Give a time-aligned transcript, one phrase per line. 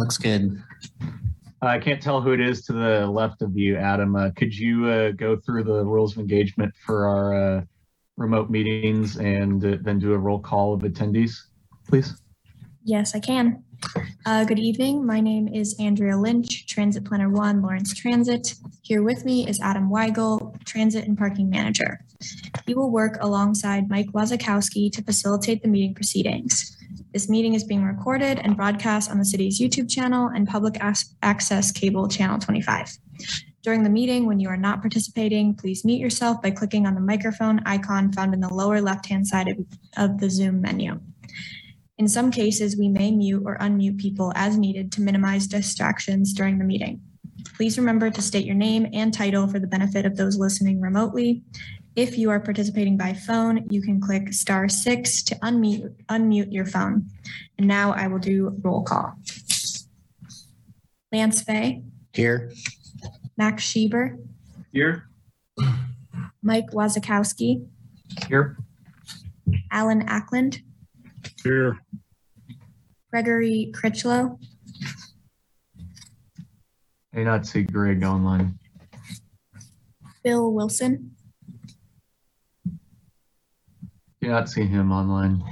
[0.00, 0.60] looks good.
[1.62, 4.16] I can't tell who it is to the left of you, Adam.
[4.16, 7.62] Uh, could you uh, go through the rules of engagement for our uh,
[8.16, 11.36] remote meetings and uh, then do a roll call of attendees,
[11.86, 12.20] please?
[12.82, 13.62] Yes, I can.
[14.24, 15.04] Uh, good evening.
[15.04, 18.54] My name is Andrea Lynch, Transit Planner One, Lawrence Transit.
[18.82, 22.00] Here with me is Adam Weigel, Transit and Parking Manager.
[22.66, 26.78] He will work alongside Mike Wazakowski to facilitate the meeting proceedings.
[27.12, 31.08] This meeting is being recorded and broadcast on the city's YouTube channel and public ac-
[31.22, 32.88] access cable channel 25.
[33.62, 37.00] During the meeting, when you are not participating, please mute yourself by clicking on the
[37.00, 39.58] microphone icon found in the lower left-hand side of,
[39.96, 41.00] of the Zoom menu.
[41.98, 46.58] In some cases, we may mute or unmute people as needed to minimize distractions during
[46.58, 47.02] the meeting.
[47.56, 51.42] Please remember to state your name and title for the benefit of those listening remotely.
[51.96, 56.64] If you are participating by phone, you can click star six to unmute, unmute your
[56.64, 57.06] phone.
[57.58, 59.14] And now I will do roll call.
[61.12, 62.52] Lance Fay, Here.
[63.36, 64.16] Max Schieber,
[64.72, 65.08] Here.
[66.42, 67.66] Mike Wazakowski,
[68.28, 68.56] Here.
[69.72, 70.62] Alan Ackland,
[71.42, 71.76] Here.
[73.10, 74.38] Gregory Critchlow,
[77.12, 78.56] I do not see Greg online.
[80.22, 81.16] Bill Wilson,
[84.19, 85.42] Do not see him online.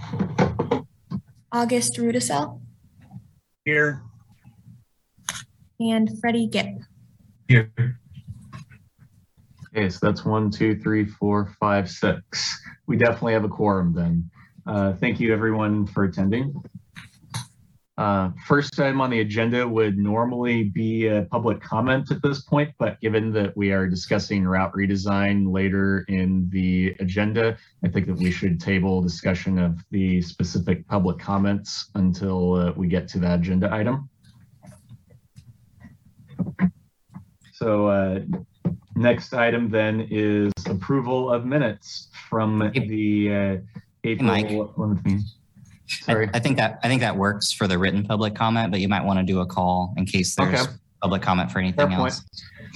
[1.50, 2.60] August Rudisell,
[3.64, 4.02] Here.
[5.80, 6.66] and Freddie Gipp.
[7.48, 7.72] Here.
[9.74, 12.60] Okay, so that's one, two, three, four, five, six.
[12.86, 14.30] We definitely have a quorum then.
[14.66, 16.54] Uh, thank you everyone for attending.
[17.98, 22.72] Uh, first item on the agenda would normally be a public comment at this point,
[22.78, 28.16] but given that we are discussing route redesign later in the agenda, I think that
[28.16, 33.40] we should table discussion of the specific public comments until uh, we get to that
[33.40, 34.08] agenda item.
[37.52, 38.20] So uh,
[38.98, 43.56] Next item then is approval of minutes from the uh.
[44.02, 44.68] April.
[44.74, 45.04] Plymouth
[46.06, 46.28] meeting.
[46.32, 48.88] I, I think that I think that works for the written public comment, but you
[48.88, 50.72] might want to do a call in case there's Okay.
[51.02, 51.98] public comment for anything point.
[52.00, 52.24] else.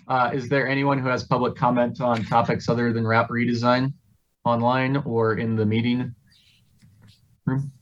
[0.09, 3.93] Uh, Is there anyone who has public comment on topics other than route redesign
[4.45, 6.15] online or in the meeting
[7.47, 7.73] room?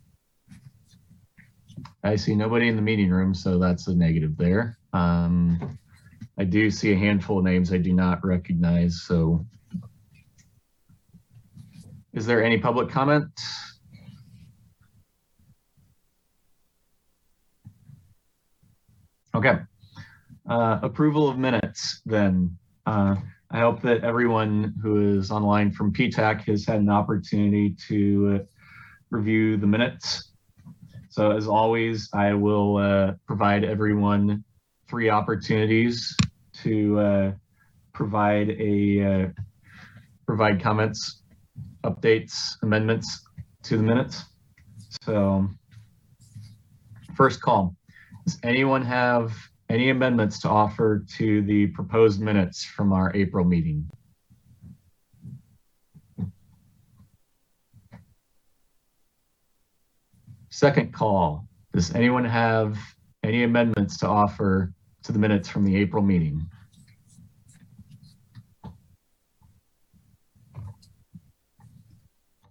[2.02, 4.78] I see nobody in the meeting room, so that's a negative there.
[4.92, 5.78] Um,
[6.38, 9.44] I do see a handful of names I do not recognize, so.
[12.12, 13.28] Is there any public comment?
[19.34, 19.58] Okay.
[20.48, 22.56] Uh, approval of minutes then.
[22.86, 23.16] Uh,
[23.52, 28.44] I hope that everyone who is online from PTAC has had an opportunity to uh,
[29.10, 30.32] review the minutes.
[31.10, 34.44] So as always, I will uh, provide everyone
[34.88, 36.16] three opportunities
[36.62, 37.32] to uh,
[37.92, 39.26] provide a uh,
[40.26, 41.22] provide comments,
[41.84, 42.32] updates,
[42.62, 43.26] amendments
[43.64, 44.24] to the minutes.
[45.04, 45.48] So
[47.16, 47.76] first call.
[48.30, 49.32] Does anyone have
[49.68, 53.90] any amendments to offer to the proposed minutes from our April meeting?
[60.48, 61.48] Second call.
[61.72, 62.78] Does anyone have
[63.24, 66.46] any amendments to offer to the minutes from the April meeting?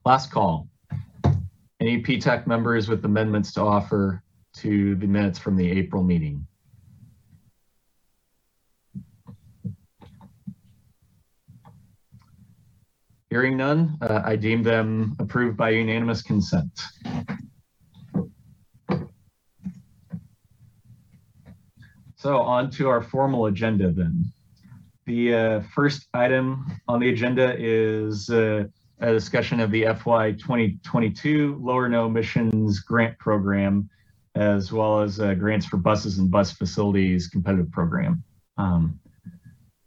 [0.04, 0.68] Last call.
[1.80, 4.22] Any PTAC members with amendments to offer
[4.62, 6.46] to the minutes from the April meeting?
[13.30, 16.72] Hearing none, uh, I deem them approved by unanimous consent.
[22.16, 24.26] So on to our formal agenda then.
[25.06, 28.66] The uh, first item on the agenda is uh,
[29.00, 33.90] a discussion of the FY 2022 Low or No Emissions Grant Program,
[34.40, 38.24] as well as uh, grants for buses and bus facilities competitive program.
[38.58, 39.00] Um,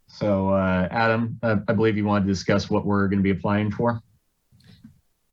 [0.07, 3.71] So uh, Adam, I believe you wanted to discuss what we're going to be applying
[3.71, 3.99] for.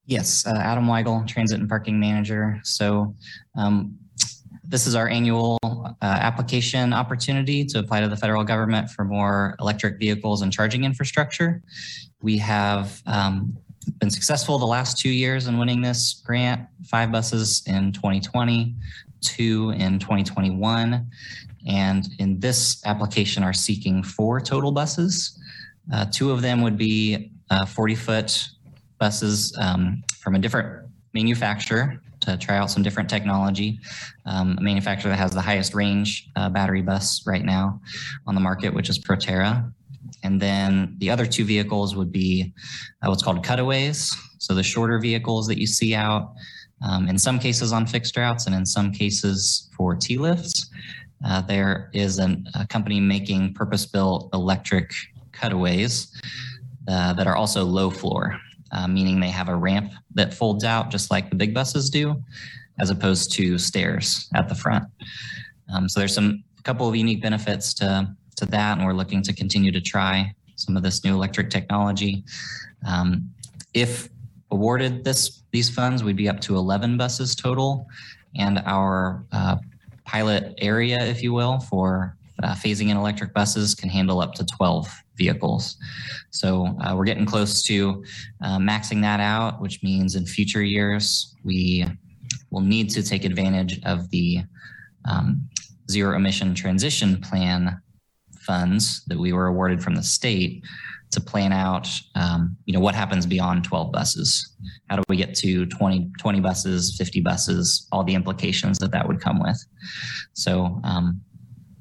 [0.06, 2.58] Yes, uh, Adam Weigel, Transit and Parking Manager.
[2.64, 3.14] So
[3.58, 3.98] um,
[4.64, 9.54] this is our annual uh, application opportunity to apply to the federal government for more
[9.60, 11.62] electric vehicles and charging infrastructure.
[12.22, 13.58] We have um,
[13.98, 18.74] been successful the last two years in winning this grant, five buses in 2020,
[19.20, 21.06] two in 2021.
[21.66, 25.38] And in this application are seeking four total buses.
[25.92, 27.32] Uh, two of them would be
[27.68, 28.48] 40 foot
[28.98, 32.00] buses um, from a different manufacturer.
[32.20, 33.80] to try out some different technology.
[34.26, 37.80] Um, a manufacturer that has the highest range uh, battery bus right now
[38.26, 39.72] on the market, which is Proterra.
[40.22, 42.52] And then the other two vehicles would be
[43.02, 44.14] uh, what's called cutaways.
[44.38, 46.34] So the shorter vehicles that you see out,
[46.82, 50.70] um, in some cases on fixed routes and in some cases for T lifts.
[51.24, 54.90] Uh, there is an, a company making purpose built electric
[55.32, 56.18] cutaways
[56.88, 58.38] uh, that are also low floor,
[58.72, 62.22] uh, meaning they have a ramp that folds out just like the big buses do,
[62.78, 64.84] as opposed to stairs at the front.
[65.72, 69.22] Um, so there's some a couple of unique benefits to, to that, and we're looking
[69.22, 72.24] to continue to try some of this new electric technology.
[72.86, 73.30] Um,
[73.74, 74.08] if
[74.50, 77.86] awarded this these funds, we'd be up to 11 buses total,
[78.36, 79.56] and our uh,
[80.04, 84.46] pilot area, if you will, for uh, phasing in electric buses can handle up to
[84.46, 85.76] 12 vehicles.
[86.30, 88.02] So uh, we're getting close to
[88.42, 91.86] uh, maxing that out, which means in future years, we
[92.50, 94.42] will need to take advantage of the
[95.04, 95.48] um,
[95.90, 97.80] zero emission transition plan
[98.40, 100.62] funds that we were awarded from the state
[101.10, 104.56] to plan out, um, you know, what happens beyond 12 buses?
[104.88, 109.06] How do we get to 20, 20 buses, 50 buses, all the implications that that
[109.06, 109.64] would come with?
[110.34, 111.20] So um,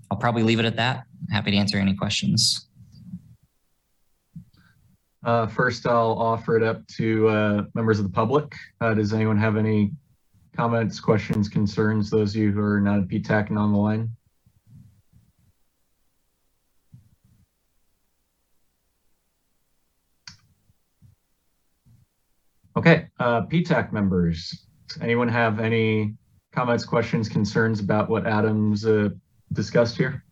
[0.09, 1.03] I'll probably leave it at that.
[1.31, 2.69] Happy to answer any questions.
[5.23, 8.53] Uh, first, I'll offer it up to uh, members of the public.
[8.79, 9.91] Uh, does anyone have any
[10.55, 12.09] comments, questions, concerns?
[12.09, 14.09] Those of you who are not at PTAC and on the line?
[22.79, 24.67] Okay, uh, PTAC members,
[25.01, 26.15] anyone have any
[26.53, 29.09] comments, questions, concerns about what Adam's uh,
[29.51, 30.23] discussed here?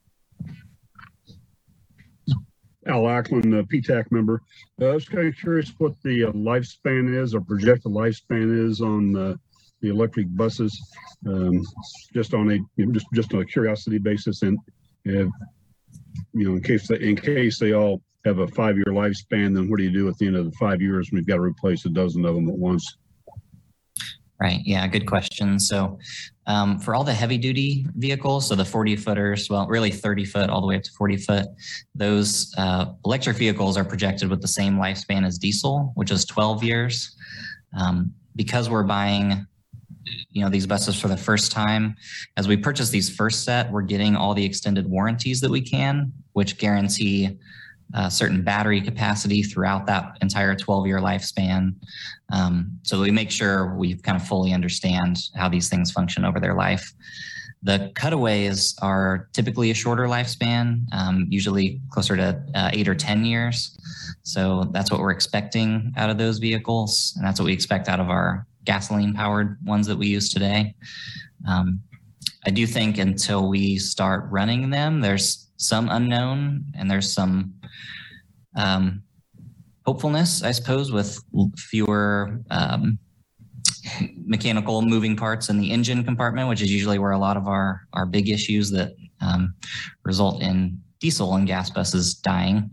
[2.88, 4.42] Al Ackland, uh, PTAC member.
[4.82, 8.80] Uh, I was kind of curious what the uh, lifespan is or projected lifespan is
[8.80, 9.36] on uh,
[9.82, 10.82] the electric buses,
[11.28, 11.62] um,
[12.14, 12.60] just on a
[12.94, 14.58] just just on a curiosity basis, and
[15.06, 15.28] uh,
[16.32, 19.78] you know, in case they, in case they all have a five-year lifespan, then what
[19.78, 21.86] do you do at the end of the five years when you've got to replace
[21.86, 22.98] a dozen of them at once?
[24.40, 24.62] Right.
[24.66, 24.86] Yeah.
[24.86, 25.60] Good question.
[25.60, 25.98] So,
[26.46, 30.50] um, for all the heavy duty vehicles, so the 40 footers, well, really 30 foot
[30.52, 31.46] all the way up to 40 foot,
[31.96, 36.64] those uh, electric vehicles are projected with the same lifespan as diesel, which is 12
[36.64, 37.16] years.
[37.78, 39.46] Um, because we're buying,
[40.30, 41.96] you know, these buses for the first time,
[42.38, 46.14] as we purchase these first set, we're getting all the extended warranties that we can,
[46.34, 47.40] which guarantee
[47.94, 51.74] uh, certain battery capacity throughout that entire 12 year lifespan.
[52.32, 56.40] Um, so we make sure we kind of fully understand how these things function over
[56.40, 56.94] their life.
[57.64, 63.26] The cutaways are typically a shorter lifespan, um, usually closer to uh, eight or 10
[63.26, 63.78] years.
[64.24, 67.14] So that's what we're expecting out of those vehicles.
[67.16, 70.76] And that's what we expect out of our gasoline powered ones that we use today.
[71.48, 71.80] Um,
[72.46, 77.54] I do think until we start running them, there's some unknown and there's some
[78.56, 79.04] um,
[79.86, 81.20] hopefulness, I suppose, with
[81.58, 82.98] fewer um,
[84.26, 87.82] mechanical moving parts in the engine compartment, which is usually where a lot of our,
[87.94, 89.54] our big issues that um,
[90.04, 92.70] result in diesel and gas buses dying.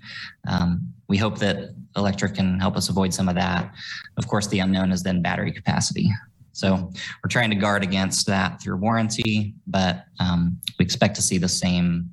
[0.49, 3.73] Um, we hope that electric can help us avoid some of that.
[4.17, 6.11] Of course, the unknown is then battery capacity.
[6.53, 6.91] So
[7.23, 11.49] we're trying to guard against that through warranty, but um, we expect to see the
[11.49, 12.11] same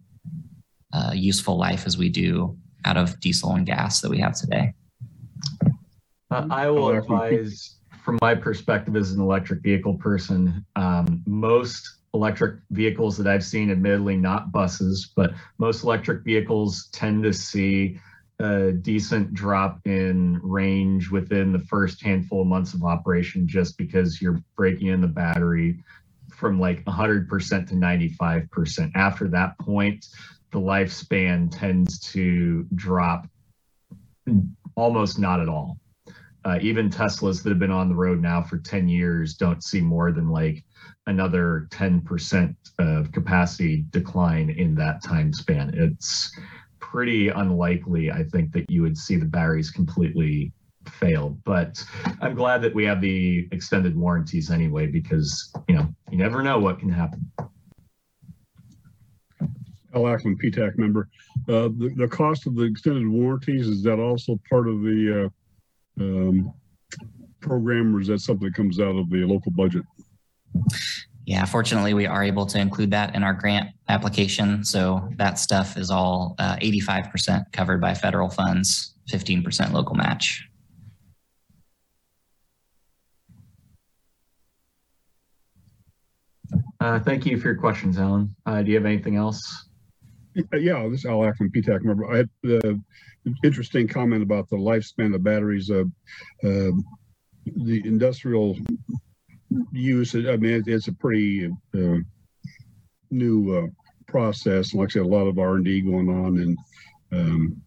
[0.93, 4.73] uh, useful life as we do out of diesel and gas that we have today.
[6.29, 12.59] Uh, I will advise, from my perspective as an electric vehicle person, um, most electric
[12.71, 17.99] vehicles that I've seen, admittedly not buses, but most electric vehicles tend to see
[18.39, 24.21] a decent drop in range within the first handful of months of operation just because
[24.21, 25.83] you're breaking in the battery
[26.35, 27.27] from like 100%
[27.67, 28.91] to 95%.
[28.95, 30.07] After that point,
[30.51, 33.27] the lifespan tends to drop
[34.75, 35.77] almost not at all.
[36.43, 39.79] Uh, even Teslas that have been on the road now for 10 years don't see
[39.79, 40.63] more than like
[41.07, 45.71] another 10% of capacity decline in that time span.
[45.73, 46.35] It's
[46.79, 50.51] pretty unlikely, I think, that you would see the batteries completely
[50.87, 51.37] fail.
[51.45, 51.83] But
[52.21, 56.59] I'm glad that we have the extended warranties anyway, because, you know, you never know
[56.59, 57.31] what can happen.
[59.95, 61.09] Al Ackland, PTAC member.
[61.47, 65.31] Uh, the, the cost of the extended warranties, is that also part of the
[65.99, 66.53] uh, um,
[67.39, 69.83] program or is that something that comes out of the local budget?
[71.25, 74.63] Yeah, fortunately, we are able to include that in our grant application.
[74.63, 80.47] So that stuff is all uh, 85% covered by federal funds, 15% local match.
[86.79, 88.35] Uh, thank you for your questions, Alan.
[88.45, 89.69] Uh, do you have anything else?
[90.35, 92.11] Yeah, this is Al Ackland, PTAC member.
[92.11, 92.83] I had an
[93.43, 95.69] interesting comment about the lifespan of batteries.
[95.69, 95.83] Uh,
[96.43, 96.71] uh,
[97.45, 98.57] the industrial
[99.73, 101.97] use, I mean, it's a pretty uh,
[103.09, 103.67] new uh,
[104.07, 104.73] process.
[104.73, 106.57] Like I said, a lot of R and D going on and
[107.11, 107.61] um,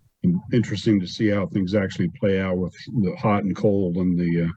[0.52, 4.44] interesting to see how things actually play out with the hot and cold and the
[4.44, 4.48] uh,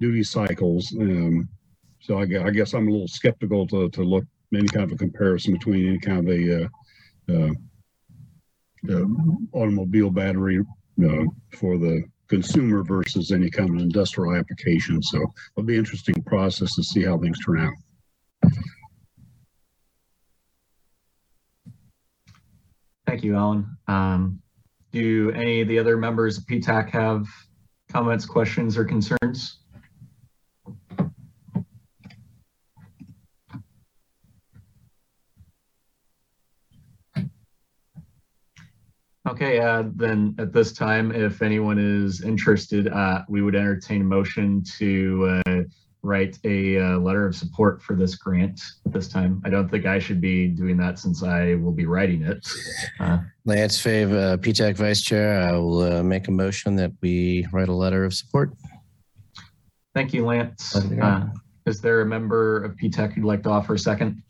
[0.00, 0.94] duty cycles.
[1.00, 1.48] Um,
[2.00, 4.96] so I, I guess I'm a little skeptical to, to look any kind of a
[4.96, 6.68] comparison between any kind of a uh,
[9.52, 10.60] automobile battery
[11.04, 15.02] uh, for the consumer versus any kind of industrial application.
[15.02, 15.18] So
[15.56, 18.52] it'll be an interesting process to see how things turn out.
[23.06, 23.76] Thank you, Alan.
[23.86, 24.42] Um,
[24.90, 27.26] do any of the other members of PTAC have
[27.88, 29.60] comments, questions, or concerns?
[39.26, 44.04] Okay, uh, then at this time, if anyone is interested, uh, we would entertain a
[44.04, 45.62] motion to uh,
[46.02, 49.42] write a uh, letter of support for this grant at this time.
[49.44, 52.46] I don't think I should be doing that since I will be writing it.
[53.00, 57.48] Uh, Lance Fave, uh, PTAC Vice Chair, I will uh, make a motion that we
[57.52, 58.52] write a letter of support.
[59.92, 60.76] Thank you, Lance.
[60.76, 61.26] Uh,
[61.66, 64.22] Is there a member of PTAC who'd like to offer a second?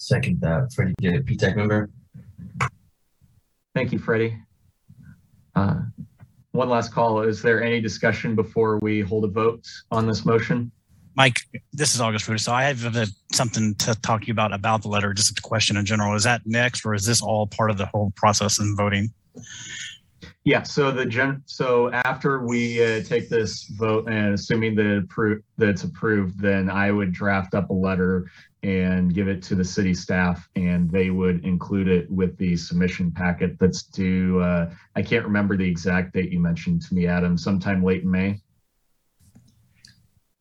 [0.00, 1.90] Second that, Freddie Get, PTAC member.
[3.74, 4.34] Thank you, Freddie.
[5.54, 5.80] Uh,
[6.52, 7.20] One last call.
[7.20, 10.72] Is there any discussion before we hold a vote on this motion?
[11.16, 11.40] Mike,
[11.74, 12.38] this is August Rudy.
[12.38, 15.42] So I have uh, something to talk to you about about the letter, just a
[15.42, 16.14] question in general.
[16.14, 19.12] Is that next, or is this all part of the whole process in voting?
[20.44, 25.42] Yeah, so the gen, so after we uh, take this vote and assuming that appro-
[25.58, 28.30] that it's approved, then I would draft up a letter
[28.62, 33.10] and give it to the city staff and they would include it with the submission
[33.10, 37.38] packet that's due, uh, I can't remember the exact date you mentioned to me, Adam,
[37.38, 38.40] sometime late in May.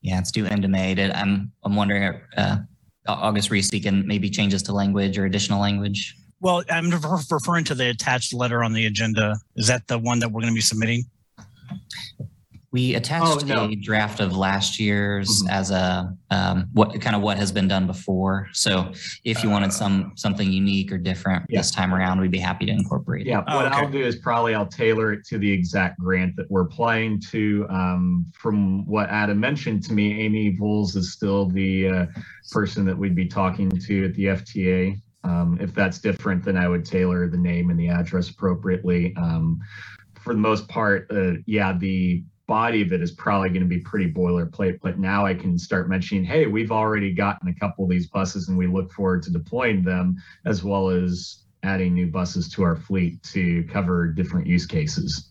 [0.01, 0.95] Yeah, it's due end of May.
[0.95, 2.57] Did- I'm, I'm wondering, uh,
[3.07, 6.15] August Reese can maybe changes to language or additional language.
[6.41, 9.38] Well, I'm referring to the attached letter on the agenda.
[9.55, 11.03] Is that the one that we're going to be submitting?
[12.71, 13.65] We attached no.
[13.65, 15.49] a draft of last year's Mhm.
[15.49, 18.47] as a um, what kind of what has been done before.
[18.53, 18.91] So
[19.23, 21.59] if you wanted some something unique or different Yeah.
[21.61, 23.29] this time around, we'd be happy to incorporate it.
[23.29, 23.75] Yeah, Oh, what okay.
[23.77, 27.65] I'll do is probably I'll tailor it to the exact grant that we're applying to.
[27.69, 32.05] Um, from what Adam mentioned to me, Amy Voles is still the uh,
[32.51, 34.95] person that we'd be talking to at the FTA.
[35.23, 39.15] Um, if that's different, then I would tailor the name and the address appropriately.
[39.15, 39.59] Um,
[40.21, 43.79] for the most part, uh, yeah, the body of it is probably going to be
[43.79, 47.91] pretty boilerplate, but now I can start mentioning, hey, we've already gotten a couple of
[47.91, 52.50] these buses and we look forward to deploying them as well as adding new buses
[52.53, 55.29] to our fleet to cover different use cases.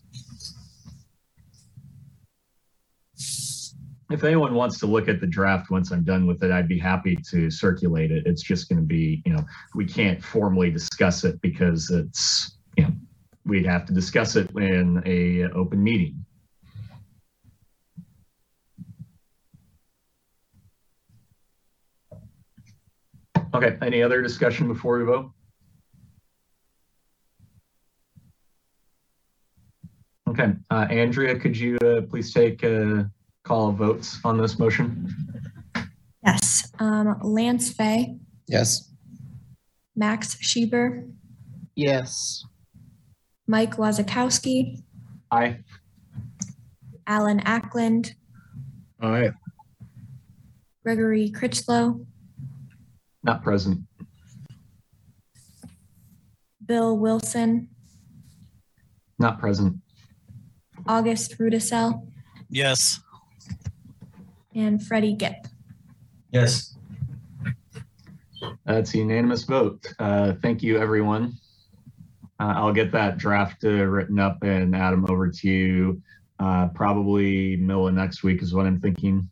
[4.09, 6.79] If anyone wants to look at the draft once I'm done with it, I'd be
[6.79, 8.25] happy to circulate it.
[8.25, 9.43] It's just going to be, you know,
[9.75, 12.91] we can't formally discuss it because it's, you know,
[13.45, 16.25] we'd have to discuss it in a open meeting.
[23.53, 25.31] Okay, any other discussion before we vote?
[30.29, 33.03] Okay, uh, Andrea, could you uh, please take uh,
[33.43, 35.09] call of votes on this motion?
[36.23, 36.71] Yes.
[36.79, 38.15] Um, Lance Fay,
[38.47, 38.91] Yes.
[39.95, 41.09] Max Schieber,
[41.75, 42.43] Yes.
[43.47, 44.83] Mike Wazakowski,
[45.31, 45.59] Aye.
[47.07, 48.13] Alan Ackland,
[49.01, 49.31] Aye.
[50.83, 52.05] Gregory Critchlow,
[53.23, 53.81] Not present.
[56.65, 57.67] Bill Wilson,
[59.17, 59.77] Not present.
[60.87, 62.07] August Rudisell,
[62.49, 63.01] Yes.
[64.55, 65.47] and Freddie Gipp.
[66.31, 66.75] Yes.
[68.65, 69.85] That's a unanimous vote.
[69.97, 71.33] Uh, thank you, everyone.
[72.39, 76.01] Uh, I'll get that draft uh, written up and add them over to you
[76.39, 79.29] uh, probably middle of next week is what I'm thinking.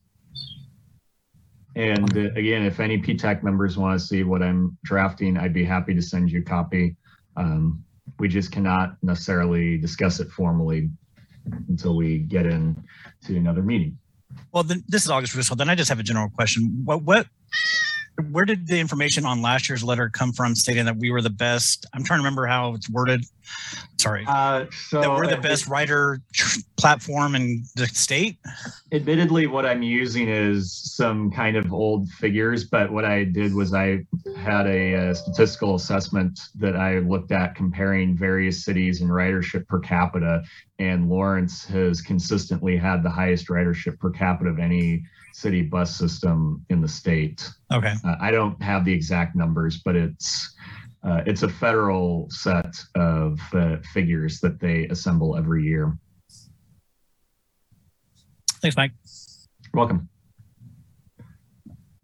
[1.77, 5.63] And uh, again, if any PTAC members want to see what I'm drafting, I'd be
[5.63, 6.95] happy to send you a copy.
[7.35, 7.83] Um,
[8.17, 10.89] we just cannot necessarily discuss it formally
[11.69, 12.83] until we get in
[13.25, 13.95] to another meeting.
[14.51, 15.55] Well, then, this is August Russell.
[15.55, 16.81] Then I just have a general question.
[16.83, 17.27] What what
[18.31, 21.29] where did the information on last year's letter come from stating that we were the
[21.29, 21.85] best?
[21.93, 23.25] I'm trying to remember how it's worded.
[23.97, 24.25] Sorry.
[24.27, 26.21] Uh, so that we're the best writer
[26.77, 28.37] platform in the state.
[28.93, 33.73] admittedly what i'm using is some kind of old figures but what i did was
[33.73, 33.99] i
[34.37, 39.79] had a, uh statistical assessment that i looked at comparing various cities and ridership per
[39.79, 40.41] capita
[40.79, 45.03] and lawrence has consistently had the highest ridership per capita of any
[45.37, 47.93] city bus system in the state Okay.
[48.03, 50.55] uh, i don't have the exact numbers but it's
[51.03, 55.95] uh, it's a federal set of uh, figures that they assemble every year
[58.61, 58.91] Thanks, Mike.
[59.73, 60.09] Welcome.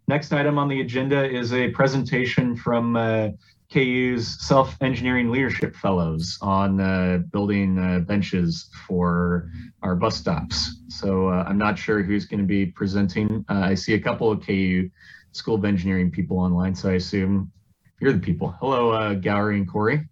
[0.08, 2.96] Next item on the agenda is a presentation from
[3.74, 9.50] KU's Self-Engineering Leadership Fellows on uh, building uh, benches for
[9.82, 10.75] our bus stops.
[10.89, 13.44] So uh, I'm not sure who's going to be presenting.
[13.50, 14.92] Uh, I see a couple of KU
[15.32, 17.51] School of Engineering people online, so I assume
[18.00, 18.56] you're the people.
[18.60, 20.08] Hello, uh, Gowrie and Corey.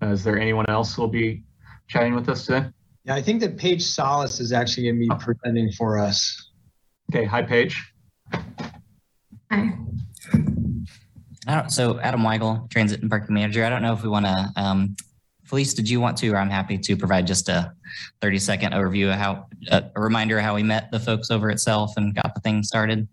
[0.00, 1.42] Uh, is there anyone else who will be
[1.88, 2.68] chatting with us today?
[3.04, 6.52] Yeah, I think that Paige Solis is actually going to be presenting for us.
[7.12, 7.84] Okay, hi, Paige.
[9.50, 9.74] Hi.
[11.46, 13.64] I don't, so Adam Weigel, Transit and Parking Manager.
[13.64, 14.96] I don't know if we want to, um,
[15.44, 17.72] Felice, did you want to, or I'm happy to provide just a
[18.22, 21.50] 30 second overview of how, a, a reminder of how we met the folks over
[21.50, 23.06] at Self and got the thing started.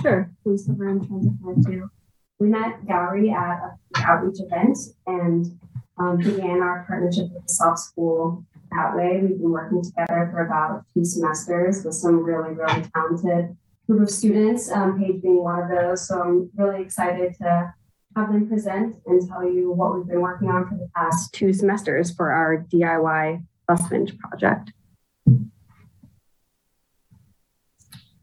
[0.00, 1.90] Sure, Felice Lisa Brown, Transit Two.
[2.38, 5.58] We met Gowrie at an outreach event and
[5.98, 9.20] um, began our partnership with the Self School that way.
[9.22, 13.56] We've been working together for about two semesters with some really, really talented
[13.86, 16.08] group of students, um, Paige being one of those.
[16.08, 17.74] So I'm really excited to
[18.16, 21.52] have them present and tell you what we've been working on for the past two
[21.52, 24.72] semesters for our DIY bus bench project.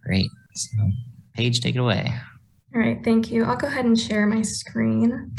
[0.03, 0.29] Great.
[0.55, 0.77] So,
[1.35, 2.13] Paige, take it away.
[2.73, 3.43] All right, thank you.
[3.43, 5.35] I'll go ahead and share my screen.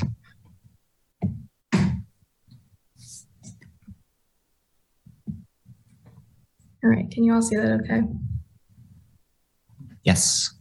[6.84, 8.02] All right, can you all see that okay?
[10.04, 10.54] Yes.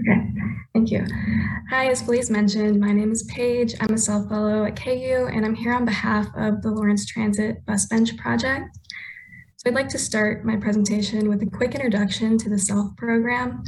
[0.00, 0.20] Okay,
[0.72, 1.04] thank you.
[1.70, 3.74] Hi, as Felice mentioned, my name is Paige.
[3.80, 7.64] I'm a Self Fellow at KU, and I'm here on behalf of the Lawrence Transit
[7.66, 8.78] Bus Bench Project.
[9.56, 13.64] So I'd like to start my presentation with a quick introduction to the SELF program.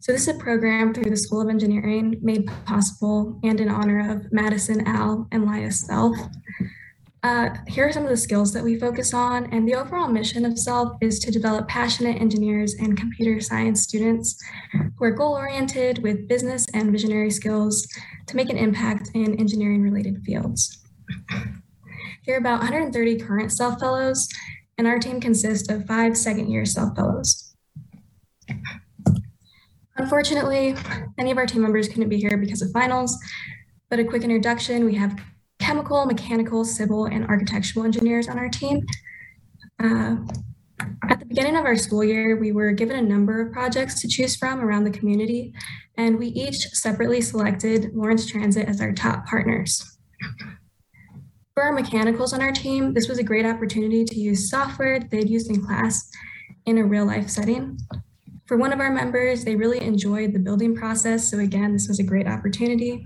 [0.00, 4.10] So this is a program through the School of Engineering made possible and in honor
[4.10, 6.16] of Madison, Al, and Lila Self.
[7.24, 10.44] Uh, here are some of the skills that we focus on, and the overall mission
[10.44, 14.36] of SELF is to develop passionate engineers and computer science students
[14.72, 17.86] who are goal-oriented with business and visionary skills
[18.26, 20.82] to make an impact in engineering-related fields.
[22.22, 24.28] Here are about 130 current SELF fellows,
[24.76, 27.54] and our team consists of five second-year SELF fellows.
[29.96, 30.74] Unfortunately,
[31.16, 33.16] many of our team members couldn't be here because of finals,
[33.90, 35.16] but a quick introduction, we have
[35.62, 38.84] chemical, mechanical, civil, and architectural engineers on our team.
[39.80, 40.16] Uh,
[41.08, 44.08] at the beginning of our school year, we were given a number of projects to
[44.08, 45.54] choose from around the community,
[45.96, 49.98] and we each separately selected Lawrence Transit as our top partners.
[51.54, 55.30] For our mechanicals on our team, this was a great opportunity to use software they'd
[55.30, 56.10] used in class
[56.66, 57.78] in a real life setting.
[58.46, 62.00] For one of our members, they really enjoyed the building process, so again, this was
[62.00, 63.04] a great opportunity.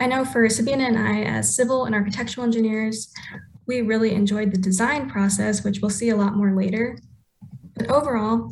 [0.00, 3.12] I know for Sabina and I, as civil and architectural engineers,
[3.66, 6.98] we really enjoyed the design process, which we'll see a lot more later.
[7.76, 8.50] But overall,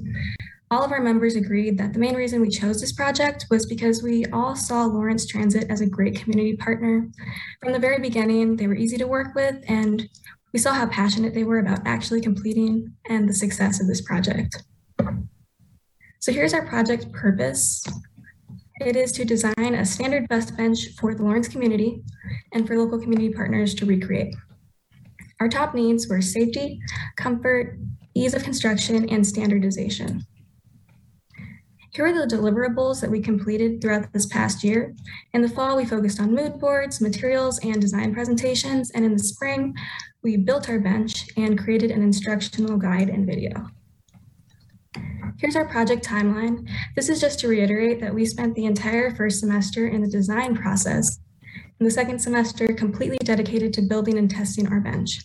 [0.71, 4.03] all of our members agreed that the main reason we chose this project was because
[4.03, 7.09] we all saw Lawrence Transit as a great community partner.
[7.63, 10.07] From the very beginning, they were easy to work with, and
[10.53, 14.63] we saw how passionate they were about actually completing and the success of this project.
[16.21, 17.83] So here's our project purpose.
[18.81, 22.03] It is to design a standard bus bench for the Lawrence community
[22.53, 24.37] and for local community partners to recreate.
[25.41, 26.81] Our top needs were safety,
[27.17, 27.79] comfort,
[28.15, 30.25] ease of construction, and standardization.
[31.91, 34.95] Here are the deliverables that we completed throughout this past year.
[35.33, 38.93] In the fall, we focused on mood boards, materials, and design presentations.
[38.93, 39.75] And in the spring,
[40.23, 43.69] we built our bench and created an instructional guide and video.
[45.37, 46.69] Here's our project timeline.
[46.97, 50.57] This is just to reiterate that we spent the entire first semester in the design
[50.57, 51.21] process,
[51.79, 55.21] and the second semester completely dedicated to building and testing our bench.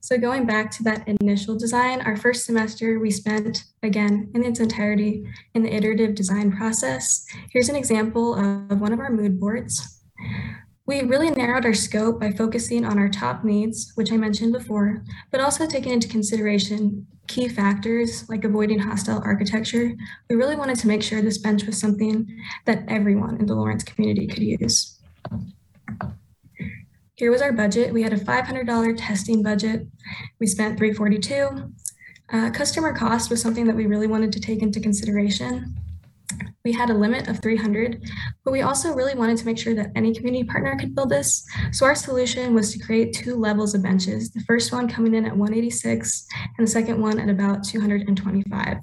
[0.00, 4.60] So going back to that initial design, our first semester we spent, again, in its
[4.60, 5.24] entirety
[5.54, 7.24] in the iterative design process.
[7.50, 10.02] Here's an example of one of our mood boards.
[10.86, 15.02] We really narrowed our scope by focusing on our top needs, which I mentioned before,
[15.30, 19.92] but also taking into consideration key factors like avoiding hostile architecture,
[20.28, 22.26] we really wanted to make sure this bench was something
[22.66, 24.98] that everyone in the Lawrence community could use.
[27.16, 27.94] Here was our budget.
[27.94, 29.86] We had a $500 testing budget.
[30.40, 31.72] We spent 342.
[32.32, 35.76] Uh, customer cost was something that we really wanted to take into consideration.
[36.64, 38.02] We had a limit of 300,
[38.42, 41.44] but we also really wanted to make sure that any community partner could build this.
[41.72, 45.26] So our solution was to create two levels of benches, the first one coming in
[45.26, 48.78] at 186 and the second one at about 225.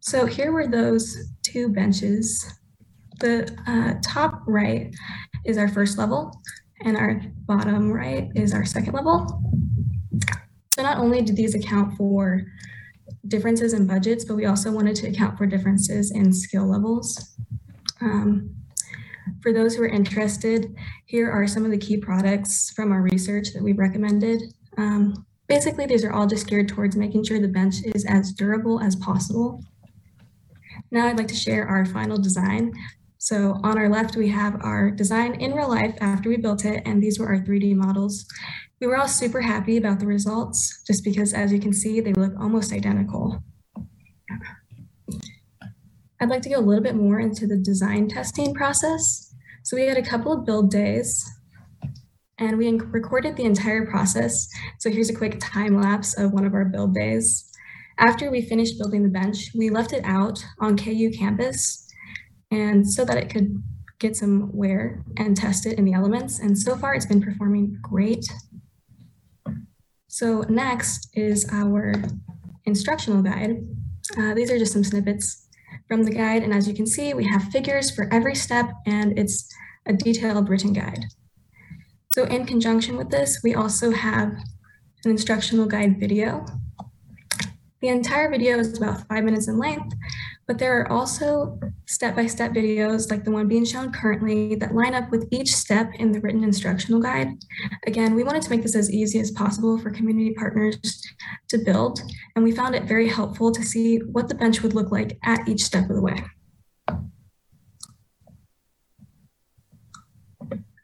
[0.00, 2.52] So here were those two benches.
[3.20, 4.92] The uh, top right
[5.44, 6.36] is our first level
[6.80, 9.40] and our bottom right is our second level.
[10.74, 12.42] So not only did these account for
[13.28, 17.36] differences in budgets, but we also wanted to account for differences in skill levels.
[18.00, 18.54] Um,
[19.40, 20.74] for those who are interested,
[21.06, 24.42] here are some of the key products from our research that we've recommended.
[24.76, 28.80] Um, basically, these are all just geared towards making sure the bench is as durable
[28.80, 29.62] as possible.
[30.90, 32.72] Now I'd like to share our final design.
[33.24, 36.82] So on our left, we have our design in real life after we built it,
[36.84, 38.26] and these were our 3D models.
[38.82, 42.12] We were all super happy about the results just because as you can see, they
[42.12, 43.42] look almost identical.
[46.20, 49.34] I'd like to go a little bit more into the design testing process.
[49.62, 51.26] So we had a couple of build days
[52.36, 54.46] and we recorded the entire process.
[54.80, 57.50] So here's a quick time lapse of one of our build days.
[57.98, 61.83] After we finished building the bench, we left it out on KU campus
[62.54, 63.62] and so that it could
[63.98, 66.38] get some wear and test it in the elements.
[66.38, 68.24] And so far it's been performing great.
[70.08, 71.94] So next is our
[72.64, 73.66] instructional guide.
[74.16, 75.48] Uh, these are just some snippets
[75.88, 76.42] from the guide.
[76.44, 79.48] And as you can see, we have figures for every step and it's
[79.86, 81.04] a detailed written guide.
[82.08, 84.28] So in conjunction with this, we also have
[85.04, 86.46] an instructional guide video.
[87.80, 89.94] The entire video is about five minutes in length,
[90.46, 95.10] but there are also step-by-step videos like the one being shown currently that line up
[95.10, 97.28] with each step in the written instructional guide.
[97.86, 101.02] Again, we wanted to make this as easy as possible for community partners
[101.48, 102.00] to build,
[102.36, 105.48] and we found it very helpful to see what the bench would look like at
[105.48, 106.22] each step of the way.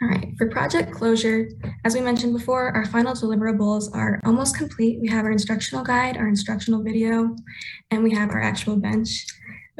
[0.02, 1.50] All right, for project closure,
[1.84, 4.98] as we mentioned before, our final deliverables are almost complete.
[4.98, 7.36] We have our instructional guide, our instructional video,
[7.90, 9.26] and we have our actual bench.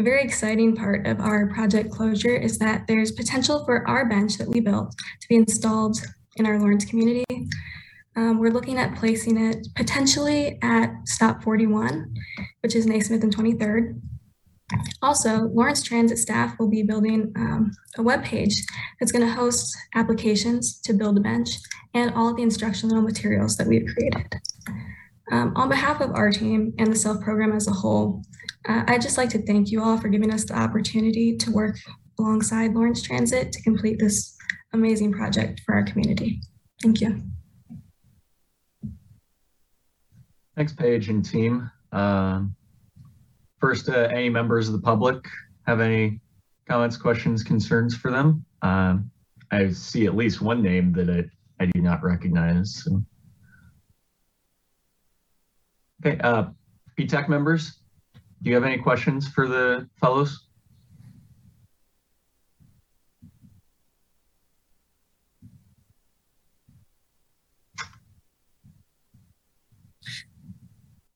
[0.00, 4.38] A very exciting part of our project closure is that there's potential for our bench
[4.38, 5.98] that we built to be installed
[6.36, 7.26] in our Lawrence community.
[8.16, 12.14] Um, we're looking at placing it potentially at stop 41,
[12.62, 14.00] which is Naismith and 23rd.
[15.02, 18.54] Also, Lawrence Transit staff will be building um, a web page
[18.98, 21.50] that's going to host applications to build a bench
[21.92, 24.40] and all of the instructional materials that we've created.
[25.30, 28.22] Um, on behalf of our team and the SELF program as a whole,
[28.68, 31.76] uh, I'd just like to thank you all for giving us the opportunity to work
[32.18, 34.36] alongside Lawrence Transit to complete this
[34.72, 36.40] amazing project for our community.
[36.82, 37.22] Thank you.
[40.56, 41.70] Thanks, Paige and team.
[41.92, 42.54] Um,
[43.60, 45.24] first, uh, any members of the public
[45.66, 46.20] have any
[46.68, 48.44] comments, questions, concerns for them?
[48.62, 49.10] Um,
[49.52, 52.82] I see at least one name that I, I do not recognize.
[52.84, 53.02] So.
[56.04, 56.44] Okay, uh,
[56.98, 57.78] PTAC members,
[58.42, 60.46] do you have any questions for the fellows?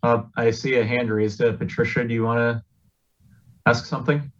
[0.03, 1.41] Uh, I see a hand raised.
[1.41, 2.63] Uh, Patricia, do you want to
[3.65, 4.31] ask something?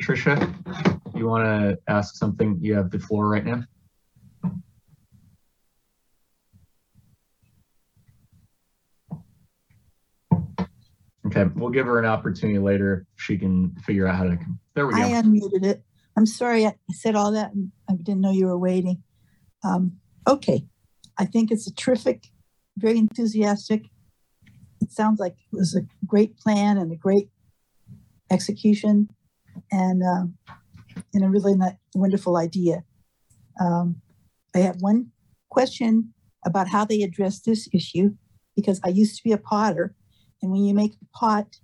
[0.00, 0.54] Patricia,
[1.14, 2.58] you want to ask something?
[2.58, 3.64] You have the floor right now.
[11.26, 14.38] Okay, we'll give her an opportunity later if she can figure out how to.
[14.74, 15.00] There we go.
[15.00, 15.82] I unmuted it.
[16.16, 17.52] I'm sorry I said all that
[17.88, 19.02] I didn't know you were waiting.
[19.62, 20.64] Um, okay,
[21.18, 22.28] I think it's a terrific,
[22.78, 23.84] very enthusiastic.
[24.80, 27.28] It sounds like it was a great plan and a great
[28.30, 29.10] execution
[29.70, 30.24] and uh,
[31.14, 31.54] and a really
[31.94, 32.84] wonderful idea.
[33.60, 34.00] Um,
[34.54, 35.08] I have one
[35.50, 38.14] question about how they address this issue
[38.56, 39.94] because I used to be a potter,
[40.42, 41.56] and when you make a pot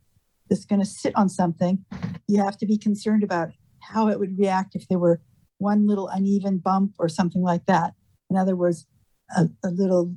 [0.48, 1.84] that's going to sit on something,
[2.28, 5.20] you have to be concerned about how it would react if there were
[5.58, 7.94] one little uneven bump or something like that.
[8.30, 8.86] In other words,
[9.36, 10.14] a, a little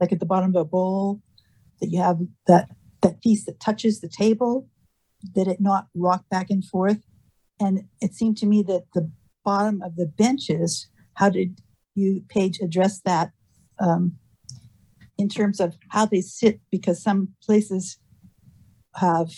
[0.00, 1.22] like at the bottom of a bowl,
[1.80, 2.68] that you have that
[3.02, 4.68] that piece that touches the table,
[5.34, 7.02] that it not rock back and forth.
[7.60, 9.10] And it seemed to me that the
[9.44, 11.60] bottom of the benches, how did
[11.94, 13.30] you, Paige, address that
[13.78, 14.16] um,
[15.16, 16.60] in terms of how they sit?
[16.70, 17.98] Because some places
[18.96, 19.30] have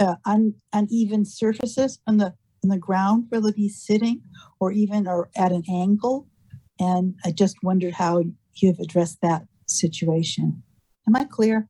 [0.00, 4.20] uh, un, uneven surfaces on the on the ground where they'll be sitting,
[4.58, 6.26] or even or at an angle.
[6.80, 10.62] And I just wondered how you've addressed that situation.
[11.06, 11.68] Am I clear?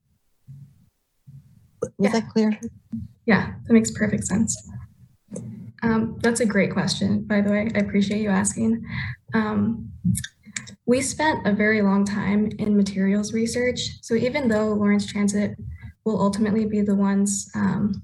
[1.83, 2.13] Was Yeah.
[2.13, 2.59] that clear?
[3.27, 4.57] Yeah, that makes perfect sense.
[5.83, 7.71] Um, that's a great question, by the way.
[7.75, 8.85] I appreciate you asking.
[9.35, 9.93] Um,
[10.87, 13.99] we spent a very long time in materials research.
[14.03, 15.57] So even though Lawrence Transit
[16.05, 18.03] will ultimately be the ones um,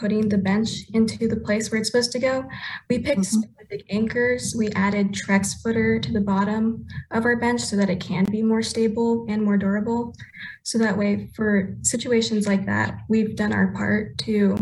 [0.00, 2.44] putting the bench into the place where it's supposed to go,
[2.88, 3.24] we picked Mhm.
[3.42, 4.54] specific anchors.
[4.56, 8.42] We added Trex footer to the bottom of our bench so that it can be
[8.42, 10.14] more stable and more durable.
[10.62, 14.56] So that way, for situations like that, we've done our part to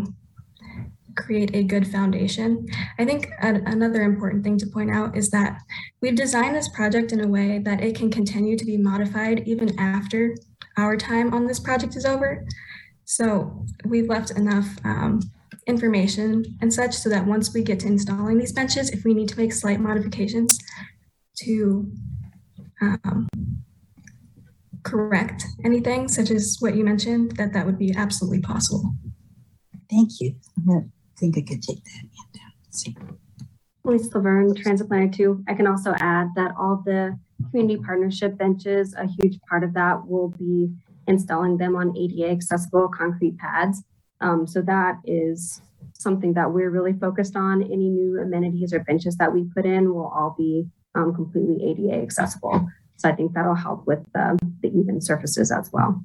[1.16, 2.66] create a good foundation.
[2.98, 5.58] I think an- another important thing to point out is that
[6.00, 9.76] we've designed this project in a way that it can continue to be modified even
[9.78, 10.34] after
[10.76, 12.44] our time on this project is over.
[13.08, 15.20] So we've left enough um,
[15.66, 19.30] information and such so that once we get to installing these benches, if we need
[19.30, 20.58] to make slight modifications
[21.44, 21.90] to
[22.82, 23.26] um,
[24.82, 28.92] correct anything, such as what you mentioned, that that would be absolutely possible.
[29.88, 30.34] Thank you.
[30.68, 32.52] I'm think I could take that handout.
[32.66, 32.94] Let's see.
[33.86, 35.44] Elise Laverne, Transit Planner 2.
[35.48, 37.18] I can also add that all the
[37.50, 40.74] community partnership benches, a huge part of that will be
[41.08, 43.82] installing them on ADA accessible concrete pads.
[44.20, 45.60] Um, so that is
[45.94, 47.62] something that we're really focused on.
[47.62, 52.02] Any new amenities or benches that we put in will all be um, completely ADA
[52.02, 52.68] accessible.
[52.96, 56.04] So I think that'll help with the even surfaces as well.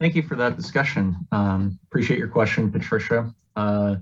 [0.00, 1.14] Thank you for that discussion.
[1.30, 3.32] Um, appreciate your question, Patricia.
[3.54, 3.96] Uh,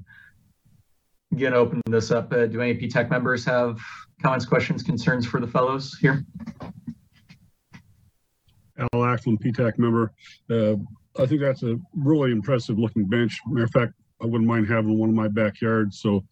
[1.33, 2.33] Again, open this up.
[2.33, 3.81] Uh, do any PTAC members have
[4.23, 6.25] comments, questions, concerns for the fellows here?
[8.79, 10.13] Al Ackland, PTAC member.
[10.51, 10.75] Uh,
[11.21, 13.39] I think that's a really impressive looking bench.
[13.47, 15.95] Matter of fact, I wouldn't mind having one in my backyard.
[15.95, 16.25] So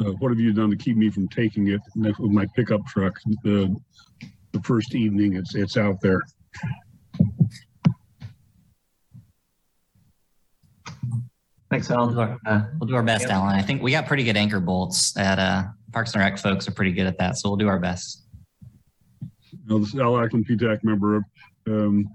[0.00, 3.14] uh, what have you done to keep me from taking it with my pickup truck?
[3.42, 3.74] The,
[4.52, 6.22] the first evening it's, it's out there.
[11.76, 13.54] Thanks, We'll do our, Uh, we'll do our best, Alan.
[13.54, 16.70] I think we got pretty good anchor bolts at uh, Parks and Rec folks are
[16.70, 17.36] pretty good at that.
[17.36, 18.22] So we'll do our best.
[19.20, 21.22] You know, this is Al Ackland, PTAC member.
[21.66, 22.08] Um,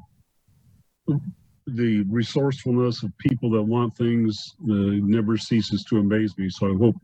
[1.67, 6.49] the resourcefulness of people that want things uh, never ceases to amaze me.
[6.49, 6.95] So I hope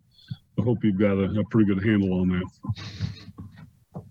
[0.60, 2.41] I hope you've got a, a pretty good handle on
[3.93, 4.04] that.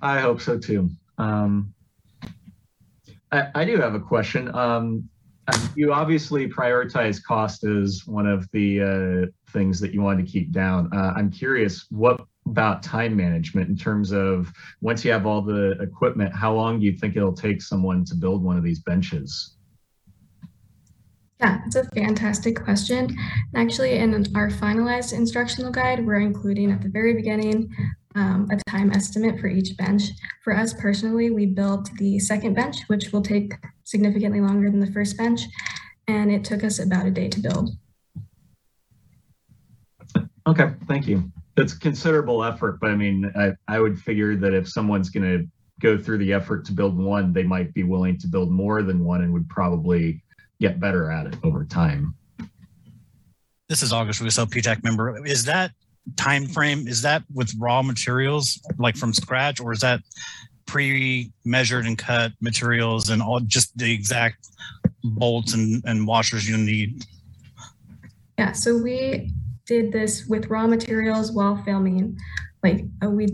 [0.00, 0.88] I hope so too.
[1.18, 1.74] Um,
[3.30, 4.54] I, I do have a question.
[4.54, 5.10] Um,
[5.74, 10.52] you obviously prioritize cost as one of the uh, things that you want to keep
[10.52, 10.90] down.
[10.92, 15.72] Uh, I'm curious, what about time management in terms of once you have all the
[15.80, 19.56] equipment, how long do you think it'll take someone to build one of these benches?
[21.40, 23.14] Yeah, it's a fantastic question.
[23.54, 27.68] Actually, in our finalized instructional guide, we're including at the very beginning
[28.16, 30.02] um, a time estimate for each bench.
[30.42, 33.52] For us personally, we built the second bench, which will take
[33.84, 35.42] significantly longer than the first bench,
[36.08, 37.70] and it took us about a day to build.
[40.46, 41.30] Okay, thank you.
[41.56, 45.46] That's considerable effort, but I mean, I, I would figure that if someone's going to
[45.80, 49.04] go through the effort to build one, they might be willing to build more than
[49.04, 50.22] one and would probably
[50.60, 52.14] get better at it over time.
[53.68, 55.26] This is August Russo, PTAC member.
[55.26, 55.72] Is that
[56.16, 56.86] time frame?
[56.86, 60.00] Is that with raw materials, like from scratch, or is that
[60.66, 64.48] pre-measured and cut materials and all just the exact
[65.02, 67.04] bolts and, and washers you need?
[68.38, 69.32] Yeah, so we
[69.66, 72.16] did this with raw materials while filming.
[72.62, 73.28] Like uh, we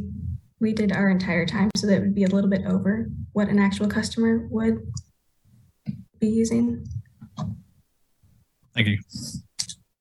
[0.60, 3.48] we did our entire time, so that it would be a little bit over what
[3.48, 4.86] an actual customer would
[6.20, 6.86] be using.
[8.74, 8.98] Thank you.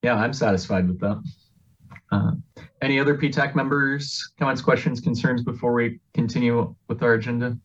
[0.03, 1.21] Yeah, I'm satisfied with that.
[2.11, 2.31] Uh,
[2.81, 7.57] any other PTAC members, comments, questions, concerns before we continue with our agenda?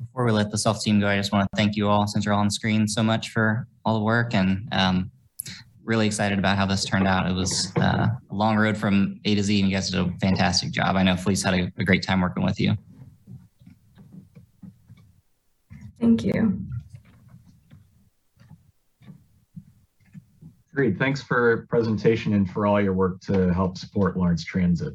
[0.00, 2.24] Before we let the self team go, I just want to thank you all since
[2.24, 5.10] you're all on the screen so much for all the work and um,
[5.84, 7.30] really excited about how this turned out.
[7.30, 10.10] It was uh, a long road from A to Z, and you guys did a
[10.20, 10.96] fantastic job.
[10.96, 12.76] I know Felice had a, a great time working with you.
[16.00, 16.68] Thank you.
[20.78, 20.96] Great.
[20.96, 24.94] Thanks for presentation and for all your work to help support Lawrence Transit.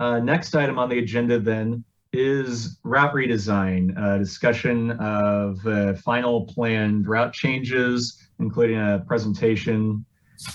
[0.00, 6.44] Uh, next item on the agenda then is route redesign, a discussion of uh, final
[6.46, 10.04] planned route changes, including a presentation.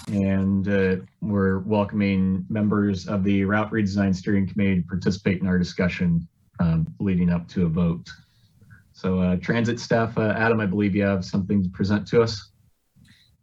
[0.07, 5.57] And uh, we're welcoming members of the route redesign steering committee to participate in our
[5.57, 6.27] discussion
[6.59, 8.09] um, leading up to a vote.
[8.91, 12.51] So uh, transit staff, uh, Adam, I believe you have something to present to us.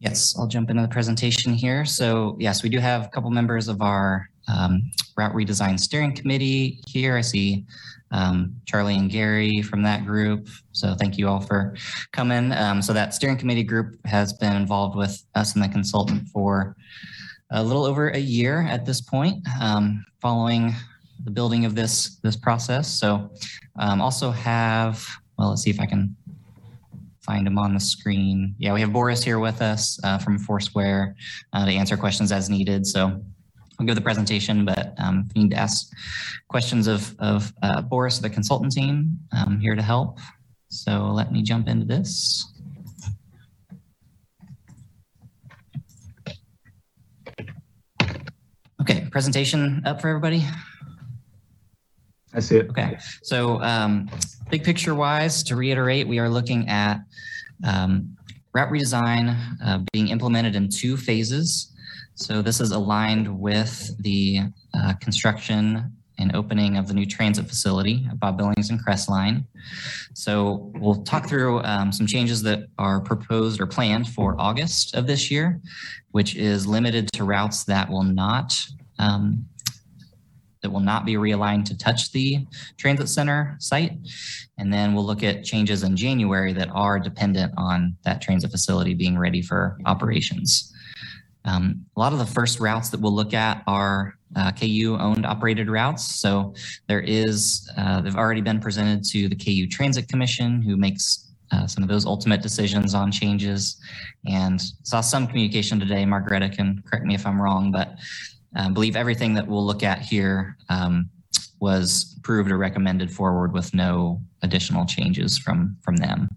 [0.04, 1.86] Yes, I'll jump into the presentation here.
[1.86, 6.78] So yes, we do have a couple members of our um, route redesign steering committee
[6.86, 7.16] here.
[7.16, 7.64] I see
[8.10, 10.46] um, Charlie and Gary from that group.
[10.72, 11.74] So thank you all for
[12.12, 12.52] coming.
[12.52, 16.76] Um, so that steering committee group has been involved with us and the consultant for
[17.50, 20.74] a little over a year at this point, um, following
[21.24, 22.88] the building of this this process.
[22.88, 23.30] So
[23.76, 25.02] um, also have,
[25.38, 26.14] well, let's see if I can
[27.24, 28.54] find him on the screen.
[28.58, 31.16] Yeah, we have Boris here with us uh, from Foursquare
[31.52, 32.87] uh, to answer questions as needed.
[32.87, 33.22] So
[33.78, 35.90] I'll give the presentation, but um, if you need to ask
[36.48, 40.18] questions of, of uh, Boris, the consultant team, I'm here to help.
[40.68, 42.50] So let me jump into this.
[48.80, 50.44] Okay, presentation up for everybody.
[52.34, 52.68] I see it.
[52.70, 54.08] Okay, so um,
[54.50, 57.00] big picture wise, to reiterate, we are looking at
[57.64, 58.16] um,
[58.52, 61.72] route redesign uh, being implemented in two phases.
[62.16, 64.40] So this is aligned with the
[64.72, 69.44] uh, construction and opening of the new transit facility at Bob Billings and Crestline.
[70.14, 75.08] So we'll talk through um, some changes that are proposed or planned for August of
[75.08, 75.60] this year,
[76.12, 78.54] which is limited to routes that will not
[79.00, 79.44] um,
[80.64, 82.44] that will not be realigned to touch the
[82.79, 83.92] transit center site.
[84.57, 88.94] And then we'll look at changes in January that are dependent on that transit facility
[88.94, 90.72] being ready for operations.
[91.44, 95.27] Um, a lot of the first routes that we'll look at are uh, KU owned
[95.27, 96.16] operated routes.
[96.18, 96.55] So
[96.88, 101.66] there is, uh, they've already been presented to the KU Transit Commission who makes uh,
[101.66, 103.77] some of those ultimate decisions on changes
[104.27, 106.07] and saw some communication today.
[106.07, 107.96] Margareta can correct me if I'm wrong, but
[108.56, 111.10] I believe everything that we'll look at here um,
[111.60, 116.28] was approved or recommended forward with no additional changes from, from them.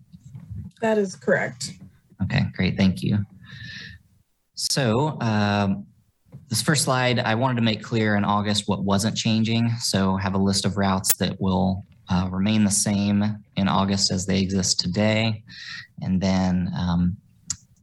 [0.82, 1.74] That is correct.
[2.24, 2.78] Okay, great.
[2.78, 3.26] Thank you.
[4.56, 5.86] So um,
[6.50, 9.70] this first slide, I wanted to make clear in August what wasn't changing.
[9.80, 14.26] So have a list of routes that will uh, remain the same in August as
[14.26, 15.44] they exist today.
[16.02, 17.18] And then um,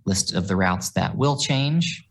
[0.05, 2.09] list of the routes that will change.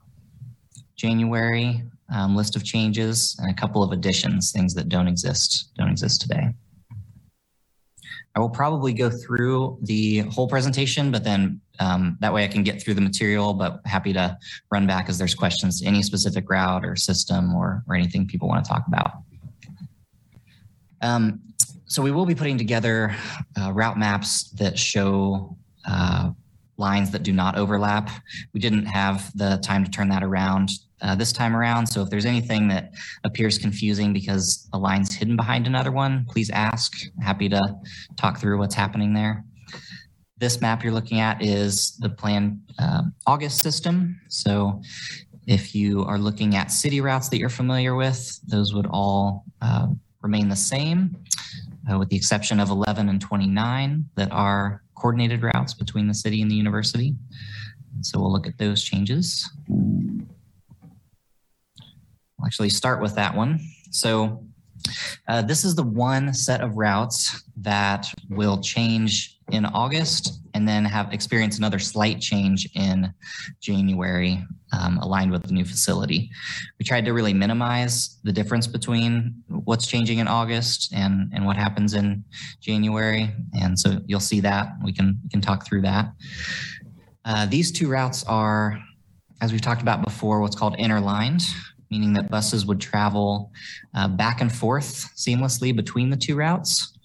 [0.96, 1.84] January,
[2.14, 6.22] um, list of changes, and a couple of additions, things that don't exist, don't exist
[6.22, 6.50] today.
[8.36, 12.64] I will probably go through the whole presentation, but then um, that way I can
[12.64, 14.38] get through the material, but happy to
[14.72, 18.48] run back as there's questions to any specific route or system or, or anything people
[18.48, 19.12] want to talk about.
[21.02, 21.42] Um,
[21.86, 23.16] so we will be putting together
[23.60, 26.32] uh, route maps that show uh,
[26.78, 28.10] lines that do not overlap.
[28.52, 30.70] We didn't have the time to turn that around
[31.04, 31.86] uh, this time around.
[31.88, 36.50] So if there's anything that appears confusing because a line's hidden behind another one, please
[36.50, 36.94] ask.
[37.22, 37.76] Happy to
[38.16, 39.44] talk through what's happening there.
[40.38, 44.20] This map you're looking at is the planned uh, August system.
[44.30, 44.82] So
[45.46, 49.88] if you are looking at city routes that you're familiar with, those would all uh,
[50.22, 51.16] remain the same,
[51.92, 56.42] uh, with the exception of 11 and 29 that are coordinated routes between the city
[56.42, 57.14] and the university.
[58.02, 59.50] So we'll look at those changes.
[62.44, 63.58] I'll actually start with that one.
[63.92, 64.44] So
[65.30, 70.84] uh, this is the one set of routes that will change in August and then
[70.84, 73.14] have experienced another slight change in
[73.62, 74.44] January
[74.78, 76.30] um, aligned with the new facility.
[76.80, 81.56] We tried to really minimize the difference between what's changing in August and, and what
[81.56, 82.26] happens in
[82.60, 83.32] January.
[83.54, 84.68] And so you'll see that.
[84.84, 86.12] We can, we can talk through that.
[87.24, 88.78] Uh, these two routes are,
[89.40, 91.42] as we've talked about before, what's called interlined,
[91.94, 93.52] meaning that buses would travel
[93.94, 96.98] uh, back and forth seamlessly between the two routes.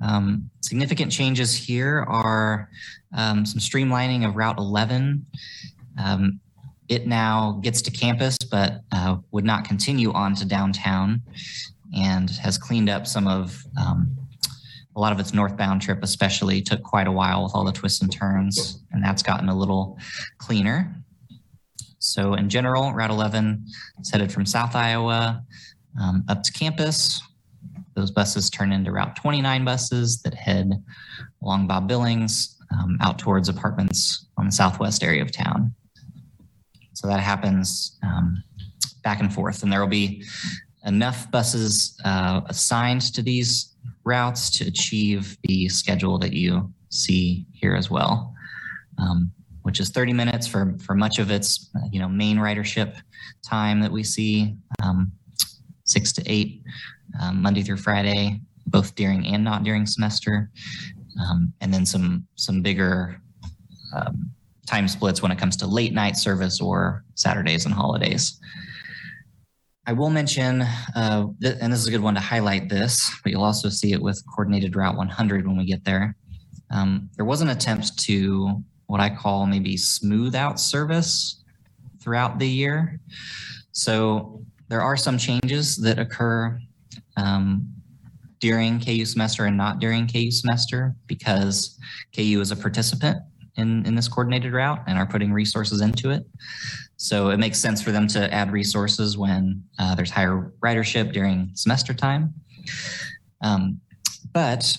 [0.00, 2.70] Um, significant changes here are
[3.14, 5.26] um, some streamlining of Route 11.
[6.02, 6.40] Um,
[6.88, 11.20] it now gets to campus, but uh, would not continue on to downtown
[11.94, 14.16] and has cleaned up some of um,
[14.96, 18.00] a lot of its northbound trip, especially, took quite a while with all the twists
[18.00, 19.98] and turns, and that's gotten a little
[20.38, 21.01] cleaner.
[22.12, 23.64] So, in general, Route 11
[24.00, 25.42] is headed from South Iowa
[25.98, 27.22] um, up to campus,
[27.94, 30.72] those buses turn into Route 29 buses that head
[31.42, 35.74] along Bob Billings um, out towards apartments on the southwest area of town.
[36.92, 38.42] So that happens um,
[39.02, 40.22] back and forth, and there will be
[40.84, 47.74] enough buses uh, assigned to these routes to achieve the schedule that you see here
[47.74, 48.34] as well,
[48.98, 49.32] um,
[49.62, 52.96] which is 30 minutes for, for much of its you know main ridership
[53.46, 55.12] time that we see, um,
[55.84, 56.62] six to eight,
[57.20, 60.50] um, Monday through Friday, both during and not during semester,
[61.20, 63.20] um, and then some some bigger
[63.94, 64.30] um,
[64.66, 68.40] time splits when it comes to late night service or Saturdays and holidays.
[69.84, 70.62] I will mention,
[70.94, 73.92] uh, th- and this is a good one to highlight this, but you'll also see
[73.92, 76.16] it with coordinated Route 100 when we get there.
[76.70, 78.62] Um, there was an attempt to
[78.92, 81.42] what I call maybe smooth out service
[81.98, 83.00] throughout the year.
[83.72, 86.60] So there are some changes that occur
[87.16, 87.72] um,
[88.38, 91.78] during KU semester and not during KU semester because
[92.14, 93.16] KU is a participant
[93.56, 96.26] in, in this coordinated route and are putting resources into it.
[96.98, 101.48] So it makes sense for them to add resources when uh, there's higher ridership during
[101.54, 102.34] semester time.
[103.40, 103.80] Um,
[104.34, 104.76] but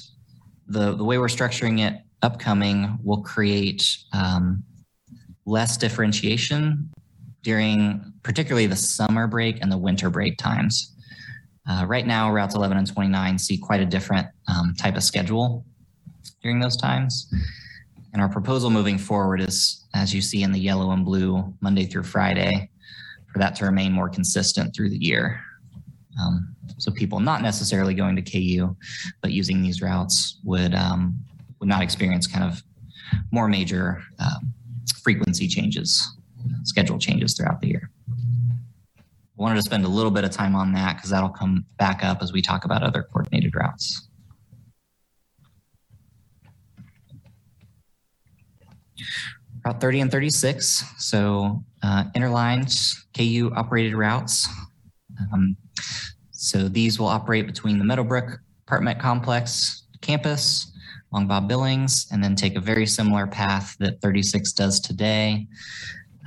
[0.68, 4.63] the, the way we're structuring it upcoming will create um,
[5.45, 6.89] less differentiation
[7.43, 10.95] during particularly the summer break and the winter break times.
[11.69, 15.65] Uh, right now, routes 11 and 29 see quite a different um, type of schedule
[16.41, 17.32] during those times.
[18.13, 21.86] And our proposal moving forward is, as you see in the yellow and blue, Monday
[21.86, 22.69] through Friday,
[23.32, 25.41] for that to remain more consistent through the year.
[26.21, 28.76] Um, so people not necessarily going to KU,
[29.21, 31.17] but using these routes would um,
[31.64, 32.61] would not experience kind of
[33.32, 34.53] more major um,
[35.01, 36.18] frequency changes,
[36.66, 37.89] schedule changes throughout the year.
[38.99, 39.01] I
[39.38, 42.22] wanted to spend a little bit of time on that because that'll come back up
[42.22, 44.09] as we talk about other coordinated routes.
[49.66, 52.76] Route 30 and 36, so uh, interlined
[53.16, 54.49] KU operated routes.
[55.32, 55.55] Um,
[56.32, 60.72] so these will operate between the Meadowbrook apartment complex campus
[61.14, 65.47] along Bob Billings and then take a very similar path that 36 does today.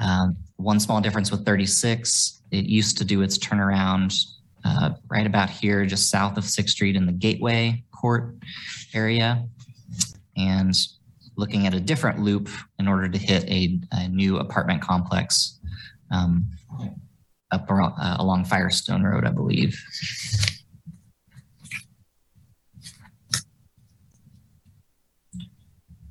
[0.01, 4.14] Um, one small difference with 36, it used to do its turnaround
[4.64, 8.37] uh, right about here, just south of 6th Street in the Gateway Court
[8.95, 9.45] area.
[10.37, 10.74] And
[11.37, 15.59] looking at a different loop in order to hit a, a new apartment complex
[16.11, 16.47] um,
[17.51, 19.80] up around, uh, along Firestone Road, I believe.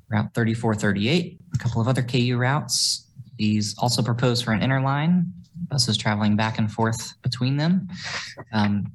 [0.08, 3.10] Route 3438, a couple of other KU routes.
[3.38, 5.30] These also proposed for an interline,
[5.68, 7.88] buses traveling back and forth between them.
[8.52, 8.92] Um,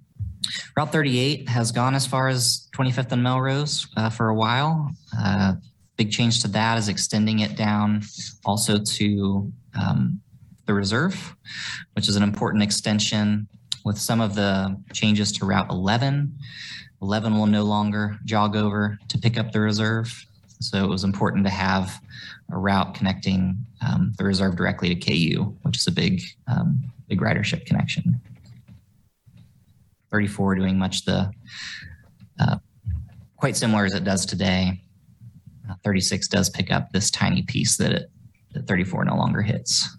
[0.75, 4.91] Route 38 has gone as far as 25th and Melrose uh, for a while.
[5.17, 5.53] Uh,
[5.97, 8.01] big change to that is extending it down
[8.45, 10.19] also to um,
[10.65, 11.35] the reserve,
[11.93, 13.47] which is an important extension
[13.83, 16.35] with some of the changes to Route 11.
[17.01, 20.25] 11 will no longer jog over to pick up the reserve.
[20.61, 21.99] So it was important to have
[22.51, 27.19] a route connecting um, the reserve directly to KU, which is a big, um, big
[27.19, 28.21] ridership connection.
[30.11, 31.31] 34 doing much the
[32.39, 32.57] uh,
[33.37, 34.81] quite similar as it does today.
[35.69, 38.11] Uh, 36 does pick up this tiny piece that, it,
[38.53, 39.97] that 34 no longer hits.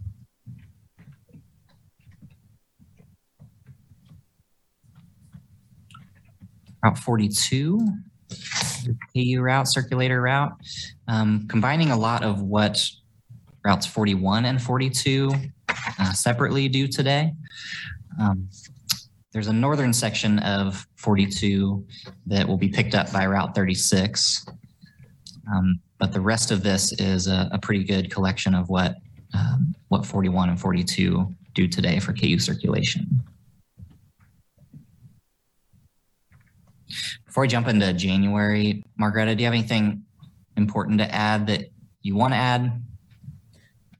[6.85, 7.81] Route 42
[9.15, 10.53] KU route, circulator route,
[11.09, 12.85] um, combining a lot of what
[13.65, 15.33] routes 41 and 42
[15.99, 17.33] uh, separately do today.
[18.21, 18.49] Um,
[19.33, 21.87] there's a northern section of 42
[22.27, 24.47] that will be picked up by Route 36.
[25.53, 28.97] Um, but the rest of this is a, a pretty good collection of what
[29.35, 33.23] um, what 41 and 42 do today for KU circulation.
[37.33, 40.05] Before I jump into January, Margareta, do you have anything
[40.59, 41.71] important to add that
[42.03, 42.83] you want to add?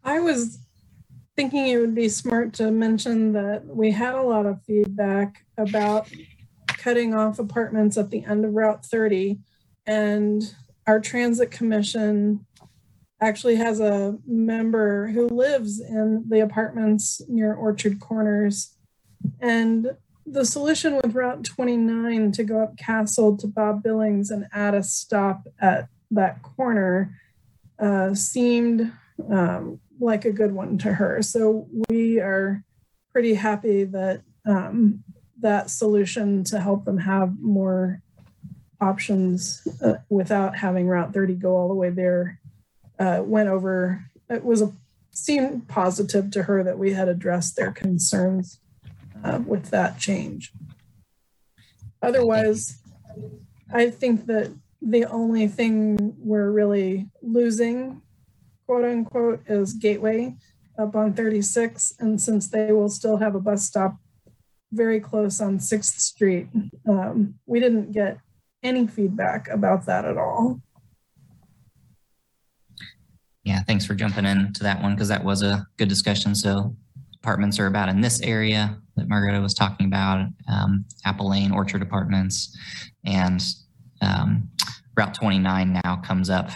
[0.05, 0.59] I was
[1.35, 6.11] thinking it would be smart to mention that we had a lot of feedback about
[6.67, 9.39] cutting off apartments at the end of Route 30.
[9.87, 10.55] And
[10.87, 12.45] our transit commission
[13.23, 18.77] actually has a member who lives in the apartments near Orchard Corners.
[19.41, 19.93] And
[20.27, 24.83] the solution with Route 29 to go up Kasold to Bob Billings and add a
[24.83, 27.19] stop at that corner
[27.79, 28.93] uh, seemed
[29.31, 31.23] um, like a good one to her.
[31.23, 32.63] So we are
[33.13, 35.03] pretty happy that um,
[35.41, 38.01] that solution to help them have more
[38.81, 42.41] options uh, without having Route 30 go all the way there
[42.99, 44.05] uh, went over.
[44.29, 44.73] It was a
[45.15, 48.59] seemed positive to her that we had addressed their concerns
[49.25, 50.53] uh, with that change.
[52.01, 52.81] Otherwise,
[53.73, 58.03] I think that the only thing we're really losing,
[58.67, 60.35] quote unquote, is Gateway
[60.79, 61.95] up on 36.
[62.01, 63.97] And since they will still have a bus stop
[64.73, 66.49] very close on 6th Street,
[66.89, 68.19] um, we didn't get
[68.63, 70.61] any feedback about that at all.
[73.45, 76.35] Yeah, thanks for jumping into that one because that was a good discussion.
[76.35, 76.77] So
[77.17, 81.83] apartments are about in this area that Margareta was talking about, um, Apple Lane, Orchard
[81.83, 82.57] Apartments,
[83.05, 83.43] and
[84.01, 84.49] um,
[84.97, 86.51] Route 29 now comes up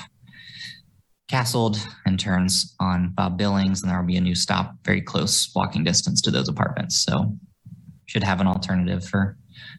[1.28, 5.50] Kasold and turns on Bob Billings, and there will be a new stop very close
[5.54, 7.02] walking distance to those apartments.
[7.02, 7.36] So
[8.06, 9.36] should have an alternative for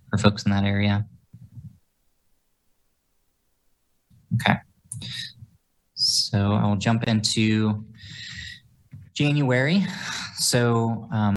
[0.10, 1.05] for folks in that area.
[4.36, 4.58] Okay.
[5.95, 7.86] So I will jump into
[9.14, 9.86] January.
[10.36, 11.36] So um,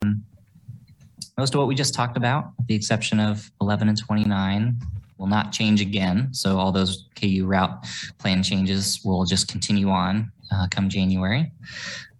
[1.41, 4.77] most of what we just talked about, with the exception of 11 and 29,
[5.17, 6.29] will not change again.
[6.33, 7.87] So all those KU route
[8.19, 11.51] plan changes will just continue on uh, come January.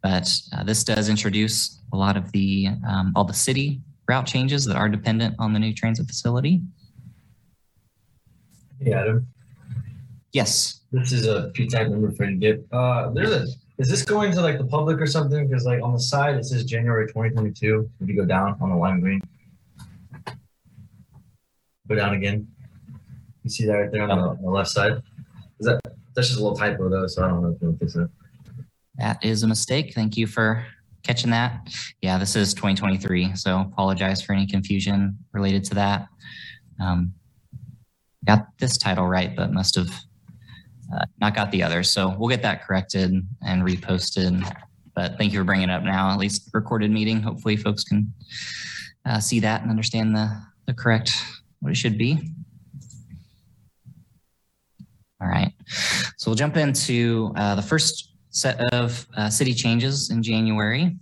[0.03, 4.65] But uh, this does introduce a lot of the um, all the city route changes
[4.65, 6.63] that are dependent on the new transit facility.
[8.81, 9.27] Hey, Adam.
[10.33, 10.81] Yes.
[10.93, 12.67] This is a P-type number for dip.
[12.73, 13.47] Uh, there's a.
[13.81, 15.49] Is this going to like the public or something?
[15.49, 17.91] Because like on the side it says January 2022.
[18.03, 19.23] If you go down on the lime green,
[21.89, 22.47] go down again.
[23.43, 25.01] You see that right there on the, on the left side?
[25.59, 25.81] Is that
[26.15, 28.11] that's just a little typo though, so I don't know if you'll fix it.
[28.97, 29.95] That is a mistake.
[29.95, 30.67] Thank you for
[31.03, 31.67] catching that.
[32.03, 36.07] Yeah, this is 2023, so apologize for any confusion related to that.
[36.79, 37.15] Um,
[38.27, 39.91] got this title right, but must have
[40.95, 41.83] uh, not got the other.
[41.83, 43.13] So we'll get that corrected
[43.43, 44.45] and reposted.
[44.95, 47.23] But thank you for bringing it up now, at least recorded meeting.
[47.23, 48.13] Hopefully folks can
[49.07, 50.37] uh, see that and understand the,
[50.67, 51.13] the correct,
[51.61, 52.19] what it should be.
[55.23, 55.53] All right.
[56.17, 60.97] So we'll jump into uh, the first set of uh, city changes in January.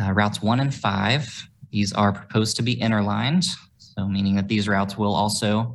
[0.00, 3.44] Uh, routes one and five, these are proposed to be interlined.
[3.78, 5.74] So meaning that these routes will also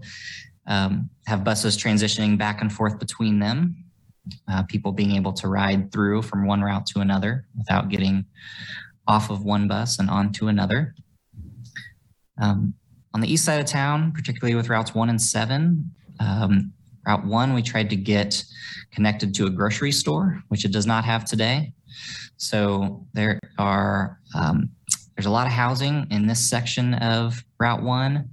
[0.68, 3.76] um, have buses transitioning back and forth between them.
[4.47, 8.24] Uh, people being able to ride through from one route to another without getting
[9.07, 10.93] off of one bus and onto another.
[12.39, 12.76] Um,
[13.14, 16.72] on the east side of town, particularly with routes one and seven, um,
[17.07, 18.43] Route one, we tried to get
[18.91, 21.74] connected to a grocery store, which it does not have today.
[22.38, 24.70] So there are um,
[25.16, 28.30] there's a lot of housing in this section of Route one,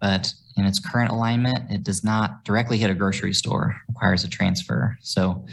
[0.00, 4.28] but in its current alignment, it does not directly hit a grocery store, requires a
[4.28, 4.96] transfer.
[5.00, 5.44] So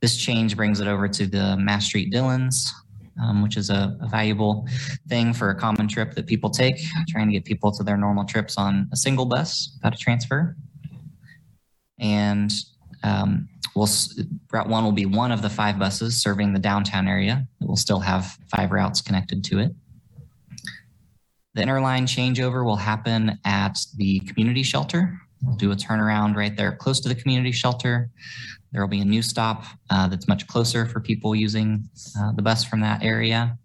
[0.00, 2.72] this change brings it over to the Mass Street Dillons,
[3.22, 4.66] um, which is a, a, valuable
[5.08, 6.76] thing for a common trip that people take,
[7.08, 10.56] trying to get people to their normal trips on a single bus without a transfer
[11.98, 12.52] and
[13.02, 13.88] um, we'll
[14.52, 17.46] route one will be one of the five buses serving the downtown area.
[17.60, 19.72] It will still have five routes connected to it.
[21.56, 25.18] The interline changeover will happen at the community shelter.
[25.42, 28.10] We'll do a turnaround right there close to the community shelter.
[28.72, 31.88] There will be a new stop uh, that's much closer for people using
[32.20, 33.56] uh, the bus from that area.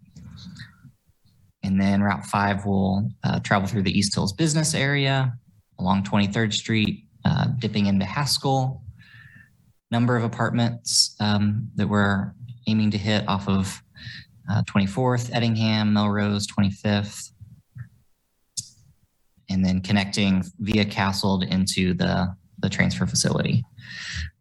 [1.62, 5.34] And then Route 5 will uh, travel through the East Hills business area
[5.78, 8.82] along 23rd Street uh, dipping into Haskell,
[9.90, 12.32] number of apartments um, that we're
[12.66, 13.82] aiming to hit off of
[14.50, 17.31] uh, 24th, Ettingham, Melrose, 25th,
[19.52, 23.64] and then connecting via Kasold into the, the transfer facility.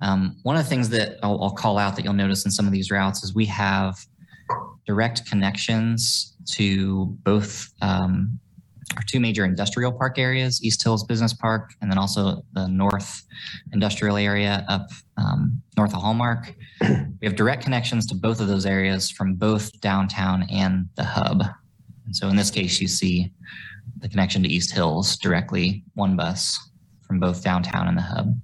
[0.01, 2.65] Um, one of the things that I'll, I'll call out that you'll notice in some
[2.65, 3.97] of these routes is we have
[4.85, 8.39] direct connections to both um,
[8.97, 13.23] our two major industrial park areas, East Hills Business Park, and then also the North
[13.71, 14.87] Industrial Area up
[15.17, 16.53] um, north of Hallmark.
[17.21, 21.43] We have direct connections to both of those areas from both downtown and the hub.
[22.07, 23.31] And so in this case, you see
[23.99, 26.57] the connection to East Hills directly, one bus
[27.01, 28.35] from both downtown and the hub.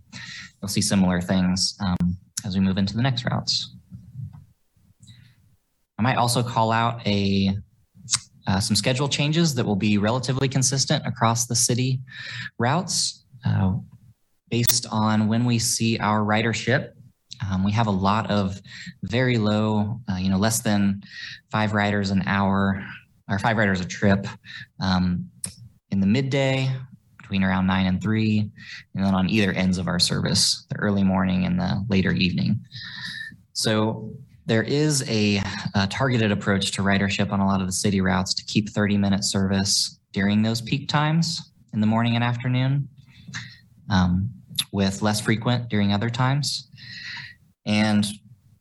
[0.62, 3.76] You'll see similar things um, as we move into the next routes.
[5.98, 7.56] I might also call out a
[8.48, 12.00] uh, some schedule changes that will be relatively consistent across the city
[12.58, 13.74] routes uh,
[14.50, 16.92] based on when we see our ridership.
[17.52, 18.62] Um, we have a lot of
[19.04, 21.02] very low, uh, you know, less than
[21.52, 22.84] five riders an hour
[23.30, 24.26] or five riders a trip
[24.80, 25.30] um,
[25.92, 26.72] in the midday
[27.18, 28.50] between around nine and three,
[28.96, 32.58] and then on either ends of our service, the early morning and the later evening.
[33.52, 34.14] So
[34.46, 35.42] there is a,
[35.76, 38.98] a targeted approach to ridership on a lot of the city routes to keep 30
[38.98, 42.88] minute service during those peak times in the morning and afternoon,
[43.90, 44.30] um,
[44.72, 46.70] with less frequent during other times.
[47.66, 48.06] And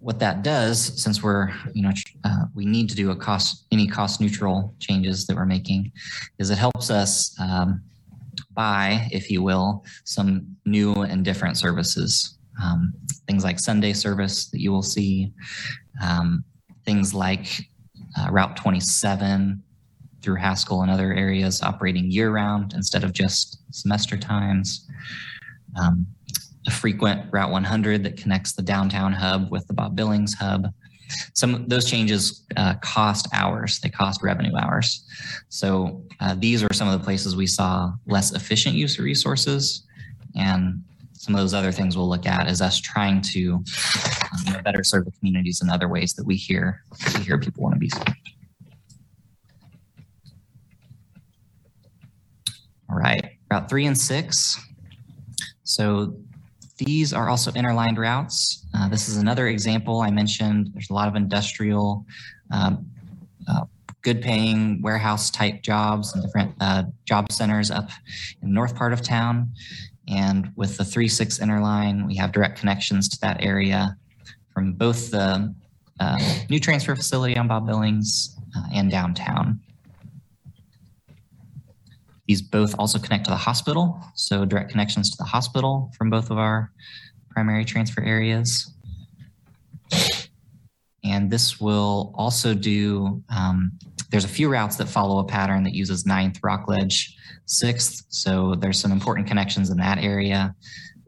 [0.06, 1.90] what that does, since we're, you know,
[2.22, 5.90] uh, we need to do a cost, any cost neutral changes that we're making,
[6.38, 7.82] is it helps us um,
[8.52, 12.38] buy, if you will, some new and different services.
[12.62, 12.94] Um,
[13.26, 15.32] things like Sunday service that you will see,
[16.00, 16.44] um,
[16.84, 17.48] things like
[18.16, 19.60] uh, Route 27
[20.22, 24.86] through Haskell and other areas operating year round instead of just semester times.
[25.74, 26.06] Um,
[26.66, 30.72] a frequent Route 100 that connects the downtown hub with the Bob Billings hub.
[31.34, 35.06] Some of those changes uh, cost hours, they cost revenue hours.
[35.48, 39.84] So uh, these are some of the places we saw less efficient use of resources.
[40.34, 44.82] And some of those other things we'll look at is us trying to um, better
[44.82, 46.82] serve the communities in other ways that we hear,
[47.16, 48.10] we hear people want to be served.
[52.88, 54.60] All right, Route 3 and 6.
[55.64, 56.16] So
[56.78, 58.66] these are also interlined routes.
[58.74, 60.70] Uh, this is another example I mentioned.
[60.72, 62.04] There's a lot of industrial,
[62.50, 62.86] um,
[63.48, 63.64] uh,
[64.02, 67.88] good paying warehouse type jobs and different uh, job centers up
[68.42, 69.52] in the north part of town.
[70.08, 73.96] And with the 3-6 interline, we have direct connections to that area
[74.52, 75.54] from both the
[75.98, 76.18] uh,
[76.50, 79.60] new transfer facility on Bob Billings uh, and downtown.
[82.26, 86.30] These both also connect to the hospital, so direct connections to the hospital from both
[86.30, 86.72] of our
[87.30, 88.72] primary transfer areas.
[91.04, 93.72] And this will also do, um,
[94.10, 97.16] there's a few routes that follow a pattern that uses 9th Rockledge,
[97.46, 98.04] 6th.
[98.08, 100.54] So there's some important connections in that area.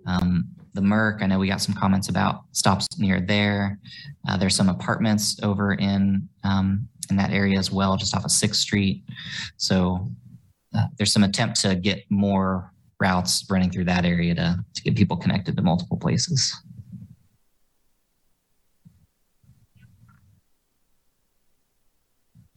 [0.07, 0.45] Um,
[0.75, 3.81] the Merc, I know we got some comments about stops near there.
[4.29, 8.31] Uh, there's some apartments over in um, in that area as well, just off of
[8.31, 9.03] 6th Street.
[9.57, 10.09] So
[10.75, 14.97] uh, there's some attempt to get more routes running through that area to, to get
[14.97, 16.55] people connected to multiple places.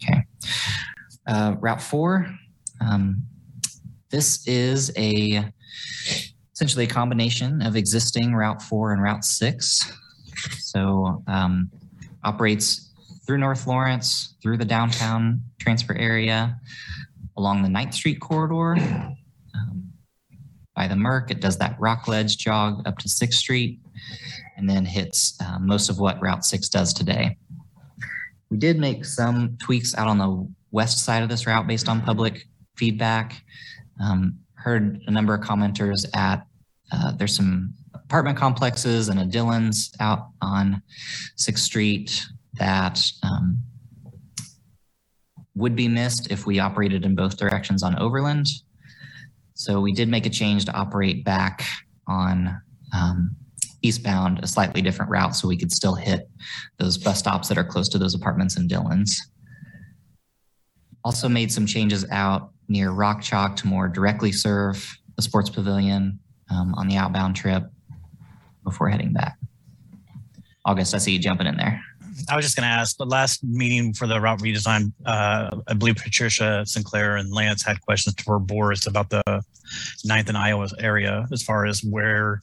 [0.03, 0.23] Okay.
[1.27, 2.27] Uh, route four.
[2.81, 3.23] Um,
[4.09, 5.51] this is a
[6.53, 9.91] essentially a combination of existing Route 4 and Route 6.
[10.59, 11.71] So um,
[12.23, 12.91] operates
[13.25, 16.59] through North Lawrence, through the downtown transfer area,
[17.37, 18.75] along the 9th Street corridor
[19.55, 19.91] um,
[20.75, 21.31] by the Merc.
[21.31, 23.79] It does that Rockledge jog up to 6th Street
[24.57, 27.37] and then hits uh, most of what Route 6 does today.
[28.49, 32.01] We did make some tweaks out on the west side of this route based on
[32.01, 33.43] public feedback.
[34.01, 36.45] Um, heard a number of commenters at,
[36.91, 40.81] uh, there's some apartment complexes and a Dillon's out on
[41.37, 42.25] 6th Street
[42.55, 43.61] that um,
[45.61, 48.47] would be missed if we operated in both directions on Overland.
[49.53, 51.63] So we did make a change to operate back
[52.07, 52.59] on
[52.93, 53.35] um,
[53.83, 56.29] eastbound, a slightly different route, so we could still hit
[56.79, 59.17] those bus stops that are close to those apartments in Dillon's.
[61.03, 66.19] Also made some changes out near Rock Chalk to more directly serve the sports pavilion
[66.49, 67.63] um, on the outbound trip
[68.63, 69.37] before heading back.
[70.65, 71.81] August, I see you jumping in there.
[72.29, 74.91] I was just going to ask the last meeting for the route redesign.
[75.05, 79.43] Uh, I believe Patricia Sinclair and Lance had questions for Boris about the
[80.03, 82.41] ninth and Iowa area as far as where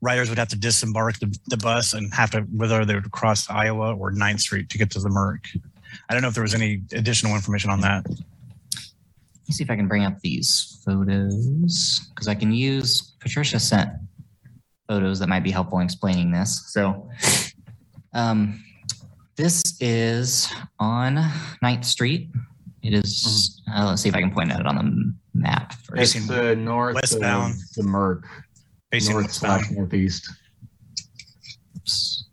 [0.00, 3.48] riders would have to disembark the, the bus and have to whether they would cross
[3.50, 5.46] Iowa or 9th Street to get to the Merc.
[6.08, 8.08] I don't know if there was any additional information on that.
[8.08, 8.18] Let
[9.48, 13.90] me see if I can bring up these photos because I can use Patricia sent
[14.88, 16.70] photos that might be helpful in explaining this.
[16.72, 17.08] So
[18.12, 18.62] um,
[19.38, 21.14] this is on
[21.62, 22.28] 9th Street.
[22.82, 25.72] It is, uh, let's see if I can point at it on the map.
[25.74, 26.16] first.
[26.16, 26.28] It's First.
[26.28, 27.52] the north westbound.
[27.54, 28.26] of the Merc,
[28.90, 29.62] Facing north westbound.
[29.64, 30.28] slash northeast.
[31.76, 32.24] Oops.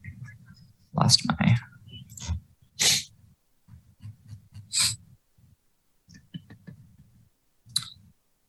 [0.96, 1.56] Lost my.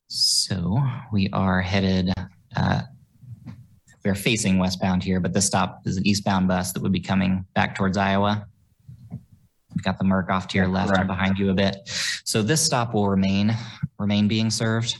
[0.08, 0.78] So
[1.12, 2.12] we are headed,
[2.56, 2.82] uh,
[4.06, 7.44] we're facing westbound here, but this stop is an eastbound bus that would be coming
[7.54, 8.46] back towards Iowa.
[9.10, 11.08] We've got the Merc off to your left and Correct.
[11.08, 11.76] behind you a bit.
[12.24, 13.54] So this stop will remain,
[13.98, 14.96] remain being served.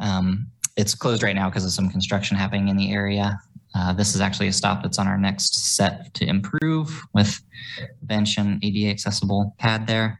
[0.00, 3.38] Um, it's closed right now because of some construction happening in the area.
[3.74, 7.40] Uh, this is actually a stop that's on our next set to improve with
[8.02, 10.18] bench and ADA accessible pad there.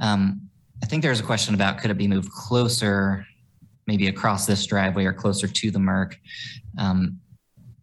[0.00, 0.40] Um,
[0.82, 3.26] I think there's a question about could it be moved closer
[3.86, 6.18] maybe across this driveway or closer to the Merc.
[6.78, 7.20] Um,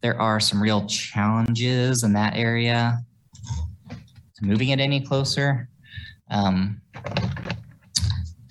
[0.04, 3.00] there are some real challenges in that area
[3.90, 5.70] to moving it any closer
[6.30, 6.82] um,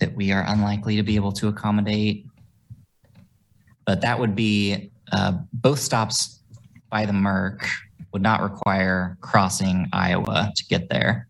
[0.01, 2.25] that we are unlikely to be able to accommodate.
[3.85, 6.41] But that would be uh, both stops
[6.91, 7.69] by the Merc
[8.15, 11.29] would not require crossing Iowa to get there.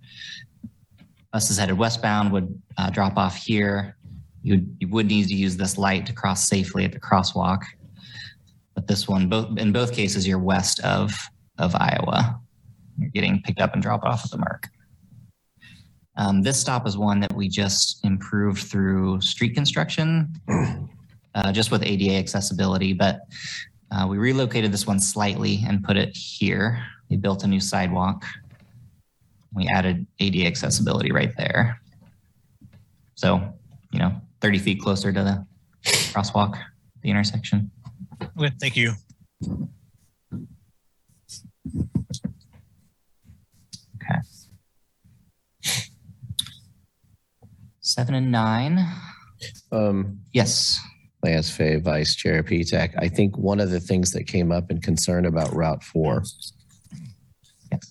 [1.32, 3.96] Buses headed westbound would uh, drop off here.
[4.44, 7.62] You, you would need to use this light to cross safely at the crosswalk.
[8.74, 11.12] But this one, both in both cases, you're west of
[11.58, 12.40] of Iowa.
[12.98, 14.68] You're getting picked up and dropped off at the mark.
[16.16, 20.34] Um, this stop is one that we just improved through street construction,
[21.34, 22.92] uh, just with ADA accessibility.
[22.92, 23.20] But
[23.90, 26.82] uh, we relocated this one slightly and put it here.
[27.08, 28.24] We built a new sidewalk.
[29.54, 31.80] We added ADA accessibility right there.
[33.14, 33.52] So,
[33.90, 35.46] you know, 30 feet closer to the
[35.84, 36.58] crosswalk,
[37.02, 37.70] the intersection.
[38.38, 38.92] Okay, thank you.
[43.96, 44.18] Okay.
[47.80, 48.78] Seven and nine.
[49.70, 50.78] Um, Yes.
[51.24, 52.94] Lance Fay, Vice Chair PTAC.
[52.98, 56.24] I think one of the things that came up in concern about Route 4,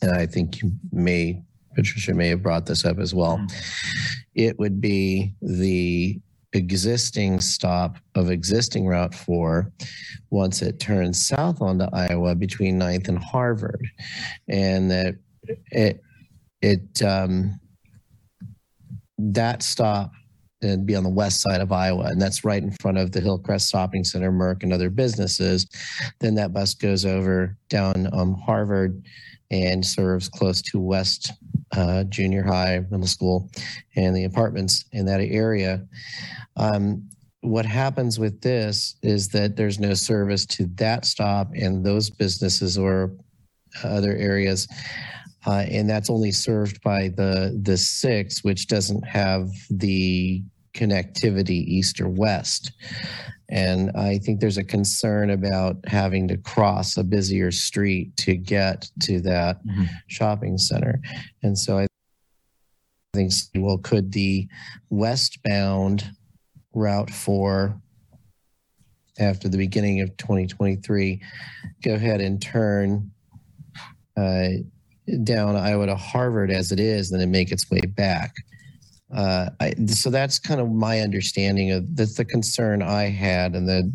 [0.01, 1.41] and I think you may,
[1.73, 3.45] Patricia may have brought this up as well,
[4.36, 6.19] it would be the
[6.53, 9.71] existing stop of existing Route 4
[10.29, 13.87] once it turns south onto Iowa between 9th and Harvard.
[14.47, 15.15] And that
[15.71, 16.01] it,
[16.61, 17.59] it, um,
[19.17, 20.11] that stop
[20.61, 23.21] and be on the west side of Iowa, and that's right in front of the
[23.21, 25.67] Hillcrest Shopping Center, Merc, and other businesses.
[26.19, 29.03] Then that bus goes over down um, Harvard
[29.49, 31.33] and serves close to West
[31.74, 33.49] uh, Junior High, Middle School,
[33.95, 35.86] and the apartments in that area.
[36.57, 37.09] Um,
[37.41, 42.78] what happens with this is that there's no service to that stop and those businesses
[42.78, 43.13] or
[43.84, 44.67] other areas
[45.45, 50.43] uh, and that's only served by the the six, which doesn't have the
[50.74, 52.72] connectivity east or west.
[53.51, 58.89] And I think there's a concern about having to cross a busier street to get
[59.01, 59.59] to that
[60.07, 61.01] shopping center.
[61.43, 61.87] And so I
[63.13, 64.47] think, well, could the
[64.89, 66.09] westbound
[66.73, 67.77] Route 4
[69.19, 71.21] after the beginning of 2023
[71.83, 73.11] go ahead and turn
[74.17, 74.47] uh,
[75.23, 78.33] down Iowa to Harvard as it is, and then make its way back.
[79.14, 83.68] Uh, I, so that's kind of my understanding of that's the concern I had, and
[83.68, 83.91] the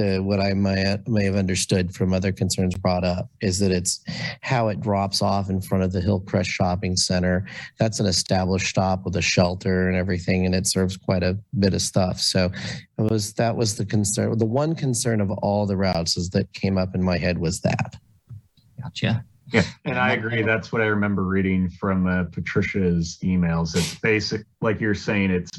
[0.00, 4.02] the what I may may have understood from other concerns brought up is that it's
[4.40, 7.46] how it drops off in front of the Hillcrest Shopping Center.
[7.78, 11.74] That's an established stop with a shelter and everything, and it serves quite a bit
[11.74, 12.18] of stuff.
[12.18, 12.50] So
[12.98, 14.36] it was that was the concern.
[14.38, 17.60] The one concern of all the routes is that came up in my head was
[17.60, 17.96] that.
[18.82, 19.24] Gotcha.
[19.52, 20.42] Yeah, and I agree.
[20.42, 23.76] That's what I remember reading from uh, Patricia's emails.
[23.76, 25.30] It's basic, like you're saying.
[25.30, 25.50] It's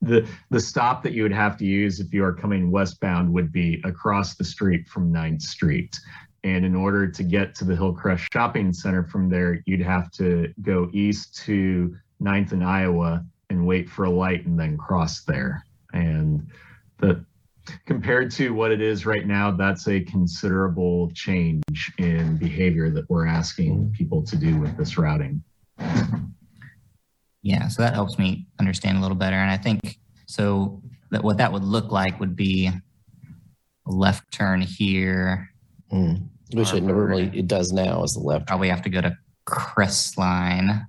[0.00, 3.52] the the stop that you would have to use if you are coming westbound would
[3.52, 5.98] be across the street from 9th Street.
[6.44, 10.52] And in order to get to the Hillcrest Shopping Center from there, you'd have to
[10.62, 15.64] go east to 9th and Iowa and wait for a light and then cross there.
[15.92, 16.46] And
[16.98, 17.24] the
[17.86, 23.26] compared to what it is right now, that's a considerable change in behavior that we're
[23.26, 25.42] asking people to do with this routing.
[27.42, 29.36] Yeah, so that helps me understand a little better.
[29.36, 34.60] And I think so that what that would look like would be a left turn
[34.60, 35.48] here.
[35.92, 36.28] Mm.
[36.52, 38.46] Which it normally it does now is the left.
[38.46, 39.16] Probably have to go to
[39.46, 40.86] Crestline,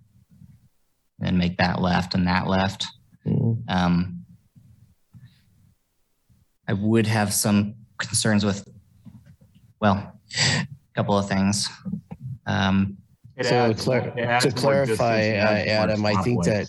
[1.21, 2.85] and make that left and that left.
[3.25, 3.63] Mm.
[3.67, 4.18] Um,
[6.69, 8.67] I would have some concerns with,
[9.81, 11.67] well, a couple of things.
[12.45, 12.97] Um,
[13.41, 14.11] So adds- clar-
[14.41, 16.67] to clarify, uh, Adam, I think that.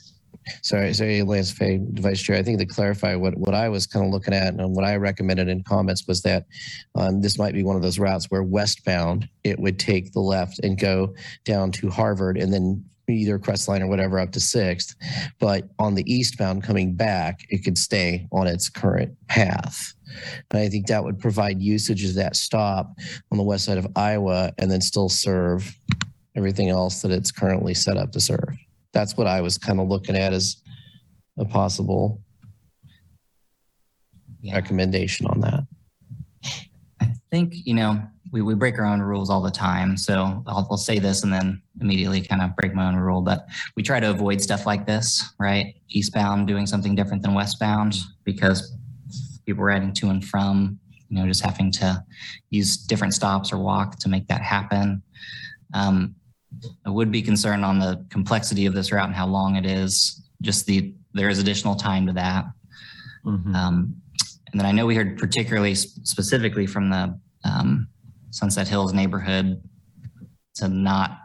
[0.63, 2.37] Sorry, sorry, Lance Fay, Vice Chair.
[2.37, 4.97] I think to clarify what, what I was kind of looking at and what I
[4.97, 6.47] recommended in comments was that
[6.95, 10.59] um, this might be one of those routes where westbound, it would take the left
[10.61, 14.95] and go down to Harvard and then either Crestline or whatever up to Sixth.
[15.39, 19.95] But on the eastbound coming back, it could stay on its current path.
[20.51, 22.93] And I think that would provide usage of that stop
[23.31, 25.79] on the west side of Iowa and then still serve
[26.37, 28.57] everything else that it's currently set up to serve.
[28.93, 30.57] That's what I was kind of looking at as
[31.39, 32.21] a possible
[34.43, 34.55] Yeah.
[34.55, 35.67] recommendation on that.
[37.01, 38.03] I think, you know,
[38.33, 39.97] we, we break our own rules all the time.
[39.97, 43.23] So I'll, I'll say this and then immediately kind of break my own rule.
[43.23, 45.75] But we try to avoid stuff like this, right?
[45.89, 48.77] Eastbound doing something different than westbound because
[49.47, 50.79] people riding to and from,
[51.09, 52.03] you know, just having to
[52.51, 55.03] use different stops or walk to make that happen.
[55.75, 56.15] Um,
[56.85, 60.23] I would be concerned on the complexity of this route and how long it is.
[60.43, 62.45] Just the there is additional time to that.
[63.25, 63.55] Mhm.
[63.55, 63.97] Um,
[64.51, 67.89] and then I know we heard particularly sp- specifically from the um,
[68.31, 69.63] Sunset Hills neighborhood
[70.57, 71.19] to not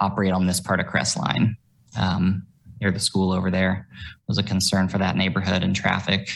[0.00, 1.56] operate on this part of Crestline
[1.98, 2.46] um,
[2.80, 3.88] near the school over there
[4.28, 6.30] was a concern for that neighborhood and traffic.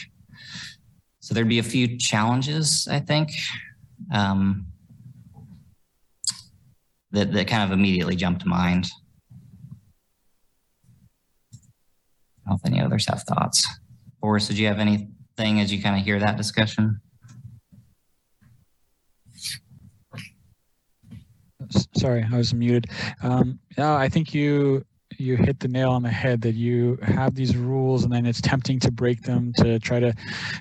[1.19, 3.31] So there'd be a few challenges, I think,
[4.11, 4.67] um,
[7.11, 8.89] that, that kind of immediately jump to mind.
[11.53, 13.67] I don't know if any others have thoughts.
[14.21, 17.01] Boris, did you have anything as you kind of hear that discussion?
[21.95, 22.87] Sorry, I was muted.
[23.21, 24.85] Um, yeah, I think you
[25.17, 28.41] you hit the nail on the head that you have these rules and then it's
[28.41, 30.13] tempting to break them to try to,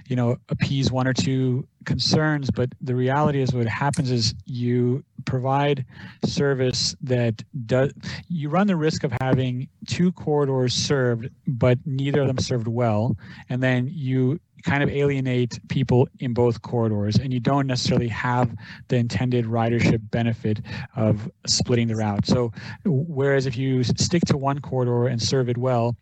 [0.08, 2.50] you know, appease one or two concerns.
[2.50, 5.84] But the reality is what happens is you provide
[6.24, 7.92] service that does
[8.28, 13.16] you run the risk of having two corridors served, but neither of them served well.
[13.48, 18.54] And then you kind of alienate people in both corridors and you don't necessarily have
[18.88, 20.60] the intended ridership benefit
[20.96, 22.26] of splitting the route.
[22.26, 22.52] So
[22.84, 25.96] whereas if you stick to one corridor and serve it well,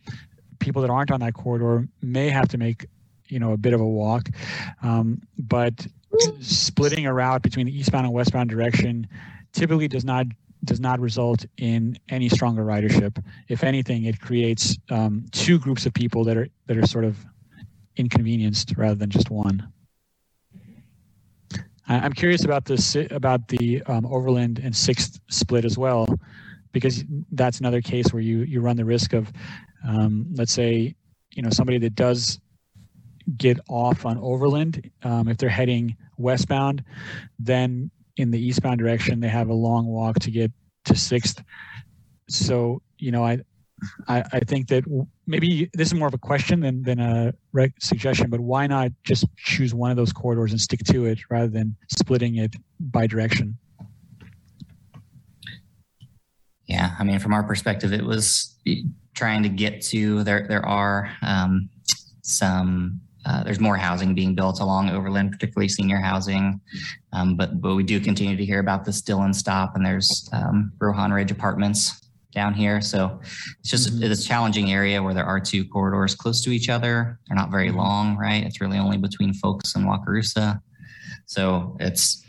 [0.58, 2.86] people that aren't on that corridor may have to make
[3.26, 4.28] you know a bit of a walk
[4.82, 5.86] um, but
[6.40, 9.06] splitting a route between the eastbound and westbound direction
[9.52, 10.26] typically does not
[10.64, 15.94] does not result in any stronger ridership if anything it creates um, two groups of
[15.94, 17.24] people that are that are sort of
[17.98, 19.70] inconvenienced rather than just one
[21.88, 26.06] I'm curious about this about the um, Overland and Sixth split as well,
[26.72, 29.32] because that's another case where you you run the risk of,
[29.86, 30.94] um, let's say,
[31.34, 32.40] you know, somebody that does
[33.38, 36.84] get off on Overland, um, if they're heading westbound,
[37.38, 40.52] then in the eastbound direction they have a long walk to get
[40.84, 41.42] to Sixth.
[42.28, 43.40] So you know, I
[44.08, 44.84] I, I think that
[45.26, 48.90] maybe this is more of a question than, than a rec- suggestion, but why not
[49.04, 53.06] just choose one of those corridors and stick to it rather than splitting it by
[53.06, 53.56] direction?
[56.66, 58.56] Yeah, I mean, from our perspective, it was
[59.14, 60.46] trying to get to there.
[60.48, 61.68] There are um,
[62.22, 63.00] some.
[63.26, 66.60] Uh, there's more housing being built along Overland, particularly senior housing,
[67.12, 70.72] um, but but we do continue to hear about this Dillon stop, and there's um,
[70.78, 72.80] Rohan Ridge Apartments down here.
[72.80, 73.20] So
[73.60, 77.18] it's just it's a challenging area where there are two corridors close to each other.
[77.26, 78.44] They're not very long, right?
[78.44, 80.60] It's really only between Folks and Wakarusa.
[81.26, 82.24] So it's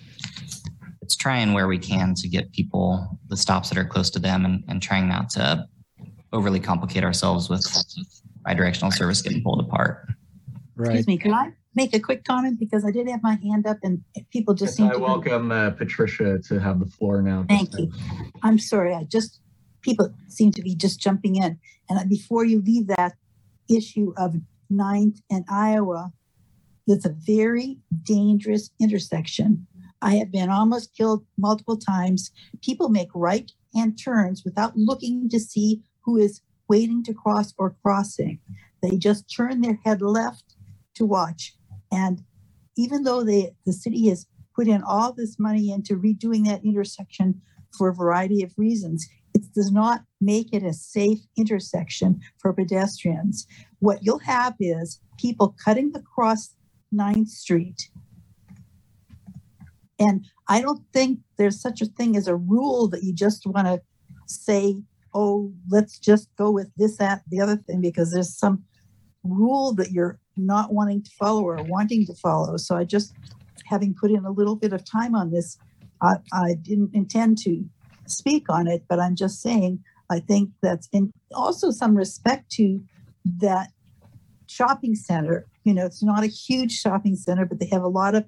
[1.02, 4.45] it's trying where we can to get people the stops that are close to them
[4.45, 5.66] and, and trying not to
[6.32, 7.66] overly complicate ourselves with
[8.47, 10.08] bidirectional service getting pulled apart.
[10.80, 12.60] Excuse me, can I make a quick comment?
[12.60, 15.00] Because I did have my hand up and people just seem I to.
[15.00, 17.45] welcome uh, Patricia to have the floor now.
[17.50, 17.91] Thank you.
[18.43, 19.41] I'm sorry, I just,
[19.82, 21.59] people seem to be just jumping in.
[21.89, 23.13] And before you leave that
[23.69, 24.36] issue of
[24.69, 26.11] Ninth and Iowa,
[26.88, 29.67] that's a very dangerous intersection.
[30.01, 32.32] I have been almost killed multiple times.
[32.63, 37.75] People make right hand turns without looking to see who is waiting to cross or
[37.84, 38.39] crossing.
[38.82, 40.55] They just turn their head left
[40.95, 41.55] to watch.
[41.91, 42.23] And
[42.77, 44.25] even though they, the city has
[44.55, 47.41] put in all this money into redoing that intersection
[47.77, 53.47] for a variety of reasons, it does not make it a safe intersection for pedestrians.
[53.80, 56.55] What you'll have is people cutting across
[56.93, 57.89] 9th Street.
[59.99, 63.67] And I don't think there's such a thing as a rule that you just want
[63.67, 63.82] to
[64.25, 64.75] say,
[65.13, 68.63] oh, let's just go with this, that, the other thing, because there's some
[69.23, 72.55] rule that you're not wanting to follow or wanting to follow.
[72.57, 73.13] So I just,
[73.65, 75.57] having put in a little bit of time on this,
[76.01, 77.65] I, I didn't intend to
[78.12, 82.84] speak on it, but I'm just saying, I think that's, in also some respect to
[83.39, 83.70] that
[84.47, 85.45] shopping center.
[85.64, 88.26] You know, it's not a huge shopping center, but they have a lot of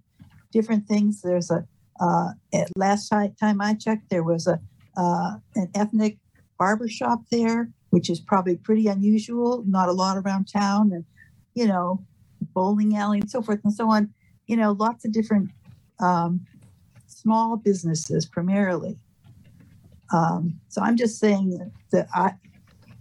[0.52, 1.22] different things.
[1.22, 1.66] There's a,
[2.00, 4.60] uh, at last time I checked, there was a,
[4.98, 6.18] uh, an ethnic
[6.60, 11.06] barber shop there, which is probably pretty unusual, not a lot around town, and,
[11.56, 12.06] you know,
[12.54, 14.14] bowling alley and so forth and so on.
[14.48, 15.50] You know, lots of different
[16.00, 16.46] um,
[17.08, 18.98] small businesses primarily.
[20.14, 22.34] Um, so I'm just saying that, I,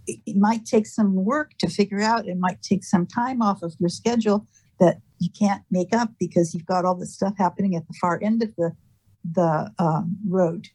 [0.07, 2.27] it, might take some work to figure out.
[2.27, 4.47] It might take some time off of your schedule
[4.79, 8.19] that you can't make up because you've got all this stuff happening at the far
[8.21, 8.71] end of the
[9.33, 10.67] the um, road.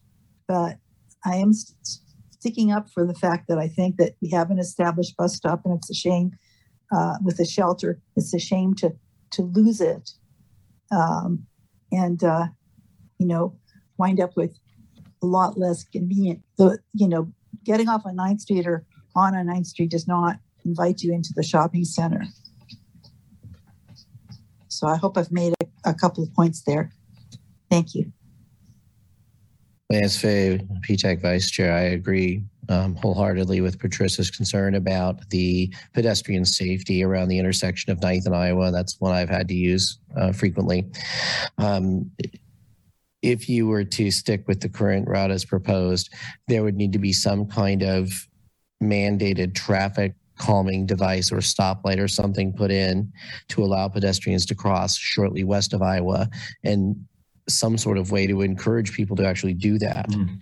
[0.47, 0.79] But
[1.25, 1.99] I am st-
[2.31, 5.63] sticking up for the fact that I think that we have an established bus stop,
[5.65, 6.31] and it's a shame
[6.95, 8.01] uh, with the shelter.
[8.15, 8.95] It's a shame to
[9.33, 10.13] to lose it
[10.91, 11.47] um,
[11.93, 12.47] and, uh,
[13.19, 13.57] you know,
[13.99, 14.57] wind up with
[15.27, 16.41] a lot less convenient.
[16.57, 17.33] The, you know,
[17.65, 21.33] getting off on 9th Street or on a 9th Street does not invite you into
[21.35, 22.23] the shopping center.
[24.69, 26.93] So I hope I've made a, a couple of points there.
[27.71, 28.13] Thank you.
[29.91, 36.45] Lance Fay, PTAC Vice Chair, I agree um, wholeheartedly with Patricia's concern about the pedestrian
[36.45, 38.71] safety around the intersection of 9th and Iowa.
[38.71, 40.87] That's one I've had to use uh, frequently.
[41.59, 42.11] Um,
[43.27, 46.13] if you were to stick with the current route as proposed,
[46.47, 48.11] there would need to be some kind of
[48.83, 53.11] mandated traffic calming device or stoplight or something put in
[53.49, 56.29] to allow pedestrians to cross shortly west of Iowa
[56.63, 56.95] and
[57.49, 60.09] some sort of way to encourage people to actually do that.
[60.11, 60.39] Mm.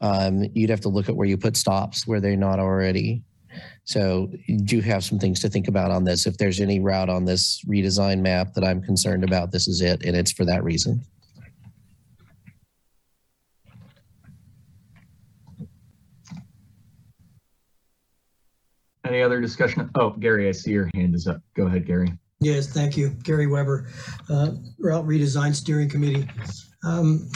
[0.00, 3.22] Um, you'd have to look at where you put stops where they're not already.
[3.84, 6.26] So you do have some things to think about on this.
[6.26, 10.04] If there's any route on this redesign map that I'm concerned about, this is it,
[10.04, 11.02] and it's for that reason.
[19.06, 19.90] Any other discussion?
[19.94, 21.40] Oh, Gary, I see your hand is up.
[21.54, 22.12] Go ahead, Gary.
[22.40, 23.10] Yes, thank you.
[23.22, 23.88] Gary Weber,
[24.28, 26.28] uh, Route Redesign Steering Committee.
[26.84, 27.30] Um,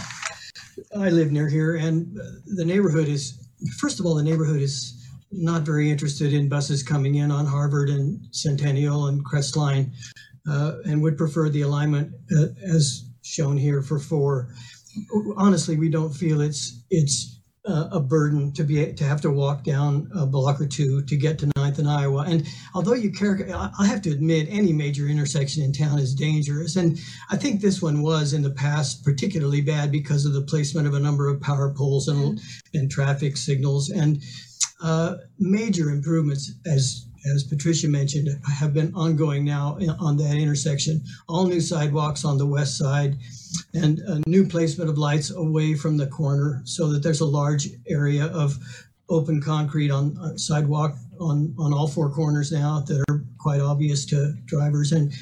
[0.98, 2.14] I live near here and
[2.46, 3.48] the neighborhood is,
[3.78, 7.88] first of all, the neighborhood is not very interested in buses coming in on Harvard
[7.88, 9.92] and Centennial and Crestline
[10.48, 14.48] uh, and would prefer the alignment uh, as shown here for four.
[15.36, 19.62] Honestly, we don't feel it's it's uh, a burden to be to have to walk
[19.62, 22.24] down a block or two to get to Ninth and Iowa.
[22.26, 23.46] And although you care,
[23.78, 26.76] I have to admit any major intersection in town is dangerous.
[26.76, 26.98] And
[27.30, 30.94] I think this one was in the past particularly bad because of the placement of
[30.94, 32.40] a number of power poles and
[32.74, 34.20] and traffic signals and
[34.82, 41.04] uh, major improvements as as Patricia mentioned, have been ongoing now on that intersection.
[41.28, 43.18] All new sidewalks on the west side
[43.74, 47.68] and a new placement of lights away from the corner so that there's a large
[47.86, 48.56] area of
[49.10, 54.04] open concrete on, on sidewalk on, on all four corners now that are quite obvious
[54.06, 54.92] to drivers.
[54.92, 55.12] And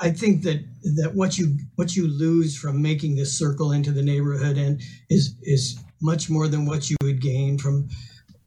[0.00, 0.64] I think that
[0.96, 5.34] that what you what you lose from making this circle into the neighborhood and is
[5.42, 7.88] is much more than what you would gain from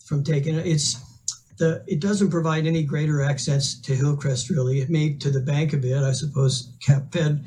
[0.06, 0.66] from taking it.
[0.66, 1.00] It's
[1.58, 4.80] the, it doesn't provide any greater access to Hillcrest really.
[4.80, 6.74] It may to the bank a bit, I suppose.
[6.80, 7.44] Cap Fed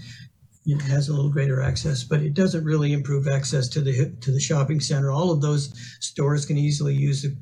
[0.66, 4.30] it has a little greater access, but it doesn't really improve access to the to
[4.30, 5.10] the shopping center.
[5.10, 7.36] All of those stores can easily use the,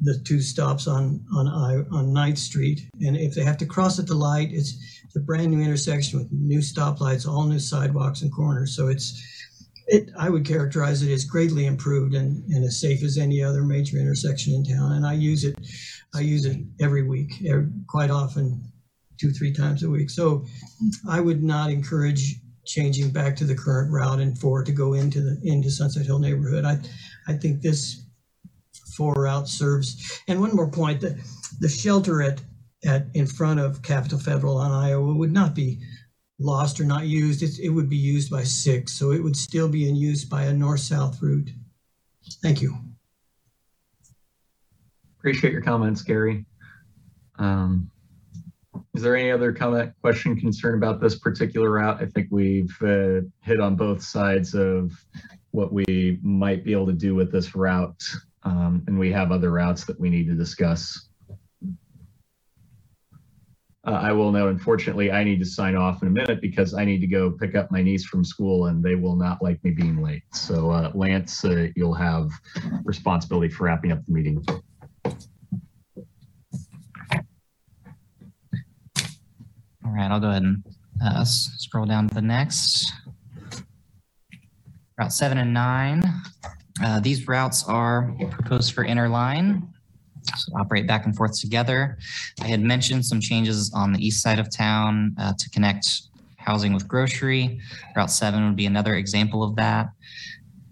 [0.00, 4.06] the two stops on on on 9th Street, and if they have to cross at
[4.06, 4.74] the light, it's,
[5.04, 8.76] it's a brand new intersection with new stoplights, all new sidewalks and corners.
[8.76, 9.22] So it's
[9.88, 13.62] it, I would characterize it as greatly improved and, and as safe as any other
[13.62, 14.92] major intersection in town.
[14.92, 15.56] And I use it
[16.14, 18.72] I use it every week, every, quite often,
[19.18, 20.10] two, three times a week.
[20.10, 20.44] So
[21.08, 25.20] I would not encourage changing back to the current route and four to go into
[25.20, 26.64] the into Sunset Hill neighborhood.
[26.64, 26.78] I
[27.28, 28.05] I think this
[28.96, 30.20] four route serves.
[30.28, 31.20] And one more point: the
[31.60, 32.40] the shelter at
[32.84, 35.80] at in front of Capitol Federal on Iowa would not be
[36.38, 37.42] lost or not used.
[37.42, 40.44] It, it would be used by six, so it would still be in use by
[40.44, 41.50] a north south route.
[42.42, 42.76] Thank you.
[45.18, 46.44] Appreciate your comments, Gary.
[47.38, 47.90] Um,
[48.94, 52.00] is there any other comment, question, concern about this particular route?
[52.00, 54.92] I think we've uh, hit on both sides of
[55.50, 58.02] what we might be able to do with this route.
[58.46, 61.08] Um, and we have other routes that we need to discuss.
[63.84, 66.84] Uh, I will note, unfortunately, I need to sign off in a minute because I
[66.84, 69.72] need to go pick up my niece from school and they will not like me
[69.72, 70.22] being late.
[70.32, 72.30] So uh, Lance, uh, you'll have
[72.84, 74.44] responsibility for wrapping up the meeting.
[79.84, 80.64] All right, I'll go ahead and
[81.02, 82.92] uh, scroll down to the next.
[84.98, 86.02] Route seven and nine.
[86.82, 89.66] Uh, these routes are proposed for interline,
[90.36, 91.98] so operate back and forth together.
[92.40, 95.86] I had mentioned some changes on the east side of town uh, to connect
[96.36, 97.60] housing with grocery.
[97.96, 99.88] Route seven would be another example of that.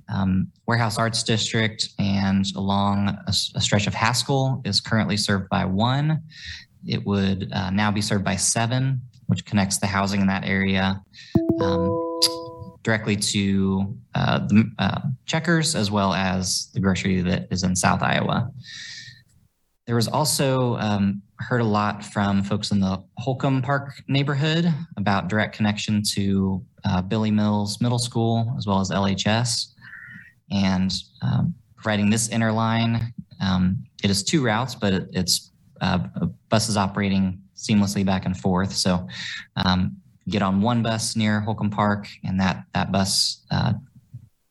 [0.09, 5.65] Um, Warehouse Arts District and along a, a, stretch of Haskell is currently served by
[5.65, 6.23] one.
[6.87, 11.03] It would uh, now be served by seven, which connects the housing in that area
[11.61, 12.04] um,
[12.85, 18.03] directly to uh, the uh, Checkers as well as the grocery that is in South
[18.03, 18.53] Iowa.
[19.87, 25.29] There was also um, heard a lot from folks in the Holcom Park neighborhood about
[25.29, 29.73] direct connection to uh, Billy Mills Middle School as well as LHS
[30.51, 33.13] and um, providing this interline.
[33.41, 35.99] Um, it is two routes, but it, it's uh,
[36.51, 38.73] buses operating seamlessly back and forth.
[38.73, 39.07] So
[39.57, 39.97] um,
[40.29, 43.75] get on one bus near Holcom Park, and that that bus uh,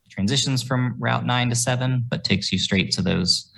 [0.09, 3.51] transitions from Route 9 to 7, but takes you straight to those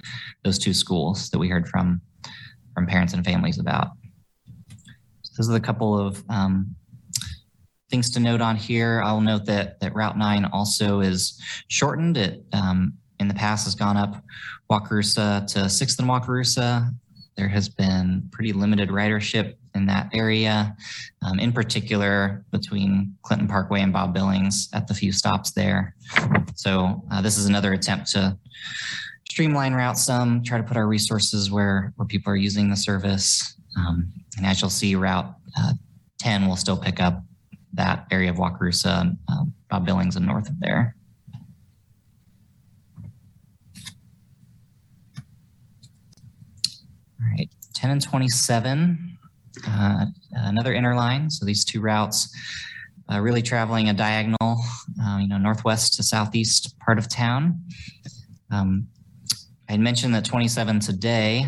[0.43, 2.01] those two schools that we heard from
[2.74, 3.89] from parents and families about.
[5.22, 6.76] So those are the couple of um,
[7.89, 9.01] things to note on here.
[9.03, 12.18] I'll note that that Route 9 also is shortened.
[12.18, 14.22] It um, in the past has gone up
[14.70, 16.93] Wakarusa to 6th and Wakarusa.
[17.38, 20.76] There has been pretty limited ridership in that area,
[21.21, 25.95] um, in particular between Clinton Parkway and Bob Billings at the few stops there.
[26.55, 28.38] So uh, this is another attempt to
[29.30, 33.57] streamline routes some, try to put our resources where, where people are using the service.
[33.78, 35.73] Um, and as you'll see, Route uh,
[36.19, 37.21] 10 will still pick up
[37.73, 40.95] that area of Wakarusa, uh, Bob Billings and north of there.
[47.21, 49.14] All right, 10 and 27,
[49.68, 51.32] uh, another interline.
[51.32, 52.34] So these two routes
[53.11, 54.57] uh, really traveling a diagonal,
[55.01, 57.61] uh, you know, northwest to southeast part of town.
[58.51, 58.88] Um,
[59.70, 61.45] I mentioned that 27 today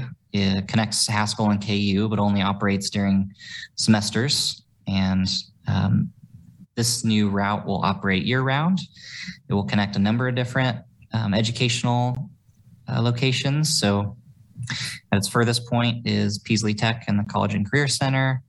[0.68, 3.32] connects Haskell and KU, but only operates during
[3.76, 4.64] semesters.
[4.88, 5.28] And
[5.68, 6.12] um,
[6.76, 8.80] this new route will operate year round.
[9.50, 10.78] It will connect a number of different
[11.12, 12.30] um, educational
[12.88, 13.80] uh, locations.
[13.80, 14.16] So
[15.18, 18.44] its furthest point is Peaslee Tech and the College and Career Center.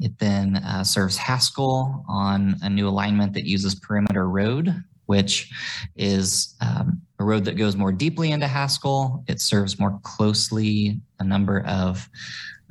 [0.00, 4.74] It then uh, serves Haskell on a new alignment that uses Perimeter Road,
[5.06, 5.50] which
[5.96, 9.24] is um, a road that goes more deeply into Haskell.
[9.28, 12.08] It serves more closely a number of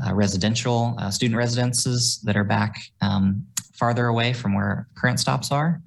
[0.05, 5.51] uh, residential uh, student residences that are back um, farther away from where current stops
[5.51, 5.81] are.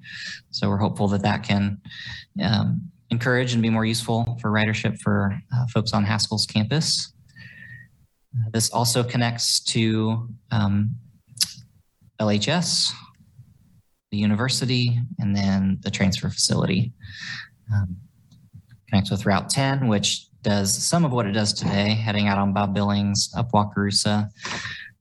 [0.51, 1.79] So we're hopeful that that can
[2.43, 7.13] um, encourage and be more useful for ridership for uh, folks on Haskell's campus.
[8.51, 10.95] This also connects to um,
[12.19, 12.91] LHS,
[14.11, 16.93] the university, and then the transfer facility.
[17.73, 17.97] Um,
[18.89, 22.53] connects with Route 10, which does some of what it does today, heading out on
[22.53, 24.29] Bob Billings up Wakarusa.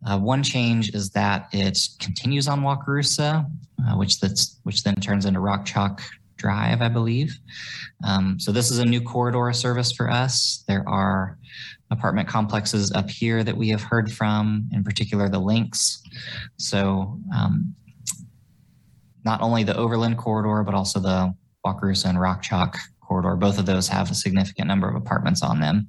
[0.05, 3.49] Uh, one change is that it continues on Wakarusa,
[3.87, 6.03] uh, which that's which then turns into Rock Chalk
[6.37, 7.39] Drive, I believe.
[8.05, 10.65] Um, so this is a new corridor service for us.
[10.69, 11.39] There are
[11.91, 16.03] apartment complexes up here that we have heard from, in particular the links.
[16.57, 17.75] So um,
[19.25, 21.35] not only the Overland corridor, but also the
[21.65, 23.37] Wakarusa and Rock Chalk corridor.
[23.37, 25.89] Both of those have a significant number of apartments on them.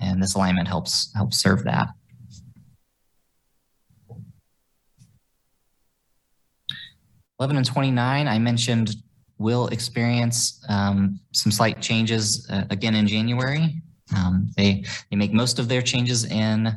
[0.00, 1.88] And this alignment helps helps serve that.
[7.40, 8.94] Eleven and twenty-nine, I mentioned
[9.38, 13.80] will experience um, some slight changes uh, again in January.
[14.16, 16.76] Um, they they make most of their changes in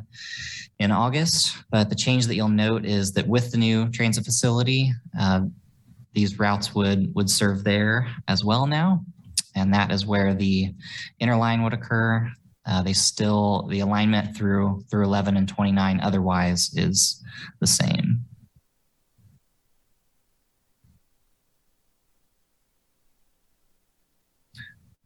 [0.78, 4.92] in August, but the change that you'll note is that with the new transit facility,
[5.18, 5.42] uh,
[6.12, 9.04] these routes would would serve there as well now,
[9.54, 10.74] and that is where the
[11.20, 12.30] interline would occur.
[12.64, 17.22] Uh, they still the alignment through through 11 and 29 otherwise is
[17.60, 18.24] the same.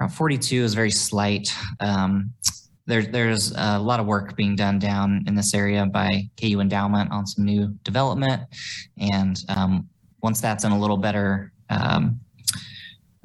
[0.01, 1.55] Route 42 is very slight.
[1.80, 2.32] Um,
[2.86, 7.11] there, there's a lot of work being done down in this area by KU Endowment
[7.11, 8.42] on some new development.
[8.99, 9.88] And um,
[10.22, 12.20] once that's in a little better, um,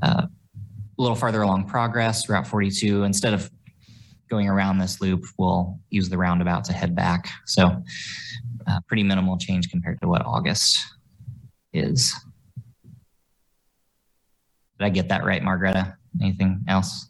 [0.01, 3.49] uh, a little farther along progress, Route 42, instead of
[4.30, 7.28] going around this loop, we'll use the roundabout to head back.
[7.45, 7.84] So
[8.65, 10.80] uh, pretty minimal change compared to what August
[11.74, 12.15] is.
[14.80, 15.98] Did I get that right, Margareta?
[16.20, 17.08] Anything else?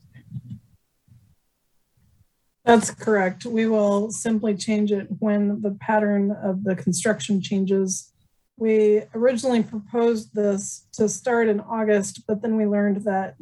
[2.65, 3.45] That's correct.
[3.45, 8.13] We will simply change it when the pattern of the construction changes.
[8.57, 13.35] We originally proposed this to start in August, but then we learned that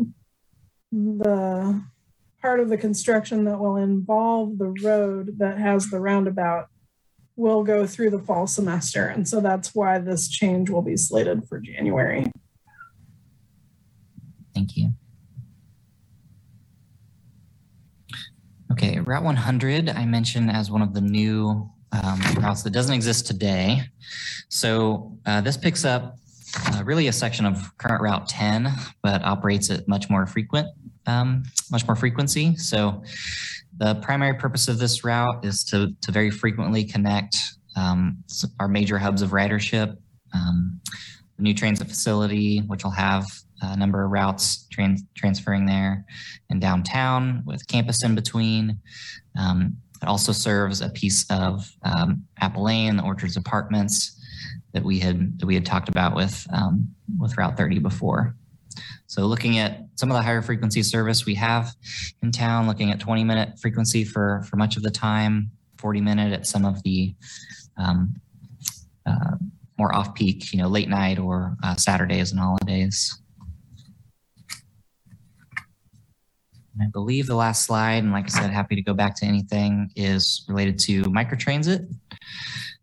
[0.91, 1.83] the
[2.41, 6.67] part of the construction that will involve the road that has the roundabout
[7.35, 9.07] will go through the fall semester.
[9.07, 12.31] And so that's why this change will be slated for January.
[14.53, 14.93] Thank you.
[18.71, 23.25] Okay, Route 100, I mentioned as one of the new um, routes that doesn't exist
[23.25, 23.81] today.
[24.49, 26.17] So uh, this picks up
[26.67, 28.69] uh, really a section of current Route 10,
[29.01, 30.67] but operates at much more frequent,
[31.07, 32.55] um, much more frequency.
[32.57, 33.03] So
[33.77, 37.37] the primary purpose of this route is to, to very frequently connect
[37.75, 38.23] um,
[38.59, 39.97] our major hubs of ridership,
[40.33, 40.79] um,
[41.37, 43.25] the new transit facility, which will have
[43.61, 46.05] a number of routes trans- transferring there
[46.49, 48.79] and downtown with campus in between.
[49.37, 54.15] Um, it also serves a piece of um, Apple Lane, the Orchards Apartments,
[54.73, 56.87] that we had that we had talked about with um,
[57.17, 58.35] with Route 30 before.
[59.07, 61.75] So looking at some of the higher frequency service we have
[62.21, 66.33] in town, looking at 20 minute frequency for for much of the time, 40 minute
[66.33, 67.15] at some of the
[67.77, 68.13] um,
[69.05, 69.35] uh,
[69.77, 73.19] more off peak, you know, late night or uh, Saturdays and holidays.
[76.79, 79.25] And I believe the last slide, and like I said, happy to go back to
[79.25, 81.93] anything, is related to microtransit.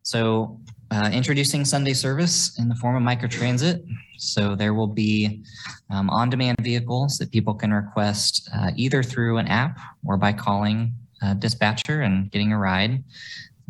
[0.02, 0.60] So
[0.90, 3.85] uh, introducing Sunday service in the form of microtransit.
[4.18, 5.43] So there will be
[5.90, 10.93] um, on-demand vehicles that people can request uh, either through an app or by calling
[11.23, 13.02] a dispatcher and getting a ride.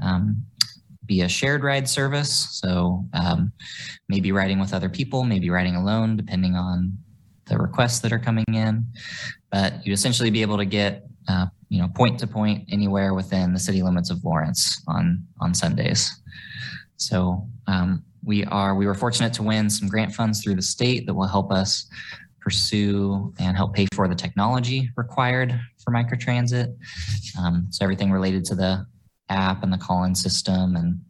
[0.03, 0.45] Um,
[1.07, 2.49] be a shared ride service.
[2.61, 3.53] So um,
[4.09, 6.99] maybe riding with other people, maybe riding alone, depending on
[7.47, 8.87] the requests that are coming in.
[9.51, 13.53] But you'd essentially be able to get uh, you know point to point anywhere within
[13.53, 16.11] the city limits of Lawrence on on Sundays.
[16.97, 21.07] So um, we are we were fortunate to win some grant funds through the state
[21.07, 21.89] that will help us
[22.41, 26.77] pursue and help pay for the technology required for microtransit.
[27.39, 28.87] Um, so everything related to the
[29.29, 31.01] app and the call-in system and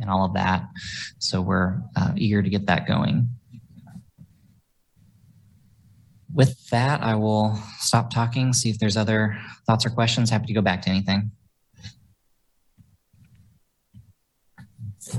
[0.00, 0.64] and all of that.
[1.18, 3.28] So we're uh, eager to get that going.
[6.34, 10.30] With that, I will stop talking, see if there's other thoughts or questions.
[10.30, 11.30] Happy to go back to anything.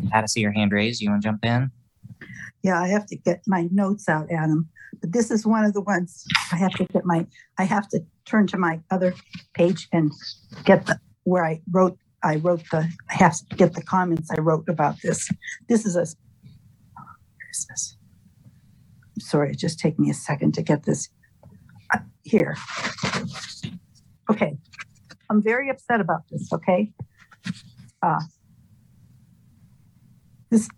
[0.09, 1.01] Pat, I see your hand raised.
[1.01, 1.71] You want to jump in?
[2.63, 4.69] Yeah, I have to get my notes out, Adam.
[5.01, 7.27] But this is one of the ones I have to get my,
[7.59, 9.13] I have to turn to my other
[9.53, 10.11] page and
[10.63, 14.39] get the, where I wrote, I wrote the, I have to get the comments I
[14.39, 15.29] wrote about this.
[15.67, 17.97] This is a, where is this?
[19.19, 21.09] Sorry, just take me a second to get this
[21.93, 22.57] uh, here.
[24.29, 24.57] Okay,
[25.29, 26.91] I'm very upset about this, okay?
[28.01, 28.21] Uh,
[30.49, 30.69] this,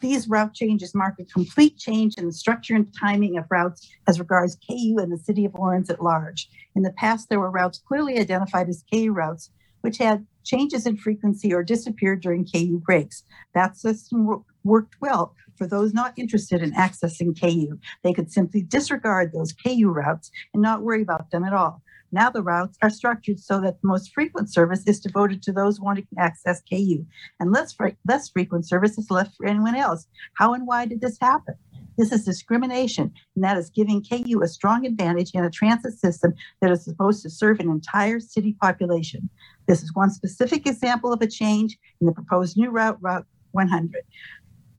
[0.00, 4.18] these route changes mark a complete change in the structure and timing of routes as
[4.18, 6.48] regards KU and the city of Lawrence at large.
[6.74, 10.96] In the past, there were routes clearly identified as KU routes, which had changes in
[10.96, 13.24] frequency or disappeared during KU breaks.
[13.54, 17.78] That system worked well for those not interested in accessing KU.
[18.02, 21.82] They could simply disregard those KU routes and not worry about them at all.
[22.12, 25.80] Now the routes are structured so that the most frequent service is devoted to those
[25.80, 27.04] wanting to access KU,
[27.40, 30.06] and less, fre- less frequent service is left for anyone else.
[30.34, 31.54] How and why did this happen?
[31.98, 36.34] This is discrimination, and that is giving KU a strong advantage in a transit system
[36.60, 39.28] that is supposed to serve an entire city population.
[39.66, 44.02] This is one specific example of a change in the proposed new route, Route 100.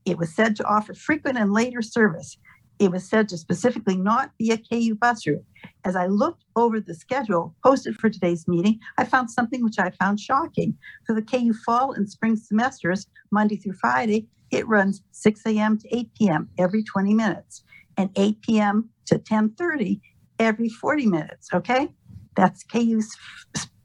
[0.08, 2.38] It was said to offer frequent and later service.
[2.78, 5.44] It was said to specifically not be a KU bus route.
[5.84, 9.90] As I looked over the schedule posted for today's meeting, I found something which I
[9.90, 10.78] found shocking.
[11.06, 15.76] For the KU fall and spring semesters, Monday through Friday, it runs 6 a.m.
[15.78, 16.48] to 8 p.m.
[16.56, 17.64] every 20 minutes
[17.98, 18.88] and 8 p.m.
[19.06, 20.00] to 10:30
[20.38, 21.48] every 40 minutes.
[21.52, 21.88] Okay,
[22.34, 23.14] that's KU's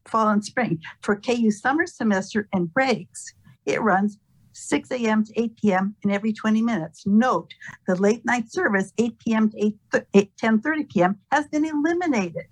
[0.07, 0.79] fall and spring.
[1.01, 3.33] For KU summer semester and breaks,
[3.65, 4.19] it runs
[4.53, 5.23] 6 a.m.
[5.25, 5.95] to 8 p.m.
[6.03, 7.03] and every 20 minutes.
[7.05, 7.51] Note,
[7.87, 9.49] the late night service, 8 p.m.
[9.49, 9.77] to 8,
[10.13, 11.19] 8 10:30 p.m.
[11.31, 12.45] has been eliminated.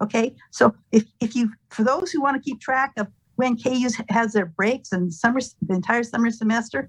[0.00, 3.88] Okay, so if, if you, for those who want to keep track of when KU
[4.08, 6.88] has their breaks and summer, the entire summer semester,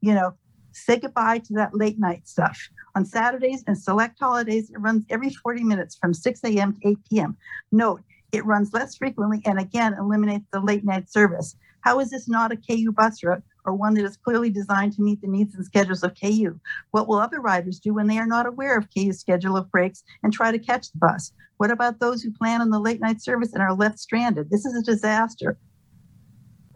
[0.00, 0.34] you know,
[0.72, 2.58] say goodbye to that late night stuff.
[2.96, 6.74] On Saturdays and select holidays, it runs every 40 minutes from 6 a.m.
[6.82, 7.36] to 8 p.m.
[7.72, 11.56] Note, it runs less frequently and again eliminates the late night service.
[11.82, 15.02] How is this not a KU bus route or one that is clearly designed to
[15.02, 16.58] meet the needs and schedules of KU?
[16.90, 20.02] What will other riders do when they are not aware of KU's schedule of breaks
[20.22, 21.32] and try to catch the bus?
[21.56, 24.50] What about those who plan on the late night service and are left stranded?
[24.50, 25.58] This is a disaster.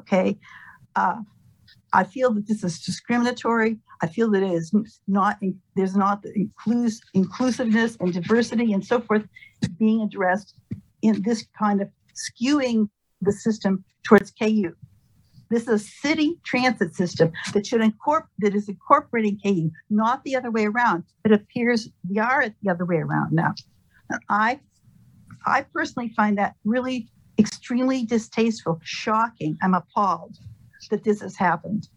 [0.02, 0.39] Okay.
[0.94, 1.20] Uh,
[1.93, 3.78] I feel that this is discriminatory.
[4.02, 4.73] I feel that it is
[5.06, 5.39] not,
[5.74, 9.24] there's not the inclus- inclusiveness and diversity and so forth
[9.78, 10.55] being addressed
[11.02, 12.89] in this kind of skewing
[13.20, 14.74] the system towards KU.
[15.51, 20.37] This is a city transit system that should incorporate that is incorporating KU, not the
[20.37, 21.05] other way around.
[21.25, 23.55] It appears we are at the other way around now.
[24.11, 24.61] And I,
[25.47, 27.09] I personally find that really
[27.39, 29.57] extremely distasteful, shocking.
[29.62, 30.37] I'm appalled
[30.91, 31.89] that this has happened.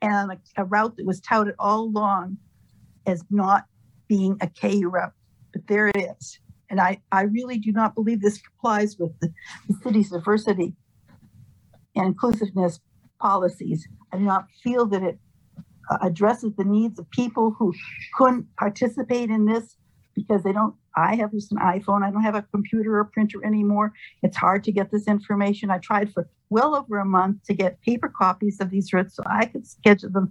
[0.00, 2.36] And a, a route that was touted all along
[3.06, 3.64] as not
[4.06, 5.12] being a KU route,
[5.52, 6.38] but there it is.
[6.70, 9.32] And I, I really do not believe this complies with the,
[9.68, 10.74] the city's diversity
[11.98, 12.80] and inclusiveness
[13.20, 13.86] policies.
[14.12, 15.18] I do not feel that it
[15.90, 17.74] uh, addresses the needs of people who
[18.14, 19.76] couldn't participate in this
[20.14, 22.02] because they don't, I have just an iPhone.
[22.02, 23.92] I don't have a computer or printer anymore.
[24.22, 25.70] It's hard to get this information.
[25.70, 29.22] I tried for well over a month to get paper copies of these routes so
[29.26, 30.30] I could schedule them,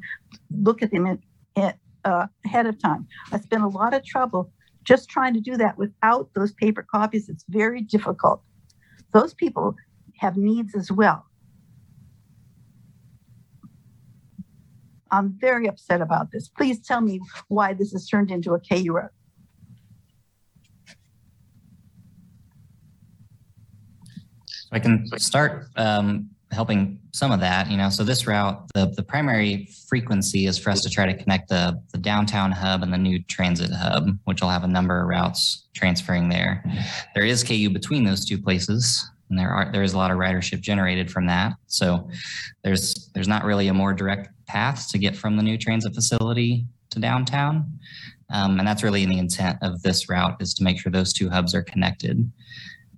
[0.52, 1.20] look at them in,
[1.56, 1.74] in,
[2.04, 3.08] uh, ahead of time.
[3.32, 4.52] I spent a lot of trouble
[4.84, 7.30] just trying to do that without those paper copies.
[7.30, 8.42] It's very difficult.
[9.14, 9.76] Those people
[10.20, 11.27] have needs as well.
[15.12, 16.48] I'm very upset about this.
[16.48, 19.00] Please tell me why this has turned into a KU.
[24.72, 27.70] I can start um, helping some of that.
[27.70, 31.14] You know, so this route, the the primary frequency is for us to try to
[31.14, 35.02] connect the the downtown hub and the new transit hub, which will have a number
[35.02, 36.64] of routes transferring there.
[37.16, 40.18] There is KU between those two places, and there are there is a lot of
[40.18, 41.54] ridership generated from that.
[41.68, 42.10] So
[42.64, 46.66] there's there's not really a more direct path to get from the new transit facility
[46.92, 47.80] to downtown.
[48.30, 51.30] Um, and that's really the intent of this route is to make sure those two
[51.30, 52.30] hubs are connected.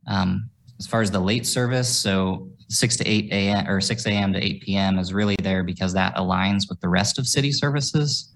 [0.07, 0.49] Um,
[0.79, 3.67] as far as the late service, so 6 to 8 a.m.
[3.67, 4.33] or 6 a.m.
[4.33, 4.99] to 8 p.m.
[4.99, 8.31] is really there because that aligns with the rest of city services.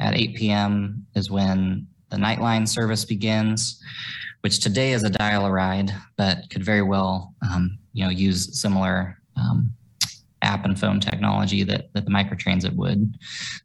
[0.00, 1.06] At 8 p.m.
[1.14, 3.80] is when the Nightline service begins,
[4.42, 8.60] which today is a dial a ride, but could very well, um, you know, use
[8.60, 9.72] similar um,
[10.42, 13.16] app and phone technology that, that the microtransit would.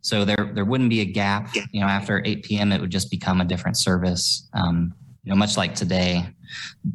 [0.02, 1.54] So there there wouldn't be a gap.
[1.72, 2.72] You know, after 8 p.m.
[2.72, 4.48] it would just become a different service.
[4.54, 4.94] Um,
[5.24, 6.28] you know, much like today,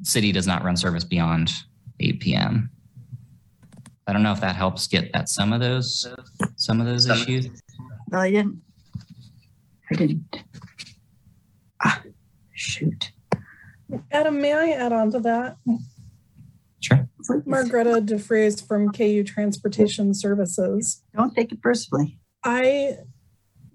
[0.03, 1.51] city does not run service beyond
[2.01, 2.71] 8 p.m.
[4.07, 6.07] I don't know if that helps get at some of those
[6.57, 7.51] some of those issues.
[8.09, 8.63] Well, I didn't.
[9.91, 10.45] I didn't.
[11.85, 12.03] Ah,
[12.53, 13.11] shoot.
[14.11, 15.57] Adam, may I add on to that?
[16.81, 17.09] Sure.
[17.47, 21.03] Margreta DeFries from KU Transportation Services.
[21.15, 22.19] Don't take it personally.
[22.45, 22.97] I,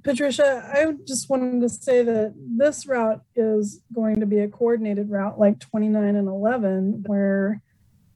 [0.04, 5.10] Patricia, I just wanted to say that this route is going to be a coordinated
[5.10, 7.62] route like 29 and 11, where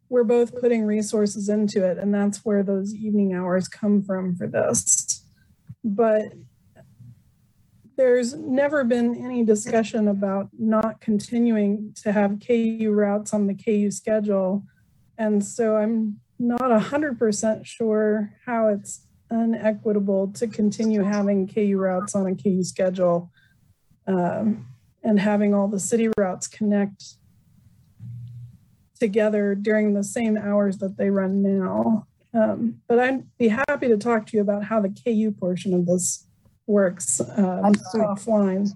[0.09, 1.97] we're both putting resources into it.
[1.97, 5.25] And that's where those evening hours come from for this.
[5.83, 6.33] But
[8.01, 13.91] there's never been any discussion about not continuing to have KU routes on the KU
[13.91, 14.63] schedule.
[15.19, 22.25] And so I'm not 100% sure how it's unequitable to continue having KU routes on
[22.25, 23.29] a KU schedule
[24.07, 24.65] um,
[25.03, 27.03] and having all the city routes connect
[28.99, 32.07] together during the same hours that they run now.
[32.33, 35.85] Um, but I'd be happy to talk to you about how the KU portion of
[35.85, 36.25] this
[36.71, 38.05] works uh, I'm sorry.
[38.05, 38.69] offline.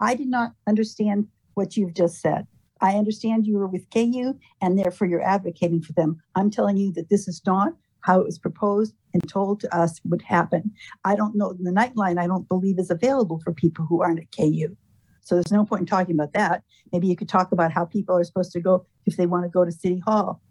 [0.00, 2.46] I did not understand what you've just said.
[2.80, 6.20] I understand you were with KU and therefore you're advocating for them.
[6.34, 10.00] I'm telling you that this is not how it was proposed and told to us
[10.04, 10.72] would happen.
[11.04, 14.32] I don't know, the Nightline I don't believe is available for people who aren't at
[14.36, 14.76] KU.
[15.20, 16.64] So there's no point in talking about that.
[16.92, 19.48] Maybe you could talk about how people are supposed to go if they want to
[19.48, 20.42] go to City Hall.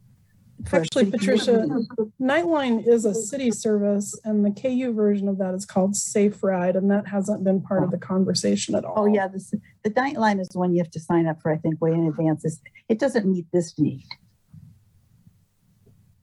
[0.72, 1.68] Actually, Patricia.
[2.22, 6.76] Nightline is a city service, and the KU version of that is called Safe Ride,
[6.76, 9.04] and that hasn't been part of the conversation at oh, all.
[9.04, 11.58] Oh, yeah, this, the Nightline is the one you have to sign up for, I
[11.58, 12.46] think, way in advance.
[12.46, 14.06] It's- It doesn't meet this need.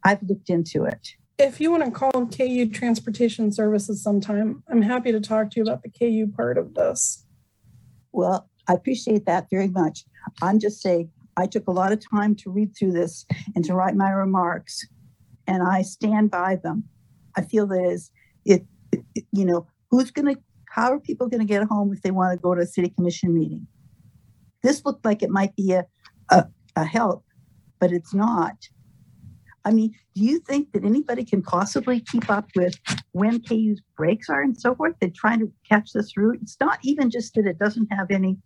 [0.05, 1.09] I've looked into it.
[1.39, 5.63] If you want to call KU Transportation Services sometime, I'm happy to talk to you
[5.63, 7.25] about the KU part of this.
[8.13, 10.05] Well, I appreciate that very much.
[10.43, 13.25] I'm just saying, I took a lot of time to read through this
[13.55, 14.85] and to write my remarks,
[15.47, 16.85] and I stand by them.
[17.37, 18.11] I feel that is
[18.45, 18.67] it,
[19.15, 20.41] it- you know, who's going to,
[20.75, 22.91] how are people going to get home if they want to go to a city
[22.91, 23.67] commission meeting?
[24.63, 25.87] This looked like it might be a,
[26.31, 26.47] a,
[26.77, 27.25] a help,
[27.79, 28.57] but it's not.
[29.65, 32.75] I mean, do you think that anybody can possibly keep up with
[33.13, 34.95] when KU's breaks are and so forth?
[35.01, 36.39] They're trying to catch this route.
[36.43, 38.39] It's not even just that it doesn't have any,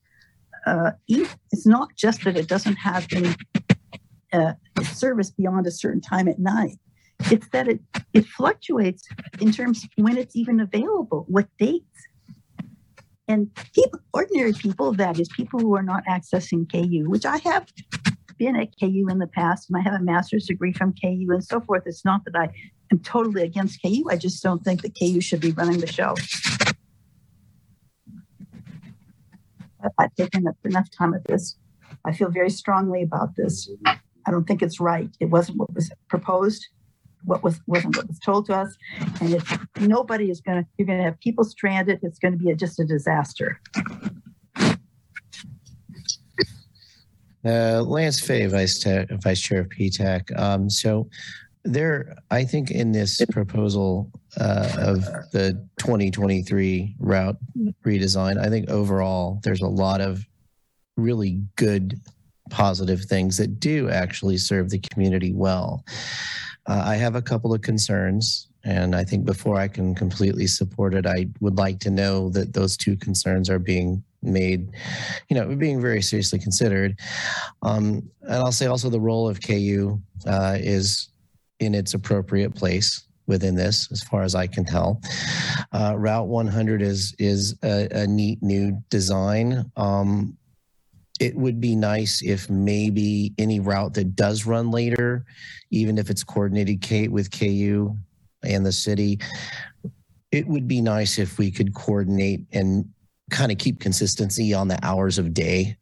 [0.67, 3.35] uh, it's not just that it doesn't have any
[4.33, 4.53] uh,
[4.83, 6.79] service beyond a certain time at night.
[7.31, 7.81] It's that it,
[8.13, 9.07] it fluctuates
[9.41, 11.87] in terms of when it's even available, what dates.
[13.29, 17.67] And people, ordinary people, that is, people who are not accessing KU, which I have
[18.39, 21.45] been at KU in the past, and I have a master's degree from KU and
[21.45, 21.85] so forth.
[21.87, 22.49] It's not that I
[22.91, 24.05] am totally against KU.
[24.11, 26.15] I just don't think that KU should be running the show.
[29.83, 31.57] I- I've taken up enough time at this.
[32.05, 33.71] I feel very strongly about this.
[34.27, 35.11] I don't think it's right.
[35.21, 36.67] It wasn't what was proposed,
[37.25, 38.77] what was wasn't what was told to us,
[39.21, 42.01] and if nobody is going to, you're going to have people stranded.
[42.03, 43.61] It's going to be a, just a disaster.
[47.45, 50.39] Uh, Lance Fay, Vice, Vice Chair of PTAC.
[50.39, 51.09] Um, so
[51.65, 54.11] there, I think in this proposal
[54.41, 57.37] uh, of the 2023 route
[57.85, 60.25] redesign, I think overall there's a lot of
[60.97, 62.01] really good
[62.51, 65.85] positive things that do actually serve the community well.
[66.67, 70.95] Uh, I have a couple of concerns, and I think before I can completely support
[70.95, 74.71] it, I would like to know that those two concerns are being made,
[75.29, 76.99] you know, being very seriously considered.
[77.63, 81.09] Um, and I'll say also the role of KU uh, is
[81.59, 85.01] in its appropriate place within this, as far as I can tell.
[85.73, 89.71] Uh, Route 100 is is a, a neat new design.
[89.77, 90.37] Um,
[91.21, 95.25] it would be nice if maybe any route that does run later,
[95.71, 97.97] even if it's coordinated K with KU
[98.43, 99.21] and the city,
[100.33, 102.89] it would be nice if we could coordinate and
[103.31, 105.77] kind of keep consistency on the hours of day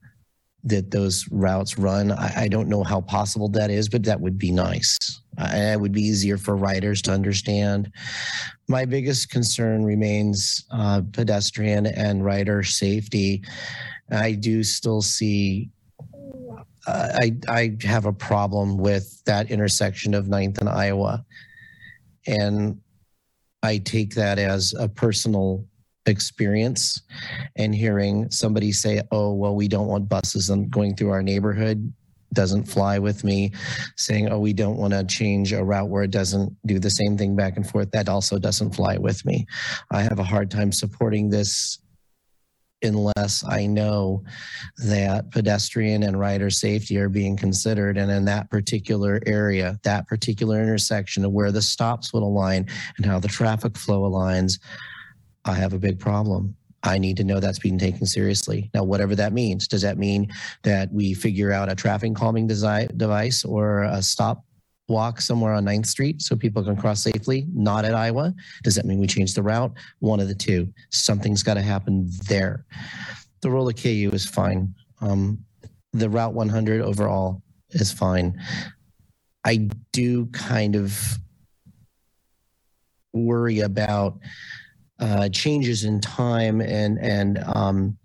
[0.65, 2.13] that those routes run.
[2.13, 5.20] I, I don't know how possible that is, but that would be nice.
[5.39, 7.93] Uh, it would be easier for riders to understand.
[8.69, 13.43] My biggest concern remains uh, pedestrian and rider safety.
[14.11, 15.71] I do still see.
[16.87, 21.25] Uh, I I have a problem with that intersection of 9th and Iowa,
[22.27, 22.81] and
[23.63, 25.65] I take that as a personal
[26.07, 27.03] experience
[27.57, 31.93] and hearing somebody say, "Oh, well, we don't want buses going through our neighborhood."
[32.33, 33.53] Doesn't fly with me
[33.97, 37.17] saying oh we don't want to change a route where it doesn't do the same
[37.17, 39.47] thing back and forth that also doesn't fly with me
[39.91, 41.79] i have a hard time supporting this
[42.83, 44.25] unless I know
[44.79, 47.97] that pedestrian and rider safety are being considered.
[47.97, 52.67] And in that particular area, that particular intersection of where the stops would align
[52.97, 54.59] and how the traffic flow aligns,
[55.45, 56.57] I have a big problem.
[56.83, 58.71] I need to know that's being taken seriously.
[58.73, 60.31] Now, whatever that means, does that mean
[60.63, 64.45] that we figure out a traffic calming desi- device or a stop
[64.89, 68.35] walk somewhere on 9th Street so people can cross safely, not at Iowa?
[68.65, 69.73] Does that mean we change the route?
[70.01, 70.73] One of the two.
[70.91, 72.65] Something's got to happen there.
[73.43, 74.75] The role of KU is fine.
[75.01, 75.45] Um,
[75.93, 78.41] the Route 100 overall is fine.
[79.45, 81.19] I do kind of
[83.13, 84.19] worry about
[85.01, 87.97] uh, changes in time and and um,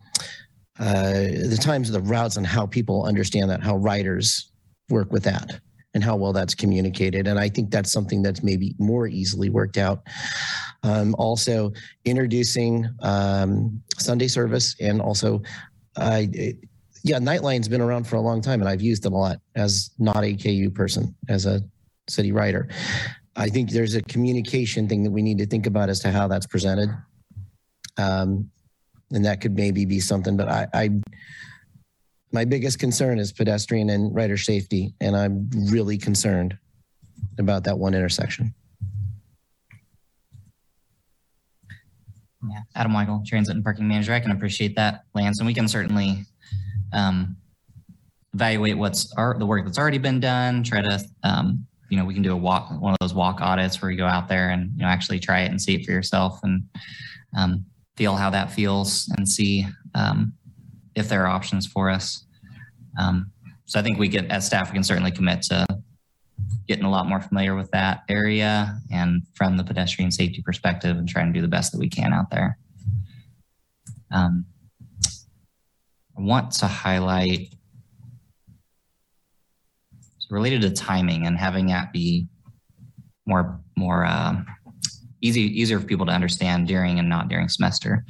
[0.79, 4.51] uh, the times of the routes and how people understand that, how riders
[4.89, 5.59] work with that
[5.93, 7.27] and how well that's communicated.
[7.27, 10.03] And I think that's something that's maybe more easily worked out.
[10.83, 11.71] Um, also,
[12.03, 15.41] introducing um, Sunday service and also,
[15.95, 16.23] uh,
[17.03, 19.91] yeah, Nightline's been around for a long time and I've used them a lot as
[19.97, 21.61] not a KU person, as a
[22.09, 22.67] city writer.
[23.35, 26.27] I think there's a communication thing that we need to think about as to how
[26.27, 26.89] that's presented.
[27.97, 28.49] Um,
[29.11, 30.89] and that could maybe be something, but I, I
[32.31, 36.57] my biggest concern is pedestrian and rider safety, and I'm really concerned
[37.37, 38.53] about that one intersection.
[42.49, 44.13] Yeah, Adam Weigel, Transit and Parking Manager.
[44.13, 46.25] I can appreciate that, Lance, and we can certainly
[46.91, 47.37] um,
[48.33, 50.61] evaluate what's our, the work that's already been done.
[50.61, 53.81] Try to, um, you know, we can do a walk, one of those walk audits
[53.81, 55.91] where you go out there and you know actually try it and see it for
[55.91, 56.63] yourself and
[57.37, 60.33] um, feel how that feels and see um,
[60.95, 62.25] if there are options for us.
[62.99, 63.31] Um,
[63.65, 65.65] so I think we get as staff, we can certainly commit to
[66.67, 71.07] getting a lot more familiar with that area and from the pedestrian safety perspective and
[71.07, 72.57] trying to do the best that we can out there.
[74.11, 74.45] Um,
[76.17, 77.53] I want to highlight
[80.35, 82.27] related to timing and having that be
[83.25, 84.35] more more uh,
[85.21, 88.03] easy easier for people to understand during and not during semester.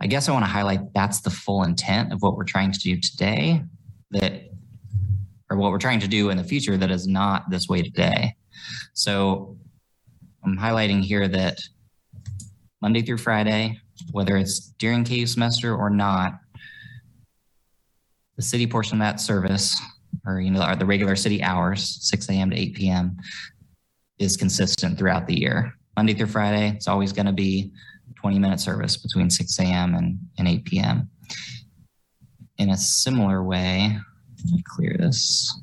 [0.00, 2.78] I guess I want to highlight that's the full intent of what we're trying to
[2.78, 3.62] do today
[4.12, 4.32] that
[5.50, 8.34] or what we're trying to do in the future that is not this way today.
[8.94, 9.58] So
[10.44, 11.58] I'm highlighting here that
[12.80, 13.78] Monday through Friday,
[14.12, 16.38] whether it's during KU semester or not,
[18.36, 19.78] the city portion of that service,
[20.24, 22.50] or you know, are the regular city hours, 6 a.m.
[22.50, 23.16] to 8 p.m.,
[24.18, 25.74] is consistent throughout the year.
[25.96, 27.72] Monday through Friday, it's always going to be
[28.14, 29.94] 20 minute service between 6 a.m.
[29.94, 31.10] and, and 8 p.m
[32.58, 33.98] in a similar way,
[34.44, 35.60] let me clear this.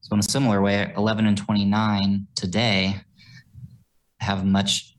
[0.00, 3.00] So in a similar way, 11 and 29 today
[4.26, 4.96] have much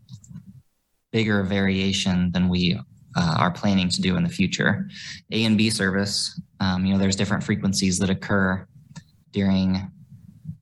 [1.11, 2.79] bigger variation than we
[3.15, 4.87] uh, are planning to do in the future.
[5.31, 8.67] A and B service, um, you know, there's different frequencies that occur
[9.31, 9.91] during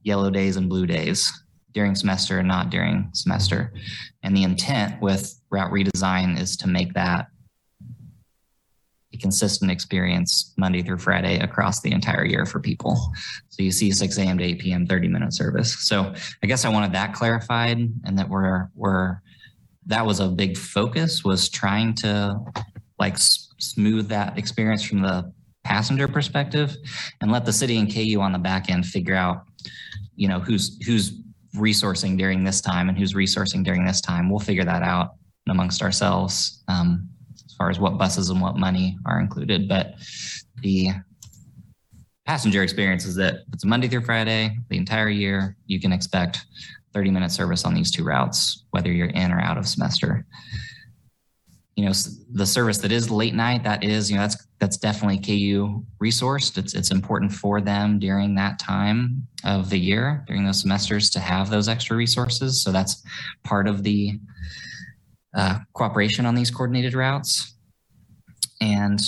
[0.03, 1.31] yellow days and blue days
[1.73, 3.73] during semester and not during semester.
[4.23, 7.27] And the intent with route redesign is to make that
[9.15, 12.95] a consistent experience Monday through Friday across the entire year for people.
[13.49, 14.37] So you see 6 a.m.
[14.37, 14.85] to 8 p.m.
[14.85, 15.87] 30 minute service.
[15.87, 16.13] So
[16.43, 19.21] I guess I wanted that clarified and that we're we're
[19.87, 22.39] that was a big focus was trying to
[22.99, 25.31] like smooth that experience from the
[25.63, 26.75] passenger perspective
[27.21, 29.43] and let the city and KU on the back end figure out
[30.15, 31.21] you know who's who's
[31.55, 35.11] resourcing during this time and who's resourcing during this time we'll figure that out
[35.47, 37.07] amongst ourselves um,
[37.55, 39.95] as far as what buses and what money are included but
[40.61, 40.89] the
[42.25, 46.45] passenger experience is that it's Monday through Friday, the entire year, you can expect
[46.93, 50.25] 30 minute service on these two routes, whether you're in or out of semester.
[51.75, 51.91] You know,
[52.31, 56.57] the service that is late night, that is, you know, that's that's definitely KU resourced.
[56.57, 61.19] It's it's important for them during that time of the year, during those semesters, to
[61.19, 62.63] have those extra resources.
[62.63, 63.03] So that's
[63.43, 64.17] part of the
[65.35, 67.55] uh, cooperation on these coordinated routes.
[68.61, 68.99] And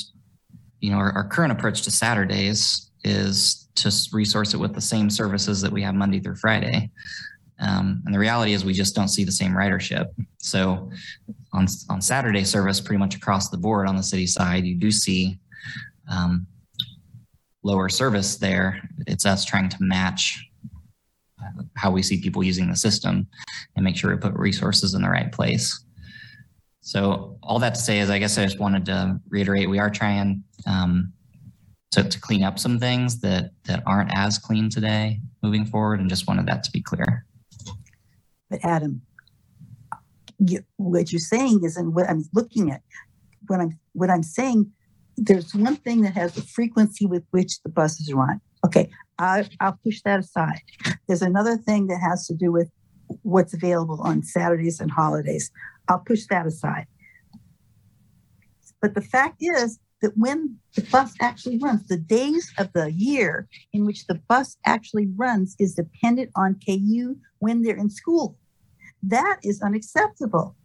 [0.79, 5.09] you know, our, our current approach to Saturdays is to resource it with the same
[5.09, 6.91] services that we have Monday through Friday.
[7.59, 10.07] Um, and the reality is we just don't see the same ridership.
[10.37, 10.91] So
[11.53, 14.91] on, on Saturday service, pretty much across the board on the city side, you do
[14.91, 15.39] see
[16.11, 16.45] um,
[17.63, 18.81] lower service there.
[19.07, 20.45] It's us trying to match
[21.41, 23.27] uh, how we see people using the system
[23.75, 25.83] and make sure we put resources in the right place.
[26.87, 29.89] So all that to say is, I guess I just wanted to reiterate, we are
[29.89, 31.11] trying um,
[31.91, 36.09] to, to clean up some things that that aren't as clean today moving forward, and
[36.09, 37.25] just wanted that to be clear.
[38.49, 39.01] But Adam,
[40.39, 42.81] you, what you're saying is, and what I'm looking at,
[43.47, 44.71] what I'm what I'm saying,
[45.17, 48.39] there's one thing that has the frequency with which the buses run.
[48.65, 48.89] Okay,
[49.19, 50.61] I, I'll push that aside.
[51.09, 52.69] There's another thing that has to do with
[53.23, 55.51] what's available on Saturdays and holidays.
[55.87, 56.87] I'll push that aside.
[58.81, 63.47] But the fact is that when the bus actually runs, the days of the year
[63.73, 68.37] in which the bus actually runs is dependent on KU when they're in school.
[69.01, 70.55] That is unacceptable.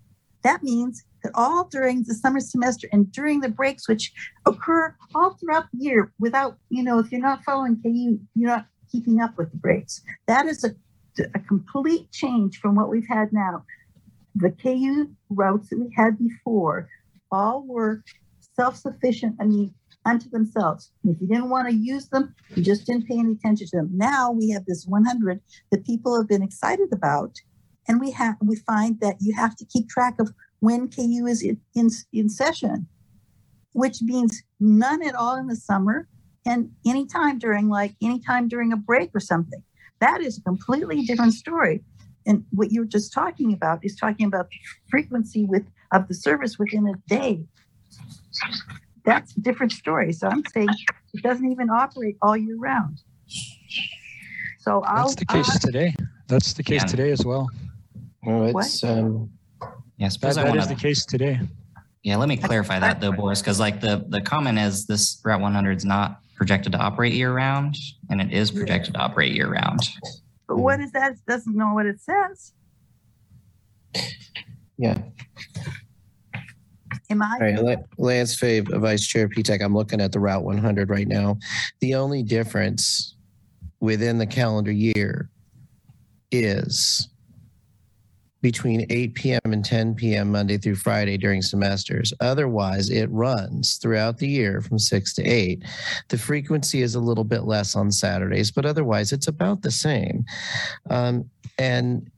[0.43, 4.13] That means that all during the summer semester and during the breaks, which
[4.45, 8.67] occur all throughout the year without, you know, if you're not following KU, you're not
[8.91, 10.03] keeping up with the breaks.
[10.27, 10.75] That is a,
[11.35, 13.65] a complete change from what we've had now.
[14.35, 16.89] The KU routes that we had before
[17.31, 18.03] all were
[18.55, 20.93] self-sufficient, I mean, unto themselves.
[21.05, 23.91] If you didn't want to use them, you just didn't pay any attention to them.
[23.93, 25.41] Now we have this 100
[25.71, 27.37] that people have been excited about,
[27.89, 31.43] and we have we find that you have to keep track of when KU is
[31.43, 32.87] in, in, in session,
[33.73, 36.09] which means none at all in the summer
[36.47, 39.63] and anytime during like anytime during a break or something.
[40.01, 41.85] That is a completely different story.
[42.27, 44.57] And what you're just talking about is talking about the
[44.91, 47.45] frequency with of the service within a day.
[49.05, 50.13] That's a different story.
[50.13, 50.69] So I'm saying
[51.15, 53.01] it doesn't even operate all year round.
[54.61, 55.07] So I'll.
[55.07, 55.95] That's the case today.
[56.29, 56.87] That's the case Yeah.
[56.87, 57.51] today as well.
[58.25, 59.31] Oh, it's um,
[59.61, 61.41] Yeah, I That, suppose I that want the case today.
[62.05, 65.41] Yeah, let me clarify that though, Boris, because like the the comment is this Route
[65.41, 67.77] 100 is not projected to operate year round,
[68.11, 69.81] and it is projected to operate year round.
[70.47, 71.13] But what is that?
[71.13, 72.53] It doesn't know what it says.
[74.77, 74.99] yeah.
[77.11, 77.39] Am I?
[77.41, 81.39] All right, Lance Fabe, Vice Chair PTAC, I'm looking at the Route 100 right now.
[81.81, 83.17] The only difference
[83.81, 85.29] within the calendar year
[86.31, 87.09] is
[88.43, 89.41] between 8 p.m.
[89.45, 90.33] and 10 p.m.
[90.33, 92.13] Monday through Friday during semesters.
[92.21, 95.63] Otherwise, it runs throughout the year from 6 to 8.
[96.09, 100.25] The frequency is a little bit less on Saturdays, but otherwise, it's about the same.
[100.91, 102.11] Um, and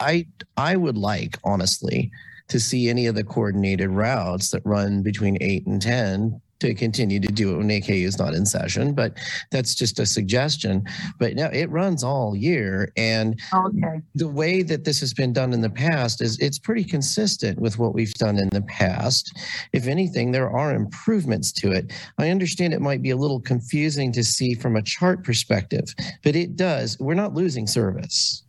[0.00, 0.26] I
[0.56, 2.10] I would like, honestly,
[2.48, 7.20] to see any of the coordinated routes that run between 8 and 10 to continue
[7.20, 9.18] to do it when AKU is not in session, but
[9.50, 10.82] that's just a suggestion.
[11.18, 12.90] But now it runs all year.
[12.96, 14.00] And Okay.
[14.14, 17.78] the way that this has been done in the past is it's pretty consistent with
[17.78, 19.36] what we've done in the past.
[19.72, 21.92] If anything, there are improvements to it.
[22.18, 26.34] I understand it might be a little confusing to see from a chart perspective, but
[26.34, 26.98] it does.
[26.98, 28.42] We're not losing service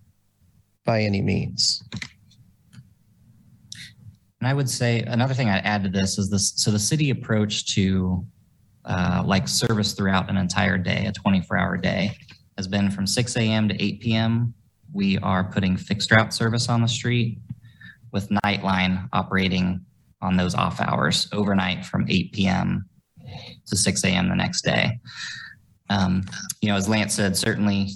[0.85, 1.83] by any means.
[4.45, 6.53] And I would say another thing I'd add to this is this.
[6.55, 8.23] So the city approach to
[8.85, 12.15] uh, like service throughout an entire day, a 24 hour day,
[12.55, 13.67] has been from 6 a.m.
[13.69, 14.53] to 8 p.m.
[14.93, 17.39] We are putting fixed route service on the street
[18.11, 19.83] with Nightline operating
[20.21, 22.87] on those off hours overnight from 8 p.m.
[23.65, 24.29] to 6 a.m.
[24.29, 24.99] the next day.
[25.89, 26.21] Um,
[26.61, 27.93] you know, as Lance said, certainly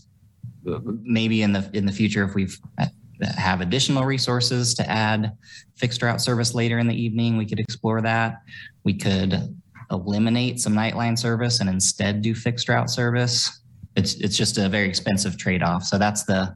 [1.04, 2.88] maybe in the in the future if we've uh,
[3.22, 5.32] have additional resources to add
[5.76, 8.38] fixed route service later in the evening we could explore that
[8.84, 9.56] we could
[9.92, 13.62] eliminate some nightline service and instead do fixed route service.
[13.96, 15.84] It's it's just a very expensive trade-off.
[15.84, 16.56] So that's the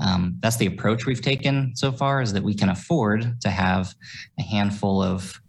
[0.00, 3.94] um, that's the approach we've taken so far is that we can afford to have
[4.38, 5.40] a handful of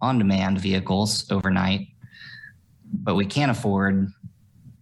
[0.00, 1.88] on-demand vehicles overnight,
[2.92, 4.08] but we can't afford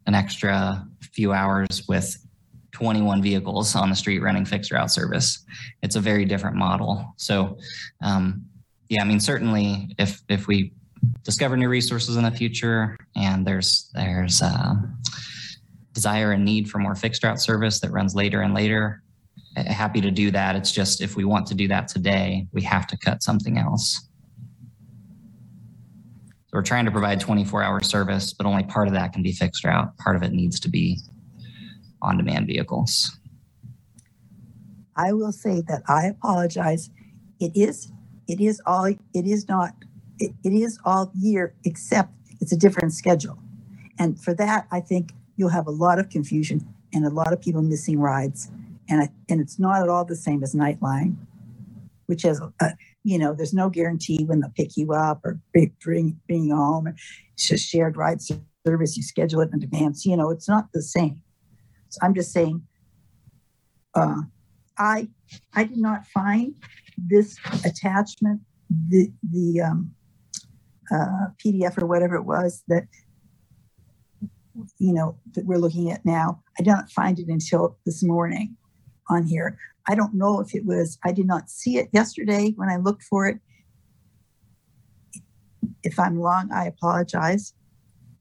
[0.06, 2.16] an extra few hours with
[2.76, 5.46] 21 vehicles on the street running fixed route service.
[5.82, 7.14] It's a very different model.
[7.16, 7.56] So,
[8.02, 8.44] um,
[8.90, 10.74] yeah, I mean, certainly if if we
[11.22, 14.98] discover new resources in the future and there's there's um,
[15.94, 19.02] desire and need for more fixed route service that runs later and later,
[19.56, 20.54] eh, happy to do that.
[20.54, 24.06] It's just if we want to do that today, we have to cut something else.
[26.48, 29.32] So we're trying to provide 24 hour service, but only part of that can be
[29.32, 29.96] fixed route.
[29.96, 31.00] Part of it needs to be
[32.02, 33.18] on demand vehicles.
[34.96, 36.90] I will say that I apologize.
[37.38, 37.92] It is,
[38.26, 39.74] it is all, it is not,
[40.18, 43.38] it, it is all year except it's a different schedule.
[43.98, 47.40] And for that, I think you'll have a lot of confusion and a lot of
[47.40, 48.50] people missing rides.
[48.88, 51.16] And I, and it's not at all the same as Nightline,
[52.06, 52.72] which has, a,
[53.04, 56.56] you know, there's no guarantee when they'll pick you up or bring, bring, bring you
[56.56, 56.86] home.
[57.34, 58.20] It's just shared ride
[58.66, 58.96] service.
[58.96, 60.06] You schedule it in advance.
[60.06, 61.22] You know, it's not the same.
[61.88, 62.62] So I'm just saying,
[63.94, 64.22] uh,
[64.78, 65.08] I
[65.54, 66.54] I did not find
[66.96, 68.40] this attachment,
[68.88, 69.94] the the um,
[70.92, 72.84] uh, PDF or whatever it was that
[74.78, 76.42] you know that we're looking at now.
[76.58, 78.56] I did not find it until this morning
[79.08, 79.58] on here.
[79.88, 80.98] I don't know if it was.
[81.04, 83.38] I did not see it yesterday when I looked for it.
[85.82, 87.54] If I'm wrong, I apologize,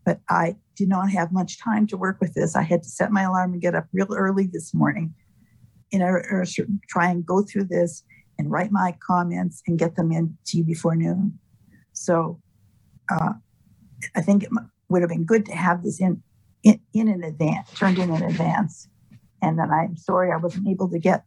[0.05, 2.55] but I did not have much time to work with this.
[2.55, 5.13] I had to set my alarm and get up real early this morning
[5.91, 8.03] in order to try and go through this
[8.37, 11.39] and write my comments and get them in to you before noon.
[11.93, 12.41] So
[13.09, 13.33] uh,
[14.15, 14.49] I think it
[14.89, 16.21] would have been good to have this in,
[16.63, 18.89] in, in an advance, turned in in advance.
[19.41, 21.23] And then I'm sorry I wasn't able to get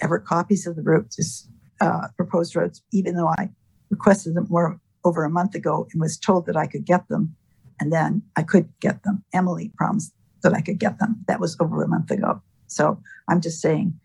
[0.00, 1.48] ever copies of the routes,
[1.80, 3.50] uh, proposed roads, even though I
[3.90, 7.36] requested them more over a month ago and was told that I could get them
[7.80, 9.24] and then I could get them.
[9.32, 10.12] Emily promised
[10.42, 11.24] that I could get them.
[11.28, 12.42] That was over a month ago.
[12.66, 13.98] So I'm just saying,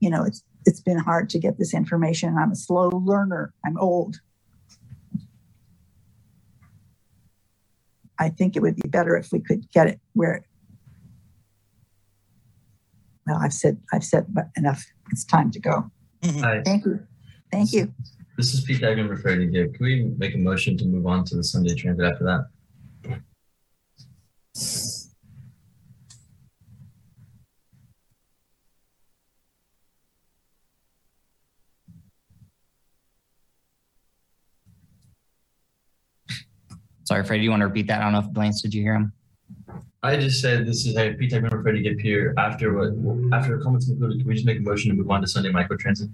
[0.00, 2.36] you know, it's it's been hard to get this information.
[2.38, 3.52] I'm a slow learner.
[3.66, 4.16] I'm old.
[8.18, 10.44] I think it would be better if we could get it where
[13.26, 14.26] well, I've said I've said
[14.56, 14.84] enough.
[15.10, 15.90] It's time to go.
[16.22, 16.40] Mm-hmm.
[16.40, 16.62] Hi.
[16.64, 17.00] Thank you.
[17.50, 17.92] Thank you.
[18.36, 19.74] This is PTAC member referring to give.
[19.74, 22.46] Can we make a motion to move on to the Sunday transit after that?
[37.04, 38.00] Sorry, Freddie, do you want to repeat that?
[38.00, 39.12] I don't know if Lance, did you hear him?
[40.02, 42.34] I just said this is a PTAC member Freddie here.
[42.36, 45.26] After what after comments concluded, can we just make a motion to move on to
[45.26, 46.10] Sunday microtransit?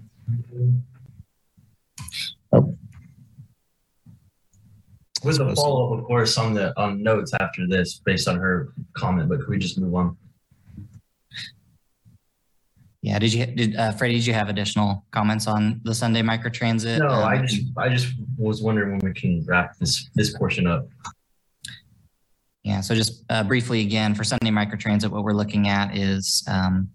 [5.23, 8.73] With a follow up, of course, on the on notes after this based on her
[8.93, 10.17] comment, but can we just move on?
[13.03, 14.15] Yeah, did you did uh, Freddie?
[14.15, 16.99] Did you have additional comments on the Sunday microtransit?
[16.99, 20.67] No, Um, I just I just was wondering when we can wrap this this portion
[20.67, 20.87] up.
[22.63, 26.91] Yeah, so just uh, briefly again, for Sunday microtransit, what we're looking at is, um,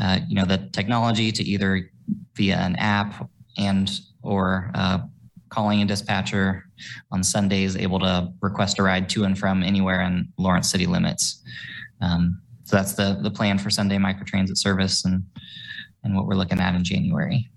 [0.00, 1.90] uh, you know, the technology to either
[2.36, 3.90] via an app and
[4.22, 4.98] or uh,
[5.54, 6.64] calling a dispatcher
[7.12, 11.42] on Sundays able to request a ride to and from anywhere in Lawrence city limits.
[12.00, 15.22] Um, so that's the the plan for Sunday microtransit service and
[16.02, 17.50] and what we're looking at in January.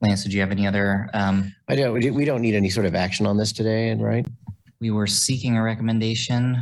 [0.00, 1.08] Lance, did you have any other?
[1.14, 1.92] Um, I don't.
[1.94, 4.26] we- We don't need any sort of action on this today, and right?
[4.80, 6.60] We were seeking a recommendation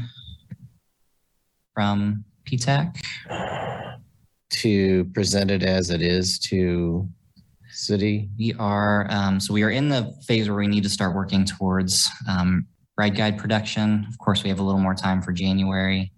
[1.73, 2.97] from PTAC.
[4.51, 7.09] To present it as it is to
[7.70, 8.31] city.
[8.39, 11.45] We are, um, so we are in the phase where we need to start working
[11.45, 12.66] towards um,
[12.97, 14.07] ride guide production.
[14.09, 16.12] Of course, we have a little more time for January,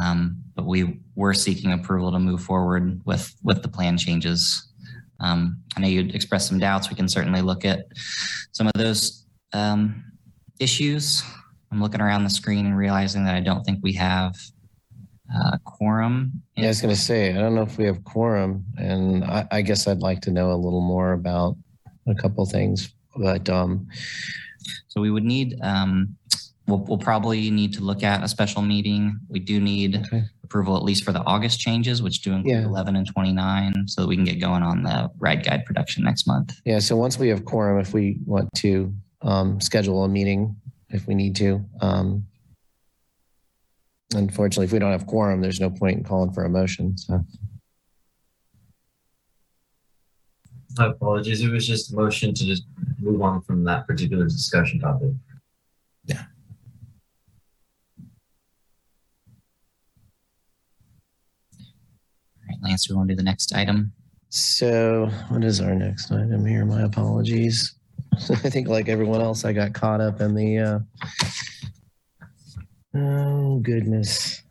[0.00, 4.68] um, but we were seeking approval to move forward with with the plan changes.
[5.20, 6.88] Um, I know you'd expressed some doubts.
[6.88, 7.86] We can certainly look at
[8.52, 10.04] some of those um,
[10.60, 11.22] issues.
[11.70, 14.36] I'm looking around the screen and realizing that I don't think we have
[15.34, 16.42] uh, quorum.
[16.56, 19.46] Yeah, I was going to say, I don't know if we have quorum, and I,
[19.50, 21.56] I guess I'd like to know a little more about
[22.06, 22.92] a couple things.
[23.16, 23.88] But um,
[24.88, 26.16] So we would need um,
[26.66, 29.18] we'll, we'll probably need to look at a special meeting.
[29.28, 30.24] We do need Okay.
[30.44, 32.66] approval at least for the August changes, which do include Yeah.
[32.66, 36.26] 11 and 29, so that we can get going on the ride guide production next
[36.26, 36.54] month.
[36.66, 38.92] Yeah, so once we have quorum, if we want to
[39.22, 40.56] um, schedule a meeting,
[40.90, 41.64] if we need to.
[41.80, 42.26] um,
[44.14, 47.24] Unfortunately, if we don't have quorum, there's no point in calling for a motion, so.
[50.76, 51.42] My apologies.
[51.42, 52.64] It was just a motion to just
[52.98, 55.10] move on from that particular discussion topic.
[56.04, 56.24] Yeah.
[61.58, 63.92] All right, Lance, we want to do the next item?
[64.30, 66.64] So what is our next item here?
[66.64, 67.74] My apologies.
[68.30, 70.78] I think like everyone else, I got caught up in the, uh,
[72.94, 74.42] oh goodness.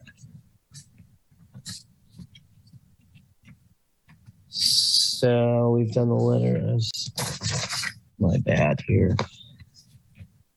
[4.49, 6.89] So we've done the letters.
[8.19, 9.15] My bad here.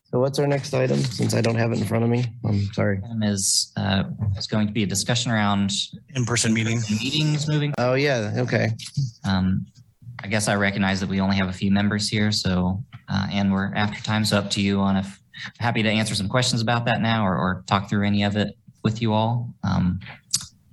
[0.04, 0.98] So what's our next item?
[0.98, 3.00] Since I don't have it in front of me, I'm sorry.
[3.04, 4.04] Item is, uh,
[4.38, 5.72] is going to be a discussion around
[6.14, 6.80] In-person meeting.
[6.88, 8.70] meetings moving Oh, yeah, okay.
[9.26, 9.66] Um,
[10.22, 13.52] I guess I recognize that we only have a few members here, so, uh, and
[13.52, 15.20] we're after time's up to you on if,
[15.58, 18.56] happy to answer some questions about that now or, or talk through any of it
[18.82, 19.52] with you all.
[19.64, 20.00] Um,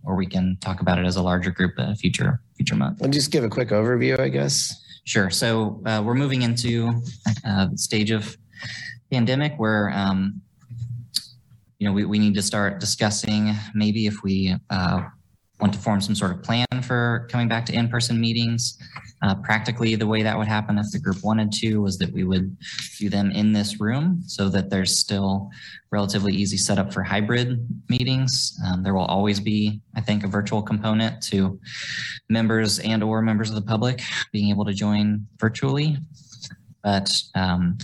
[0.03, 3.01] or we can talk about it as a larger group a future, future month.
[3.03, 4.83] I'll just give a quick overview, I guess.
[5.03, 5.29] Sure.
[5.29, 6.89] So, uh, we're moving into,
[7.45, 8.37] uh, the stage of
[9.11, 10.41] pandemic where, um,
[11.79, 15.03] you know, we, we need to start discussing maybe if we, uh,
[15.59, 18.77] want to form some sort of plan for coming back to in-person meetings.
[19.23, 22.23] Uh, practically, the way that would happen if the group wanted to was that we
[22.23, 22.57] would
[22.97, 25.51] do them in this room so that there's still
[25.91, 28.59] relatively easy setup for hybrid meetings.
[28.65, 31.59] Um, there will always be, I think, a virtual component to
[32.29, 35.97] members and or members of the public being able to join virtually.
[36.83, 37.77] But um,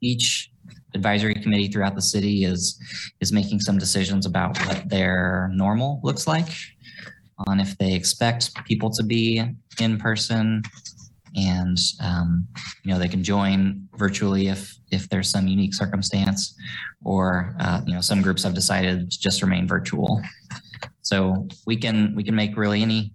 [0.00, 0.50] each
[0.94, 2.80] advisory committee throughout the city is
[3.20, 6.48] is making some decisions about what their normal looks like
[7.46, 9.42] on if they expect people to be
[9.80, 10.62] in person.
[11.34, 12.48] And um,
[12.82, 16.56] you know they can join virtually if if there's some unique circumstance
[17.04, 20.22] or uh, you know some groups have decided to just remain virtual.
[21.02, 23.12] So we can we can make really any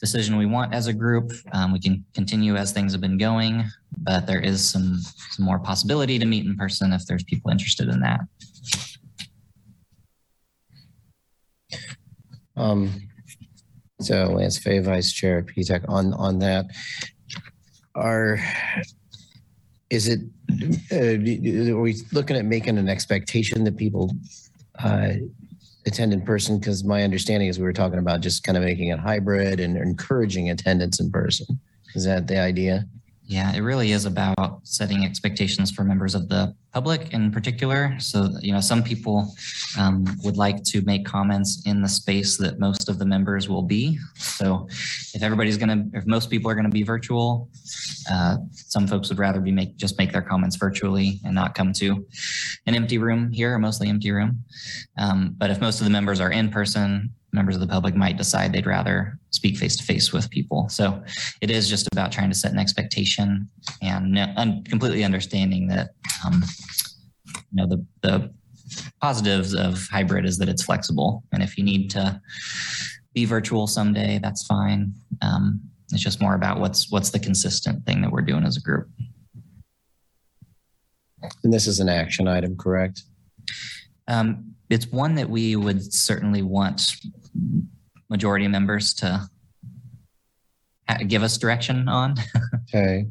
[0.00, 1.30] decision we want as a group.
[1.52, 3.64] Um, we can continue as things have been going
[3.98, 4.98] but there is some
[5.30, 8.20] some more possibility to meet in person if there's people interested in that.
[12.56, 12.92] Um,
[14.00, 16.66] so Lance Fay, Vice Chair at PTAC, on, on that,
[17.94, 18.38] are,
[19.90, 20.20] is it,
[20.92, 24.12] uh, are we looking at making an expectation that people
[24.82, 25.10] uh,
[25.86, 26.58] attend in person?
[26.58, 29.76] Because my understanding is we were talking about just kind of making it hybrid and
[29.76, 31.60] encouraging attendance in person.
[31.94, 32.86] Is that the idea?
[33.26, 37.94] Yeah, it really is about setting expectations for members of the public in particular.
[38.00, 39.32] So, you know, some people
[39.78, 43.62] um, would like to make comments in the space that most of the members will
[43.62, 43.96] be.
[44.16, 44.66] So,
[45.14, 47.48] if everybody's going to, if most people are going to be virtual,
[48.10, 51.72] uh, some folks would rather be make just make their comments virtually and not come
[51.74, 52.04] to
[52.66, 54.42] an empty room here, a mostly empty room.
[54.98, 58.16] Um, but if most of the members are in person, members of the public might
[58.16, 60.68] decide they'd rather speak face to face with people.
[60.68, 61.02] So
[61.40, 63.48] it is just about trying to set an expectation
[63.82, 65.90] and completely understanding that,
[66.24, 66.42] um,
[67.34, 68.32] you know, the, the
[69.00, 71.24] positives of hybrid is that it's flexible.
[71.32, 72.20] And if you need to
[73.12, 74.92] be virtual someday, that's fine.
[75.22, 75.60] Um,
[75.92, 78.88] it's just more about what's what's the consistent thing that we're doing as a group.
[81.42, 83.02] And this is an action item, correct?
[84.08, 86.96] Um, it's one that we would certainly want
[88.10, 89.28] majority members to
[91.06, 92.16] give us direction on.
[92.74, 93.06] Okay.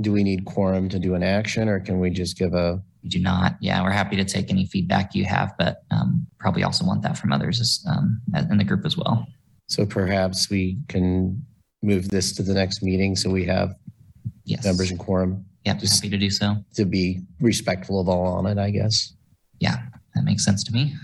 [0.00, 3.08] Do we need quorum to do an action or can we just give a, We
[3.08, 3.56] do not.
[3.60, 7.16] Yeah, we're happy to take any feedback you have, but um, probably also want that
[7.16, 8.20] from others as, um,
[8.50, 9.26] in the group as well.
[9.68, 11.44] so perhaps we can
[11.82, 13.74] move this to the next meeting so we have
[14.44, 14.64] Yes.
[14.64, 16.56] members and quorum Yep, Just- happy to do so.
[16.74, 19.14] to be respectful of all on it, I guess.
[19.58, 19.78] Yeah,
[20.14, 20.94] that makes sense to me.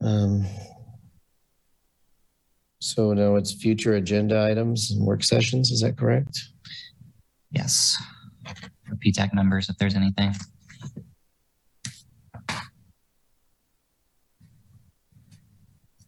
[0.00, 0.44] Um,
[2.82, 5.70] so now it's future agenda items and work sessions.
[5.70, 6.36] Is that correct?
[7.52, 7.96] Yes.
[8.88, 10.34] For PTAC members, if there's anything.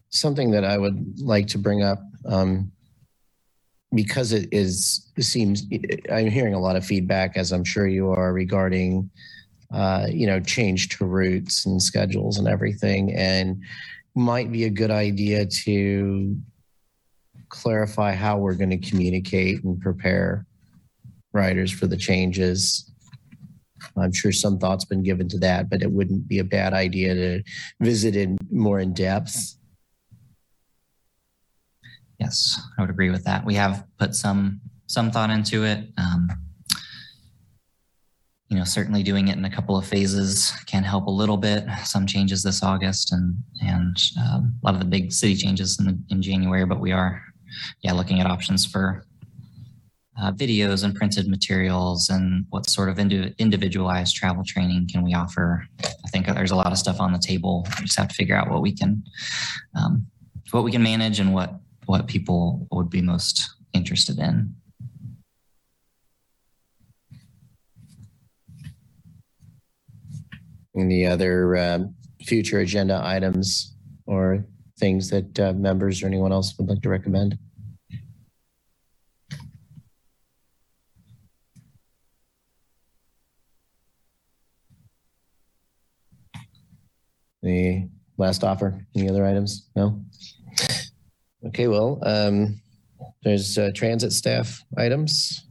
[0.09, 2.73] Something that I would like to bring up, um,
[3.95, 5.63] because it is, it seems,
[6.11, 9.09] I'm hearing a lot of feedback, as I'm sure you are, regarding,
[9.73, 13.63] uh, you know, change to routes and schedules and everything, and
[14.17, 16.37] might be a good idea to
[17.55, 20.47] clarify how we're going to communicate and prepare
[21.33, 22.91] riders for the changes.
[23.97, 27.15] I'm sure some thought's been given to that, but it wouldn't be a bad idea
[27.15, 27.43] to
[27.81, 29.57] visit in more in depth.
[32.19, 33.45] Yes, I would agree with that.
[33.45, 35.81] We have put some some thought into it.
[35.99, 36.29] Um,
[38.49, 41.65] you know, certainly doing it in a couple of phases can help a little bit.
[41.85, 45.87] Some changes this August and and um, a lot of the big city changes in,
[45.87, 47.21] the, in January, but we are,
[47.83, 49.05] yeah, looking at options for
[50.21, 55.15] uh, videos and printed materials and what sort of indi- individualized travel training can we
[55.15, 55.67] offer.
[55.83, 57.67] I think there's a lot of stuff on the table.
[57.81, 59.03] We just have to figure out what we can,
[59.77, 60.07] um,
[60.53, 64.55] what we can manage and what what people would be most interested in.
[70.77, 71.95] Any other um,
[72.25, 73.77] future agenda items
[74.07, 74.47] or
[74.79, 77.39] things that uh, members or anyone else would like to recommend?
[87.45, 88.87] Any last offer?
[88.97, 89.69] Any other items?
[89.77, 90.03] No?
[91.47, 92.61] Okay, well, um,
[93.23, 95.47] there's uh, transit staff items.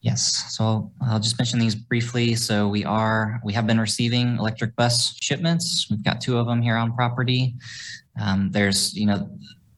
[0.00, 2.34] Yes, so I'll just mention these briefly.
[2.34, 5.88] So we are, we have been receiving electric bus shipments.
[5.90, 7.54] We've got two of them here on property.
[8.20, 9.30] Um, there's, you know,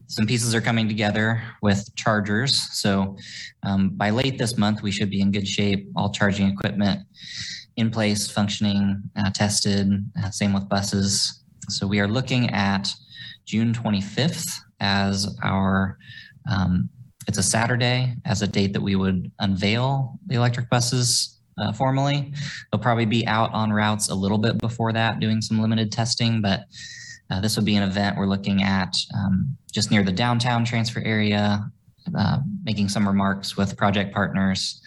[0.06, 2.56] some pieces are coming together with chargers.
[2.72, 3.16] So
[3.62, 5.88] um, by late this month, we should be in good shape.
[5.94, 7.00] All charging equipment
[7.76, 10.04] in place, functioning, uh, tested.
[10.20, 11.42] Uh, same with buses.
[11.68, 12.88] So we are looking at
[13.46, 15.96] June 25th as our
[16.50, 16.88] um,
[17.28, 22.32] it's a Saturday as a date that we would unveil the electric buses uh, formally.
[22.72, 26.40] They'll probably be out on routes a little bit before that, doing some limited testing,
[26.40, 26.64] but
[27.30, 31.00] uh, this would be an event we're looking at um, just near the downtown transfer
[31.00, 31.70] area,
[32.16, 34.80] uh, making some remarks with project partners,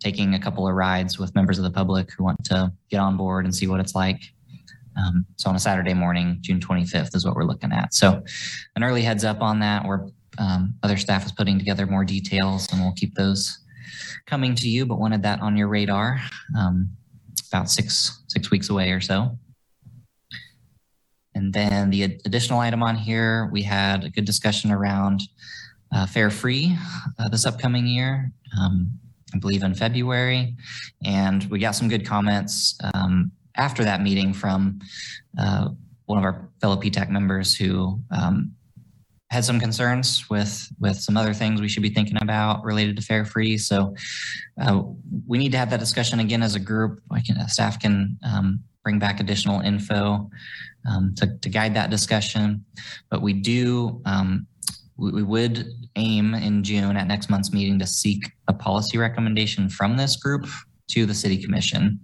[0.00, 3.16] taking a couple of rides with members of the public who want to get on
[3.16, 4.20] board and see what it's like.
[4.96, 7.94] Um, so on a Saturday morning, June 25th is what we're looking at.
[7.94, 8.22] So
[8.76, 9.84] an early heads up on that.
[9.84, 10.08] We're
[10.38, 13.60] um, other staff is putting together more details and we'll keep those
[14.26, 16.20] coming to you, but wanted that on your radar
[16.58, 16.90] um,
[17.52, 19.38] about six, six weeks away or so.
[21.34, 25.22] And then the additional item on here, we had a good discussion around
[25.94, 26.76] uh, fare free
[27.18, 28.90] uh, this upcoming year, um,
[29.34, 30.54] I believe in February.
[31.04, 34.80] And we got some good comments um, after that meeting from
[35.38, 35.68] uh,
[36.06, 38.52] one of our fellow PTAC members who um,
[39.30, 43.02] had some concerns with with some other things we should be thinking about related to
[43.02, 43.58] fare free.
[43.58, 43.94] So
[44.60, 44.82] uh,
[45.26, 47.00] we need to have that discussion again as a group.
[47.10, 50.30] I can staff can um, bring back additional info
[50.88, 52.64] um, to, to guide that discussion.
[53.10, 54.46] But we do um,
[54.96, 55.66] we, we would
[55.96, 60.46] aim in June at next month's meeting to seek a policy recommendation from this group
[60.90, 61.98] to the city commission.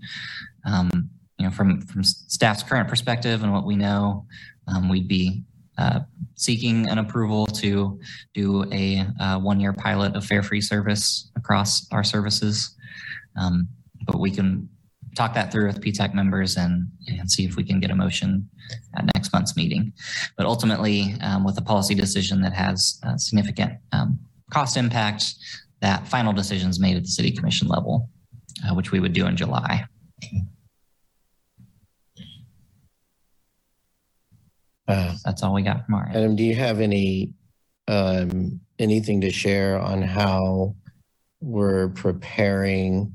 [0.66, 0.90] Um,
[1.38, 4.26] you know, from from staff's current perspective and what we know,
[4.66, 5.42] um, we'd be
[5.78, 6.00] uh,
[6.34, 7.98] seeking an approval to
[8.34, 12.76] do a uh, one-year pilot of fare-free service across our services.
[13.36, 13.68] Um,
[14.06, 14.68] but we can
[15.16, 18.48] talk that through with PTAC members and, and see if we can get a motion
[18.96, 19.92] at next month's meeting.
[20.36, 24.18] But ultimately, um, with a policy decision that has significant um,
[24.50, 25.34] cost impact,
[25.80, 28.08] that final decision is made at the city commission level,
[28.68, 29.84] uh, which we would do in July.
[34.86, 36.16] Uh, That's all we got from our end.
[36.16, 37.34] Adam, do you have any
[37.88, 40.74] um, anything to share on how
[41.40, 43.14] we're preparing,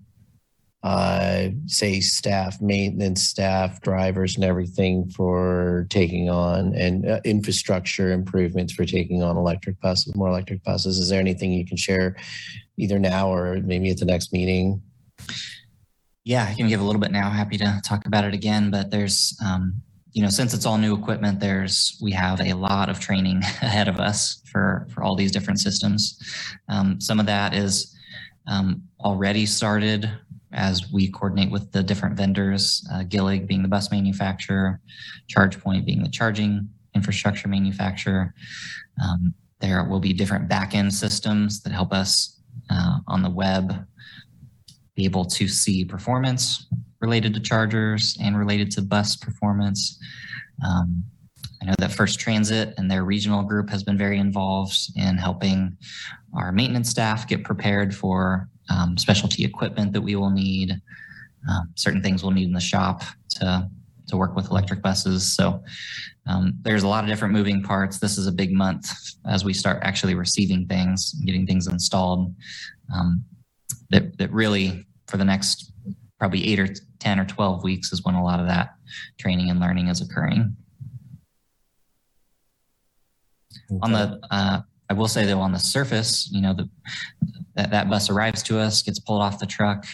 [0.85, 8.71] uh, say, staff, maintenance staff, drivers, and everything for taking on and uh, infrastructure improvements
[8.71, 10.99] for taking on electric buses, more electric buses?
[10.99, 12.15] Is there anything you can share,
[12.77, 14.79] either now or maybe at the next meeting?
[16.23, 17.31] Yeah, I can give a little bit now.
[17.31, 19.81] Happy to talk about it again, but there's um,
[20.11, 23.87] you know, since it's all new equipment, there's we have a lot of training ahead
[23.87, 26.19] of us for for all these different systems.
[26.69, 27.95] Um, some of that is
[28.47, 30.11] um, already started
[30.55, 34.81] as we coordinate with the different vendors, uh, Gillig being the bus manufacturer,
[35.29, 38.33] ChargePoint being the charging infrastructure manufacturer.
[39.03, 43.85] Um, there will be different backend systems that help us uh, on the web
[44.95, 46.67] be able to see performance
[47.01, 49.99] related to chargers and related to bus performance.
[50.65, 51.03] Um,
[51.61, 55.77] I know that First Transit and their regional group has been very involved in helping
[56.33, 60.71] our maintenance staff get prepared for um, specialty equipment that we will need,
[61.49, 63.69] um, certain things we'll need in the shop to,
[64.07, 65.35] to work with electric buses.
[65.35, 65.63] So
[66.27, 67.99] um, there's a lot of different moving parts.
[67.99, 68.89] This is a big month
[69.27, 72.33] as we start actually receiving things, getting things installed.
[72.93, 73.23] Um,
[73.89, 75.71] that, that really, for the next
[76.19, 76.67] probably eight or
[76.99, 78.75] 10 or 12 weeks is when a lot of that
[79.19, 80.55] training and learning is occurring.
[83.81, 86.69] On the, uh, I will say though, on the surface, you know, the,
[87.55, 89.85] that, that bus arrives to us, gets pulled off the truck.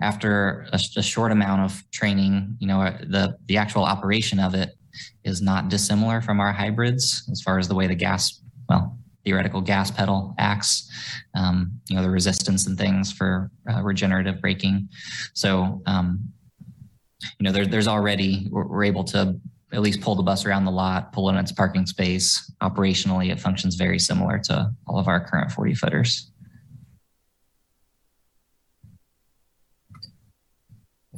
[0.00, 4.70] After a, a short amount of training, you know, the, the actual operation of it
[5.24, 9.60] is not dissimilar from our hybrids as far as the way the gas, well, theoretical
[9.60, 10.90] gas pedal acts,
[11.34, 14.88] um, you know, the resistance and things for uh, regenerative braking.
[15.32, 16.32] So, um,
[17.38, 19.40] you know, there, there's already, we're, able to
[19.72, 22.52] at least pull the bus around the lot, pull it in its parking space.
[22.62, 26.30] Operationally, it functions very similar to all of our current 40 footers.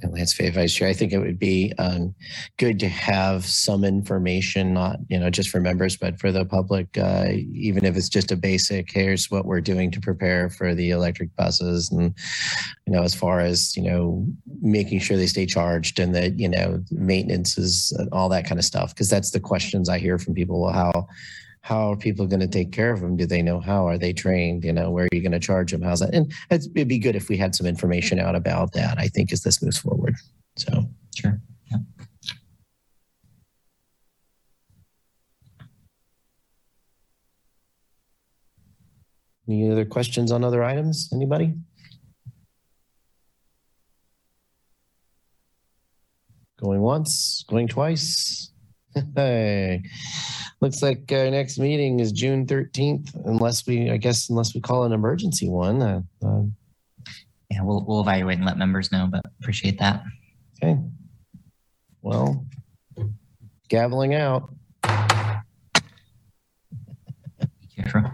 [0.02, 2.14] And Lance Fay, Vice Chair, I think it would be um,
[2.58, 6.96] good to have some information, not you know just for members, but for the public,
[6.98, 8.92] uh, even if it's just a basic.
[8.92, 12.14] Here's what we're doing to prepare for the electric buses, and
[12.86, 14.26] you know, as far as you know,
[14.60, 18.64] making sure they stay charged and that you know maintenance is all that kind of
[18.64, 18.94] stuff.
[18.94, 20.60] Because that's the questions I hear from people.
[20.60, 21.08] Well, how
[21.66, 23.16] how are people going to take care of them?
[23.16, 23.88] Do they know how?
[23.88, 24.64] Are they trained?
[24.64, 25.82] You know, where are you going to charge them?
[25.82, 26.14] How's that?
[26.14, 28.98] And it's, it'd be good if we had some information out about that.
[28.98, 30.14] I think as this moves forward.
[30.56, 30.84] So
[31.16, 31.40] sure.
[31.68, 31.78] Yeah.
[39.48, 41.08] Any other questions on other items?
[41.12, 41.52] Anybody?
[46.60, 48.52] Going once, going twice.
[49.14, 49.82] Hey,
[50.60, 54.84] looks like our next meeting is June 13th, unless we, I guess, unless we call
[54.84, 55.82] an emergency one.
[55.82, 56.42] Uh, uh,
[57.50, 60.02] Yeah, we'll, we'll evaluate and let members know, but appreciate that.
[60.62, 60.78] okay.
[62.02, 62.44] Well,
[63.68, 64.52] gaveling out.
[67.76, 68.10] Careful.